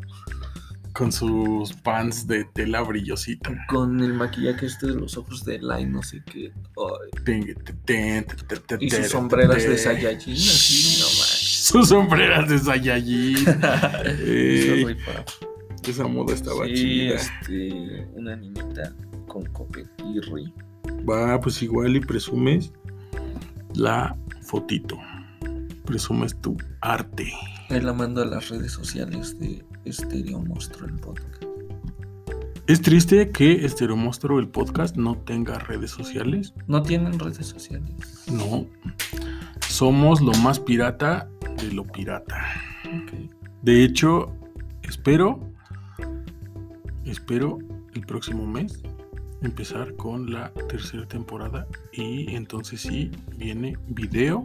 Con 0.93 1.11
sus 1.11 1.73
pants 1.73 2.25
de 2.27 2.45
tela 2.45 2.81
brillosita. 2.81 3.65
Con 3.69 3.99
el 4.01 4.13
maquillaje 4.13 4.65
este 4.65 4.87
de 4.87 4.95
los 4.95 5.17
ojos 5.17 5.45
de 5.45 5.59
Line, 5.59 5.85
no 5.87 6.01
sé 6.03 6.21
qué. 6.25 6.51
Y 8.79 8.89
sus 8.89 9.07
sombreras 9.07 9.63
de 9.63 9.77
Saiyajin, 9.77 10.33
así, 10.33 10.99
no 10.99 11.05
manches. 11.07 11.65
Sus 11.65 11.89
sombreras 11.89 12.49
de 12.49 12.59
Saiyajin. 12.59 13.45
Esa 15.87 16.07
moda 16.07 16.33
estaba 16.35 16.65
Sí, 16.65 16.73
chida. 16.75 17.15
este, 17.15 18.07
una 18.13 18.35
niñita 18.35 18.93
con 19.27 19.45
copetirri. 19.47 20.53
Va, 21.09 21.39
pues 21.39 21.61
igual 21.63 21.95
y 21.95 21.99
presumes 21.99 22.71
la 23.75 24.15
fotito. 24.41 24.99
Presumes 25.85 26.35
tu 26.41 26.57
arte. 26.81 27.31
Ahí 27.69 27.81
la 27.81 27.93
mando 27.93 28.23
a 28.23 28.25
las 28.25 28.49
redes 28.49 28.71
sociales 28.71 29.37
de 29.39 29.63
Estéreo 29.85 30.39
Monstruo 30.39 30.87
el 30.87 30.95
podcast. 30.95 31.43
Es 32.65 32.81
triste 32.81 33.29
que 33.29 33.63
Estero 33.63 33.95
Monstruo, 33.95 34.39
el 34.39 34.47
podcast, 34.47 34.95
no 34.97 35.15
tenga 35.17 35.59
redes 35.59 35.91
sociales. 35.91 36.55
¿No 36.65 36.81
tienen 36.81 37.19
redes 37.19 37.45
sociales? 37.45 38.25
No. 38.31 38.65
Somos 39.67 40.19
lo 40.19 40.31
más 40.39 40.59
pirata 40.59 41.29
de 41.61 41.71
lo 41.71 41.83
pirata. 41.85 42.43
De 43.61 43.83
hecho, 43.83 44.35
espero, 44.81 45.39
espero 47.05 47.59
el 47.93 48.01
próximo 48.01 48.47
mes 48.47 48.81
empezar 49.43 49.95
con 49.95 50.31
la 50.31 50.51
tercera 50.69 51.07
temporada 51.07 51.67
y 51.93 52.35
entonces 52.35 52.81
sí 52.81 53.11
viene 53.37 53.77
video. 53.87 54.43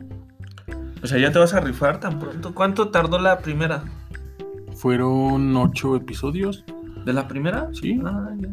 O 1.04 1.06
sea, 1.06 1.18
ya 1.18 1.30
te 1.30 1.38
vas 1.38 1.52
a 1.52 1.60
rifar 1.60 2.00
tan 2.00 2.18
pronto. 2.18 2.54
¿Cuánto 2.54 2.88
tardó 2.88 3.18
la 3.18 3.40
primera? 3.40 3.84
Fueron 4.74 5.54
ocho 5.54 5.96
episodios. 5.96 6.64
¿De 7.04 7.12
la 7.12 7.28
primera? 7.28 7.68
Sí. 7.74 8.00
Ah, 8.02 8.30
ya. 8.38 8.48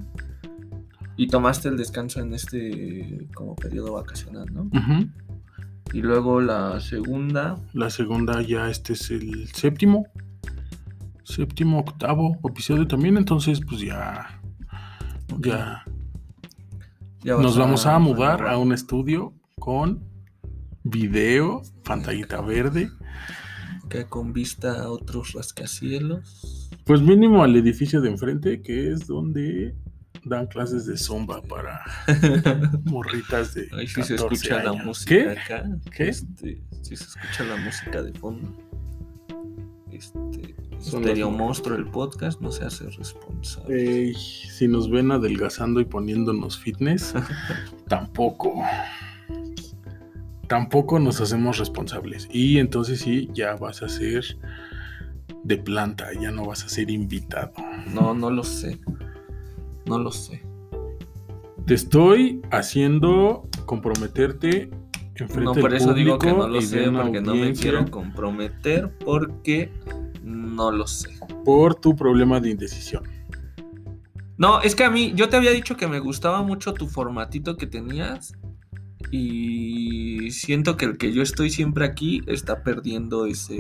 Y 1.16 1.28
tomaste 1.28 1.70
el 1.70 1.78
descanso 1.78 2.20
en 2.20 2.34
este 2.34 3.30
como 3.34 3.56
periodo 3.56 3.94
vacacional, 3.94 4.48
¿no? 4.52 4.70
Y 5.94 6.02
luego 6.02 6.42
la 6.42 6.82
segunda. 6.82 7.56
La 7.72 7.90
segunda 7.90 8.42
ya 8.42 8.70
este 8.70 8.94
es 8.94 9.10
el 9.12 9.48
séptimo. 9.54 10.08
Séptimo, 11.24 11.80
octavo 11.80 12.38
episodio 12.44 12.86
también. 12.86 13.16
Entonces, 13.16 13.62
pues 13.62 13.80
ya. 13.80 14.42
Ya 15.40 15.86
Ya 17.24 17.38
nos 17.38 17.58
vamos 17.58 17.86
a 17.86 17.98
mudar 17.98 18.40
renovar. 18.40 18.56
a 18.56 18.58
un 18.58 18.74
estudio 18.74 19.34
con 19.58 20.04
video, 20.84 21.62
pantallita 21.84 22.42
verde. 22.42 22.90
Que 23.90 24.06
con 24.06 24.34
vista 24.34 24.84
a 24.84 24.90
otros 24.90 25.34
rascacielos. 25.34 26.70
Pues 26.86 27.02
mínimo 27.02 27.44
al 27.44 27.56
edificio 27.56 28.02
de 28.02 28.10
enfrente, 28.10 28.62
que 28.62 28.92
es 28.92 29.06
donde 29.08 29.76
dan 30.24 30.48
clases 30.48 30.86
de 30.86 30.98
zumba 30.98 31.42
para 31.42 31.82
morritas 32.86 33.56
de 33.56 33.68
Ahí 33.74 33.88
sí 33.88 34.04
se 34.04 34.16
14 34.16 34.36
escucha 34.36 34.64
la 34.64 34.74
música 34.74 35.16
¿Qué? 35.16 35.30
acá. 35.30 35.70
¿Qué? 35.96 36.10
Este, 36.10 36.62
sí 36.82 36.96
se 36.96 37.04
escucha 37.04 37.44
la 37.44 37.58
música 37.58 38.04
de 38.04 38.14
fondo. 38.14 38.56
Este, 39.92 40.56
Stereo 40.80 41.30
Monstruo, 41.30 41.78
el 41.78 41.86
podcast, 41.86 42.42
no 42.42 42.52
se 42.52 42.66
hace 42.66 42.86
responsable. 42.90 43.76
Ey, 43.76 44.16
si 44.16 44.68
nos 44.68 44.90
ven 44.90 45.12
adelgazando 45.12 45.80
y 45.80 45.86
poniéndonos 45.86 46.58
fitness, 46.58 47.14
tampoco. 47.88 48.64
Tampoco 50.52 51.00
nos 51.00 51.22
hacemos 51.22 51.60
responsables. 51.60 52.28
Y 52.30 52.58
entonces 52.58 53.00
sí, 53.00 53.30
ya 53.32 53.56
vas 53.56 53.82
a 53.84 53.88
ser 53.88 54.38
de 55.46 55.56
planta, 55.56 56.08
ya 56.20 56.30
no 56.30 56.46
vas 56.46 56.66
a 56.66 56.68
ser 56.68 56.92
invitado. 56.92 57.54
No, 57.94 58.14
no 58.14 58.30
lo 58.30 58.44
sé. 58.44 58.78
No 59.86 59.98
lo 59.98 60.12
sé. 60.12 60.44
Te 61.66 61.74
estoy 61.74 62.42
haciendo 62.52 63.48
comprometerte 63.66 64.70
enfrente 65.16 65.42
No, 65.42 65.54
del 65.54 65.62
por 65.62 65.74
eso 65.74 65.94
digo 65.94 66.20
que 66.20 66.34
no 66.34 66.46
lo 66.50 66.62
sé, 66.62 66.92
porque 66.92 67.22
no 67.22 67.34
me 67.34 67.54
quiero 67.54 67.90
comprometer, 67.90 68.92
porque 69.06 69.72
no 70.22 70.70
lo 70.70 70.86
sé. 70.86 71.12
por 71.46 71.76
tu 71.76 71.96
problema 71.96 72.42
de 72.42 72.50
indecisión. 72.50 73.04
No, 74.38 74.60
es 74.60 74.76
que 74.76 74.84
a 74.84 74.90
mí, 74.90 75.14
yo 75.16 75.30
te 75.30 75.38
había 75.38 75.52
dicho 75.52 75.78
que 75.78 75.88
me 75.88 76.00
gustaba 76.00 76.42
mucho 76.42 76.74
tu 76.74 76.88
formatito 76.88 77.56
que 77.56 77.68
tenías. 77.68 78.34
Y 79.12 80.32
siento 80.32 80.78
que 80.78 80.86
el 80.86 80.98
que 80.98 81.12
yo 81.14 81.22
estoy 81.22 81.50
siempre 81.50 81.86
aquí 81.86 82.22
está 82.28 82.64
perdiendo 82.64 83.26
ese, 83.26 83.60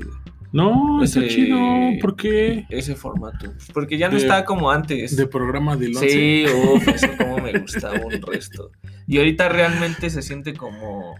No, 0.53 1.01
está 1.03 1.19
Ese- 1.21 1.29
chido, 1.29 1.57
porque 2.01 2.65
ese 2.69 2.95
formato. 2.95 3.53
Porque 3.73 3.97
ya 3.97 4.09
no 4.09 4.15
De- 4.15 4.21
está 4.21 4.43
como 4.43 4.69
antes. 4.71 5.15
de 5.15 5.27
programa 5.27 5.75
del 5.77 5.95
11. 5.95 6.09
Sí, 6.09 6.45
uff, 6.73 6.87
eso 6.89 7.07
como 7.17 7.37
me 7.37 7.57
gustaba 7.59 7.99
un 8.05 8.21
resto. 8.21 8.71
Y 9.07 9.17
ahorita 9.17 9.47
realmente 9.49 10.09
se 10.09 10.21
siente 10.21 10.53
como. 10.53 11.15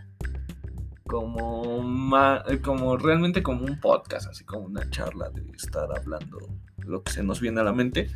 Como, 1.04 1.82
ma- 1.84 2.44
como 2.64 2.96
realmente 2.96 3.44
como 3.44 3.66
un 3.66 3.80
podcast, 3.82 4.28
así 4.30 4.46
como 4.46 4.66
una 4.68 4.90
charla 4.90 5.30
de 5.30 5.44
estar 5.58 5.90
hablando 5.98 6.38
lo 6.86 7.04
que 7.04 7.12
se 7.12 7.22
nos 7.24 7.42
viene 7.42 7.60
a 7.60 7.64
la 7.64 7.74
mente. 7.74 8.08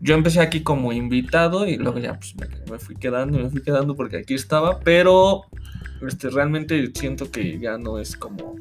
Yo 0.00 0.14
empecé 0.14 0.40
aquí 0.40 0.62
como 0.62 0.92
invitado 0.92 1.66
y 1.66 1.76
luego 1.76 1.98
ya 1.98 2.18
pues, 2.18 2.34
me, 2.70 2.78
fui 2.78 2.96
quedando 2.96 3.38
y 3.38 3.44
me 3.44 3.50
fui 3.50 3.62
quedando 3.62 3.94
porque 3.94 4.18
aquí 4.18 4.34
estaba, 4.34 4.80
pero 4.80 5.44
este, 6.06 6.30
realmente 6.30 6.90
siento 6.94 7.30
que 7.30 7.58
ya 7.58 7.78
no 7.78 7.98
es 7.98 8.16
como 8.16 8.56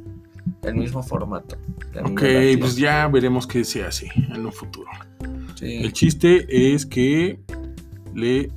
el 0.63 0.75
mismo 0.75 1.03
formato. 1.03 1.57
Ok, 2.03 2.21
pues 2.59 2.75
ya 2.75 3.07
veremos 3.07 3.47
qué 3.47 3.63
se 3.63 3.83
hace 3.83 4.09
en 4.15 4.45
un 4.45 4.53
futuro. 4.53 4.89
Sí. 5.55 5.77
El 5.83 5.93
chiste 5.93 6.73
es 6.73 6.85
que 6.85 7.39
le, 8.13 8.49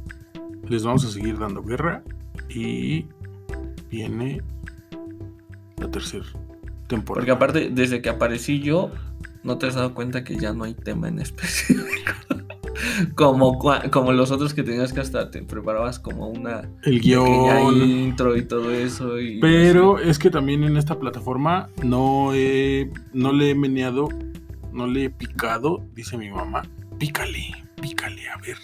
les 0.69 0.85
vamos 0.85 1.05
a 1.05 1.11
seguir 1.11 1.39
dando 1.39 1.63
guerra 1.63 2.03
y 2.49 3.07
viene 3.91 4.43
la 5.79 5.91
tercera 5.91 6.25
temporada. 6.87 7.21
Porque 7.21 7.31
aparte, 7.31 7.71
desde 7.71 8.01
que 8.03 8.09
aparecí 8.09 8.61
yo, 8.61 8.91
no 9.43 9.59
te 9.59 9.67
has 9.67 9.75
dado 9.75 9.95
cuenta 9.95 10.25
que 10.25 10.37
ya 10.37 10.53
no 10.53 10.65
hay 10.65 10.75
tema 10.75 11.09
en 11.09 11.19
específico. 11.21 12.13
Como, 13.15 13.59
como 13.91 14.13
los 14.13 14.31
otros 14.31 14.55
que 14.55 14.63
tenías 14.63 14.93
que 14.93 15.01
hasta 15.01 15.31
te 15.31 15.43
preparabas 15.43 15.99
como 15.99 16.29
una 16.29 16.69
el 16.85 17.01
guion. 17.01 17.77
intro 17.77 18.37
y 18.37 18.43
todo 18.43 18.71
eso. 18.73 19.19
Y 19.21 19.41
Pero 19.41 19.99
es 19.99 20.19
que 20.19 20.31
también 20.31 20.65
en 20.65 20.77
esta 20.77 20.99
plataforma 20.99 21.69
no, 21.85 22.33
he- 22.35 22.91
no 23.13 23.33
le 23.33 23.51
he 23.51 23.55
meneado, 23.55 24.09
no 24.73 24.87
le 24.87 25.05
he 25.05 25.11
picado, 25.11 25.85
dice 25.95 26.17
mi 26.17 26.31
mamá. 26.31 26.63
Pícale, 26.99 27.53
pícale, 27.81 28.29
a 28.29 28.37
ver 28.39 28.57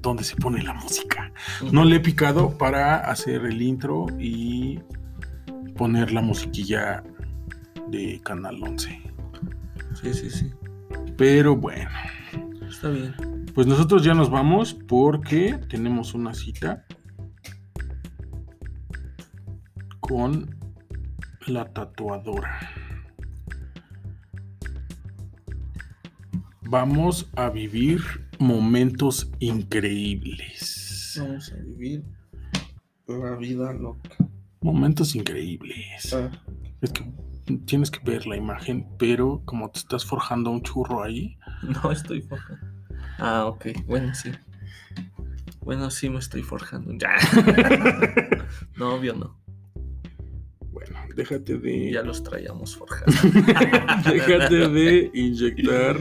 dónde 0.00 0.24
se 0.24 0.36
pone 0.36 0.62
la 0.62 0.72
música. 0.74 1.32
No 1.72 1.84
le 1.84 1.96
he 1.96 2.00
picado 2.00 2.56
para 2.58 2.96
hacer 3.10 3.44
el 3.44 3.60
intro 3.62 4.06
y 4.18 4.80
poner 5.76 6.12
la 6.12 6.20
musiquilla 6.22 7.02
de 7.88 8.20
Canal 8.22 8.62
11. 8.62 9.00
Sí, 10.00 10.14
sí, 10.14 10.30
sí. 10.30 10.50
Pero 11.16 11.56
bueno, 11.56 11.90
Está 12.82 12.90
bien. 12.90 13.14
pues 13.54 13.68
nosotros 13.68 14.02
ya 14.02 14.12
nos 14.12 14.28
vamos 14.28 14.74
porque 14.74 15.56
tenemos 15.70 16.14
una 16.14 16.34
cita 16.34 16.84
con 20.00 20.58
la 21.46 21.72
tatuadora. 21.72 22.58
Vamos 26.62 27.30
a 27.36 27.50
vivir 27.50 28.00
momentos 28.40 29.30
increíbles. 29.38 31.14
Vamos 31.20 31.52
a 31.52 31.56
vivir 31.62 32.02
la 33.06 33.36
vida 33.36 33.72
loca. 33.74 34.10
Momentos 34.60 35.14
increíbles. 35.14 36.16
Es 36.80 36.90
que 36.90 37.12
tienes 37.64 37.92
que 37.92 38.00
ver 38.04 38.26
la 38.26 38.36
imagen, 38.36 38.88
pero 38.98 39.40
como 39.44 39.70
te 39.70 39.78
estás 39.78 40.04
forjando 40.04 40.50
un 40.50 40.62
churro 40.62 41.04
ahí, 41.04 41.38
No 41.62 41.92
estoy 41.92 42.22
forjando. 42.22 42.71
Ah, 43.24 43.46
ok. 43.46 43.66
Bueno, 43.86 44.12
sí. 44.16 44.32
Bueno, 45.60 45.92
sí 45.92 46.10
me 46.10 46.18
estoy 46.18 46.42
forjando. 46.42 46.92
Ya. 46.98 47.14
no, 48.76 48.96
obvio 48.96 49.14
no. 49.14 49.38
bueno, 50.72 50.98
déjate 51.14 51.56
de 51.56 51.92
Ya 51.92 52.02
los 52.02 52.24
traíamos 52.24 52.76
forjados. 52.76 53.14
déjate 54.12 54.68
de 54.68 55.10
inyectar. 55.14 56.00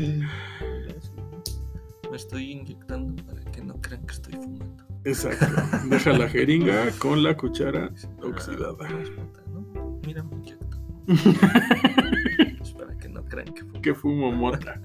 Me 2.09 2.17
estoy 2.17 2.53
inyectando 2.53 3.23
para 3.23 3.39
que 3.51 3.61
no 3.61 3.79
crean 3.79 4.03
que 4.07 4.13
estoy 4.15 4.33
fumando. 4.33 4.83
Exacto. 5.03 5.45
Deja 5.89 6.13
la 6.13 6.27
jeringa 6.27 6.89
con 6.97 7.21
la 7.21 7.37
cuchara 7.37 7.91
oxidada. 8.23 8.77
Ah, 8.81 8.87
pues, 8.89 9.11
puta, 9.11 9.43
¿no? 9.51 9.99
Mira, 10.07 10.23
me 10.23 10.37
inyecto. 10.37 10.77
Para 12.77 12.97
que 12.97 13.09
no 13.09 13.23
crean 13.25 13.53
que 13.53 13.61
fumo. 13.63 13.81
Que 13.81 13.93
fumo 13.93 14.31
mota. 14.31 14.81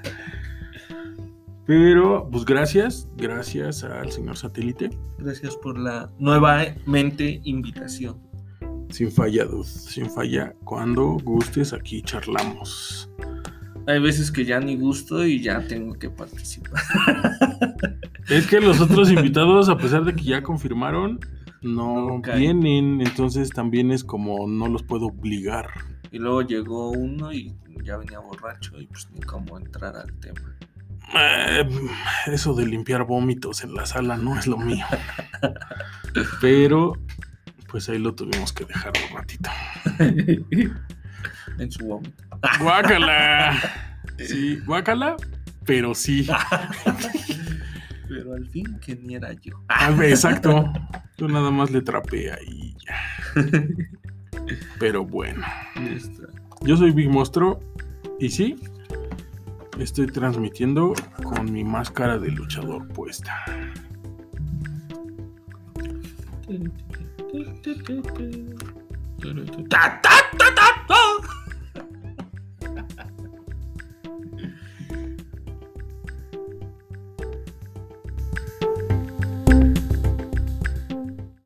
Pero, 1.66 2.28
pues 2.30 2.44
gracias, 2.44 3.08
gracias 3.16 3.82
al 3.82 4.12
señor 4.12 4.36
satélite. 4.36 4.90
Gracias 5.18 5.56
por 5.56 5.78
la 5.78 6.10
nuevamente 6.18 7.40
invitación. 7.44 8.20
Sin 8.90 9.10
falla, 9.10 9.44
dude, 9.44 9.64
sin 9.64 10.08
falla. 10.08 10.54
Cuando 10.64 11.18
gustes, 11.24 11.72
aquí 11.72 12.02
charlamos. 12.02 13.10
Hay 13.88 14.00
veces 14.00 14.30
que 14.30 14.44
ya 14.44 14.60
ni 14.60 14.76
gusto 14.76 15.24
y 15.24 15.40
ya 15.42 15.66
tengo 15.66 15.94
que 15.94 16.10
participar. 16.10 16.82
Es 18.28 18.48
que 18.48 18.60
los 18.60 18.80
otros 18.80 19.10
invitados, 19.12 19.68
a 19.68 19.78
pesar 19.78 20.04
de 20.04 20.12
que 20.12 20.24
ya 20.24 20.42
confirmaron, 20.42 21.20
no 21.62 22.18
No 22.18 22.36
vienen. 22.36 23.00
Entonces 23.00 23.50
también 23.50 23.92
es 23.92 24.02
como 24.02 24.48
no 24.48 24.66
los 24.66 24.82
puedo 24.82 25.06
obligar. 25.06 25.68
Y 26.10 26.18
luego 26.18 26.42
llegó 26.42 26.90
uno 26.90 27.32
y 27.32 27.54
ya 27.84 27.96
venía 27.96 28.18
borracho 28.18 28.80
y 28.80 28.86
pues 28.86 29.08
ni 29.12 29.20
cómo 29.20 29.58
entrar 29.58 29.96
al 29.96 30.12
tema. 30.18 30.56
Eh, 31.14 31.68
eso 32.26 32.54
de 32.54 32.66
limpiar 32.66 33.04
vómitos 33.04 33.62
en 33.62 33.74
la 33.74 33.86
sala 33.86 34.16
no 34.16 34.38
es 34.38 34.46
lo 34.46 34.58
mío. 34.58 34.84
Pero, 36.40 36.94
pues 37.68 37.88
ahí 37.88 37.98
lo 37.98 38.14
tuvimos 38.14 38.52
que 38.52 38.64
dejar 38.64 38.92
un 39.10 39.16
ratito. 39.16 39.50
en 41.58 41.72
su 41.72 41.86
vómito. 41.86 42.24
¡Guácala! 42.60 43.56
Sí, 44.18 44.58
guácala, 44.64 45.14
pero 45.66 45.94
sí. 45.94 46.26
Pero 48.08 48.34
al 48.34 48.46
fin 48.46 48.78
que 48.80 48.96
ni 48.96 49.14
era 49.16 49.34
yo. 49.34 49.62
Ah, 49.68 49.94
Exacto. 50.04 50.72
Yo 51.18 51.28
nada 51.28 51.50
más 51.50 51.70
le 51.70 51.82
trapé 51.82 52.32
ahí 52.32 52.74
y 52.74 52.76
ya. 52.86 52.96
Pero 54.78 55.04
bueno. 55.04 55.44
Yo 56.62 56.78
soy 56.78 56.92
Big 56.92 57.10
Monstruo 57.10 57.60
y 58.18 58.30
sí, 58.30 58.56
Estoy 59.78 60.06
transmitiendo 60.06 60.94
con 61.22 61.52
mi 61.52 61.62
máscara 61.62 62.18
de 62.18 62.30
luchador 62.30 62.88
puesta. 62.88 63.44